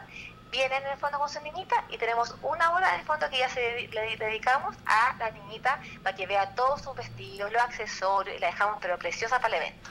vienen 0.52 0.84
en 0.84 0.92
el 0.92 0.98
fondo 0.98 1.20
con 1.20 1.30
su 1.30 1.40
niñita 1.42 1.84
y 1.90 1.98
tenemos 1.98 2.36
una 2.42 2.72
hora 2.74 2.94
en 2.94 3.02
el 3.02 3.06
fondo 3.06 3.30
que 3.30 3.38
ya 3.40 3.50
se 3.50 3.88
le 3.92 4.18
dedicamos 4.18 4.76
a 4.86 5.16
la 5.18 5.32
niñita 5.32 5.80
para 6.04 6.16
que 6.16 6.26
vea 6.26 6.56
todos 6.56 6.82
sus 6.82 6.96
vestidos, 6.96 7.52
los 7.52 7.62
accesorios 7.62 8.36
y 8.36 8.40
la 8.40 8.48
dejamos 8.48 8.78
pero 8.82 8.98
preciosa 8.98 9.40
para 9.40 9.58
el 9.58 9.64
evento. 9.64 9.90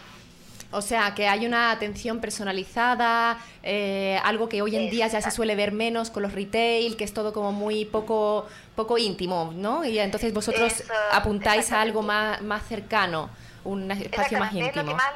O 0.71 0.83
sea, 0.83 1.15
que 1.15 1.27
hay 1.27 1.47
una 1.47 1.71
atención 1.71 2.21
personalizada, 2.21 3.39
eh, 3.63 4.21
algo 4.23 4.51
que 4.51 4.61
hoy 4.61 4.77
en 4.77 4.91
día 4.91 5.07
ya 5.07 5.23
se 5.23 5.31
suele 5.31 5.57
ver 5.57 5.73
menos 5.73 6.11
con 6.11 6.23
los 6.23 6.35
retail, 6.35 6.95
que 6.99 7.05
es 7.05 7.15
todo 7.15 7.33
como 7.33 7.53
muy 7.53 7.87
poco, 7.87 8.47
poco 8.77 8.99
íntimo, 8.99 9.51
¿no? 9.57 9.83
Y 9.87 9.99
entonces 9.99 10.35
vosotros 10.35 10.81
Eso, 10.81 10.93
apuntáis 11.13 11.73
a 11.73 11.81
algo 11.81 12.03
más, 12.03 12.43
más 12.43 12.67
cercano, 12.69 13.31
un 13.69 13.91
espacio 13.91 14.39
más 14.39 14.49
es 14.55 14.55
lo 14.55 14.73
que 14.73 14.81
íntimo. 14.81 14.97
más, 14.97 15.12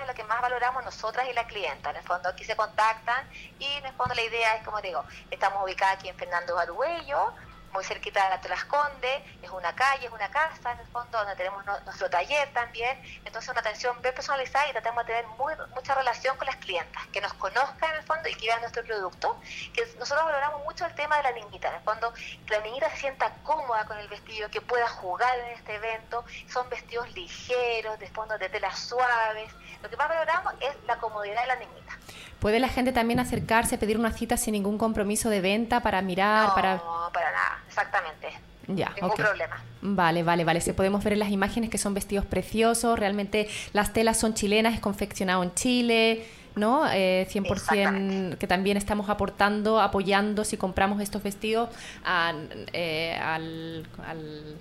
es 0.00 0.06
lo 0.06 0.14
que 0.14 0.24
más 0.24 0.40
valoramos 0.40 0.84
nosotras 0.84 1.26
y 1.28 1.32
la 1.32 1.44
clienta. 1.46 1.90
En 1.90 1.96
el 1.96 2.04
fondo 2.04 2.28
aquí 2.28 2.44
se 2.44 2.54
contactan 2.54 3.28
y 3.58 3.64
en 3.64 3.86
el 3.86 3.92
fondo 3.94 4.14
la 4.14 4.22
idea 4.22 4.54
es, 4.56 4.64
como 4.64 4.80
digo, 4.80 5.04
estamos 5.30 5.64
ubicadas 5.64 5.96
aquí 5.96 6.08
en 6.08 6.16
Fernando 6.16 6.54
Baruello, 6.54 7.32
muy 7.76 7.84
cerquita 7.84 8.24
de 8.24 8.30
la 8.30 8.56
Las 8.56 8.64
Condes, 8.64 9.22
es 9.42 9.50
una 9.50 9.74
calle, 9.74 10.06
es 10.06 10.12
una 10.12 10.30
casa 10.30 10.72
en 10.72 10.78
el 10.78 10.86
fondo 10.86 11.18
donde 11.18 11.36
tenemos 11.36 11.62
nuestro 11.84 12.08
taller 12.08 12.50
también, 12.54 12.98
entonces 13.22 13.50
una 13.50 13.60
atención 13.60 14.00
bien 14.00 14.14
personalizada 14.14 14.66
y 14.68 14.72
tratamos 14.72 15.04
de 15.04 15.12
tener 15.12 15.26
mucha 15.74 15.94
relación 15.94 16.38
con 16.38 16.46
las 16.46 16.56
clientas, 16.56 17.06
que 17.08 17.20
nos 17.20 17.34
conozcan 17.34 17.90
en 17.90 17.96
el 17.96 18.02
fondo 18.04 18.30
y 18.30 18.34
que 18.34 18.46
vean 18.46 18.62
nuestro 18.62 18.82
producto, 18.82 19.38
que 19.74 19.84
nosotros 19.98 20.24
valoramos 20.24 20.64
mucho 20.64 20.86
el 20.86 20.94
tema 20.94 21.18
de 21.18 21.24
la 21.24 21.32
niñita, 21.32 21.68
en 21.68 21.74
el 21.74 21.82
fondo 21.82 22.14
que 22.14 22.54
la 22.54 22.60
niñita 22.60 22.88
se 22.90 22.96
sienta 22.96 23.30
cómoda 23.42 23.84
con 23.84 23.98
el 23.98 24.08
vestido, 24.08 24.48
que 24.48 24.62
pueda 24.62 24.88
jugar 24.88 25.38
en 25.38 25.50
este 25.58 25.74
evento, 25.74 26.24
son 26.48 26.70
vestidos 26.70 27.12
ligeros, 27.12 27.98
de 27.98 28.08
fondo 28.08 28.38
de 28.38 28.48
telas 28.48 28.78
suaves, 28.78 29.52
lo 29.82 29.90
que 29.90 29.96
más 29.98 30.08
valoramos 30.08 30.54
es 30.60 30.74
la 30.86 30.96
comodidad 30.96 31.42
de 31.42 31.48
la 31.48 31.56
niñita. 31.56 31.98
¿Puede 32.40 32.60
la 32.60 32.68
gente 32.68 32.92
también 32.92 33.18
acercarse, 33.18 33.78
pedir 33.78 33.98
una 33.98 34.12
cita 34.12 34.36
sin 34.36 34.52
ningún 34.52 34.78
compromiso 34.78 35.30
de 35.30 35.40
venta 35.40 35.80
para 35.80 36.02
mirar, 36.02 36.48
no, 36.48 36.54
para... 36.54 36.82
para 37.12 37.32
nada, 37.32 37.58
exactamente, 37.66 38.28
Ya, 38.68 38.90
ningún 38.94 39.10
ok. 39.10 39.16
problema. 39.16 39.56
Vale, 39.82 40.22
vale, 40.22 40.44
vale. 40.44 40.60
Se 40.60 40.74
podemos 40.74 41.02
ver 41.04 41.14
en 41.14 41.20
las 41.20 41.30
imágenes 41.30 41.70
que 41.70 41.78
son 41.78 41.94
vestidos 41.94 42.26
preciosos. 42.26 42.98
Realmente 42.98 43.48
las 43.72 43.92
telas 43.92 44.18
son 44.18 44.34
chilenas, 44.34 44.74
es 44.74 44.80
confeccionado 44.80 45.42
en 45.42 45.54
Chile, 45.54 46.26
¿no? 46.56 46.86
Eh, 46.92 47.26
100% 47.30 47.52
Exactamente. 47.52 48.36
que 48.38 48.46
también 48.46 48.76
estamos 48.76 49.08
aportando, 49.08 49.80
apoyando 49.80 50.44
si 50.44 50.56
compramos 50.56 51.00
estos 51.00 51.22
vestidos 51.22 51.70
a- 52.04 52.32
eh, 52.72 53.16
al, 53.22 53.86
al- 54.06 54.56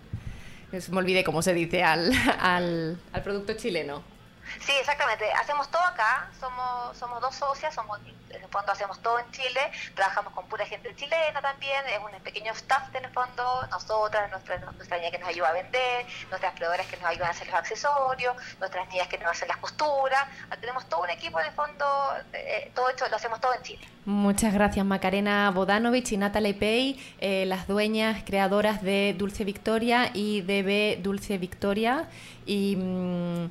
Me 0.92 0.98
olvidé 0.98 1.24
cómo 1.24 1.42
se 1.42 1.54
dice, 1.54 1.84
al, 1.84 2.12
al, 2.40 2.98
al 3.14 3.22
producto 3.24 3.54
chileno. 3.54 4.02
Sí, 4.60 4.72
exactamente. 4.80 5.32
Hacemos 5.34 5.70
todo 5.70 5.82
acá. 5.84 6.30
Somos 6.40 6.98
somos 6.98 7.22
dos 7.22 7.36
socias. 7.36 7.74
Somos 7.74 8.00
en 8.30 8.44
el 8.44 8.50
fondo 8.50 8.72
hacemos 8.72 9.00
todo 9.02 9.20
en 9.20 9.30
Chile. 9.32 9.72
Trabajamos 9.94 10.34
con 10.34 10.46
pura 10.48 10.66
gente 10.66 10.96
chilena 10.96 11.42
también. 11.42 11.86
Es 11.88 12.00
un 12.00 12.22
pequeño 12.22 12.52
staff 12.54 12.94
en 12.94 13.06
el 13.06 13.12
fondo. 13.12 13.68
Nosotras, 13.70 14.30
nuestra, 14.32 14.58
nuestra 14.58 14.98
niña 14.98 15.12
que 15.12 15.20
nos 15.20 15.30
ayuda 15.30 15.50
a 15.50 15.54
vender, 15.54 16.06
nuestras 16.30 16.54
proveedoras 16.54 16.88
que 16.88 16.98
nos 16.98 17.06
ayudan 17.06 17.28
a 17.28 17.32
hacer 17.32 17.48
los 17.48 17.56
accesorios, 17.56 18.36
nuestras 18.60 18.88
niñas 18.90 19.08
que 19.08 19.18
nos 19.18 19.32
hacen 19.32 19.48
las 19.48 19.58
costuras. 19.58 20.26
Tenemos 20.60 20.88
todo 20.90 21.04
un 21.04 21.10
equipo 21.10 21.40
en 21.40 21.48
el 21.48 21.54
fondo. 21.54 21.86
eh, 22.34 22.72
todo 22.74 22.90
hecho, 22.90 23.08
lo 23.10 23.16
hacemos 23.16 23.40
todo 23.40 23.54
en 23.54 23.62
Chile. 23.64 23.88
Muchas 24.06 24.54
gracias 24.54 24.86
Macarena 24.86 25.50
Bodanovich 25.50 26.12
y 26.12 26.18
Natalie 26.18 26.54
Pei, 26.54 27.04
eh, 27.20 27.46
las 27.48 27.68
dueñas 27.68 28.24
creadoras 28.24 28.84
de 28.84 29.16
Dulce 29.18 29.44
Victoria 29.44 30.12
y 30.14 30.42
DB 30.42 31.02
Dulce 31.02 31.40
Victoria. 31.40 32.08
Y 32.46 32.76
mm, 32.76 33.50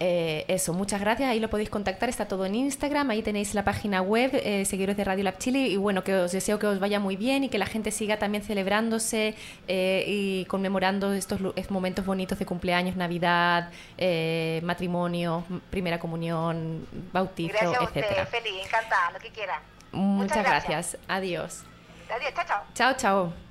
eh, 0.00 0.44
eso, 0.48 0.72
muchas 0.72 1.00
gracias. 1.00 1.30
Ahí 1.30 1.40
lo 1.40 1.48
podéis 1.48 1.70
contactar, 1.70 2.08
está 2.08 2.28
todo 2.28 2.44
en 2.44 2.54
Instagram. 2.54 3.10
Ahí 3.10 3.22
tenéis 3.22 3.54
la 3.54 3.64
página 3.64 4.02
web, 4.02 4.30
eh, 4.34 4.64
seguidores 4.64 4.96
de 4.96 5.04
Radio 5.04 5.24
Lab 5.24 5.38
Chile. 5.38 5.60
Y 5.60 5.76
bueno, 5.76 6.04
que 6.04 6.14
os 6.14 6.32
deseo 6.32 6.58
que 6.58 6.66
os 6.66 6.80
vaya 6.80 7.00
muy 7.00 7.16
bien 7.16 7.44
y 7.44 7.48
que 7.48 7.58
la 7.58 7.66
gente 7.66 7.90
siga 7.90 8.18
también 8.18 8.44
celebrándose 8.44 9.34
eh, 9.68 10.04
y 10.06 10.44
conmemorando 10.46 11.12
estos 11.12 11.40
momentos 11.70 12.04
bonitos 12.04 12.38
de 12.38 12.46
cumpleaños, 12.46 12.96
Navidad, 12.96 13.70
eh, 13.98 14.60
matrimonio, 14.64 15.44
primera 15.70 15.98
comunión, 15.98 16.86
bautizo, 17.12 17.52
Gracias 17.52 17.80
a 17.80 17.84
etcétera. 17.84 18.22
ustedes. 18.24 18.42
Feliz, 18.42 18.66
encantada, 18.66 19.10
lo 19.12 19.18
que 19.18 19.30
quieran. 19.30 19.60
Muchas, 19.92 20.44
gracias. 20.44 20.68
gracias. 20.68 20.98
Adiós. 21.08 21.62
Adiós, 22.10 22.34
chao, 22.34 22.44
chao. 22.46 22.62
Chao, 22.74 22.94
chao. 22.96 23.46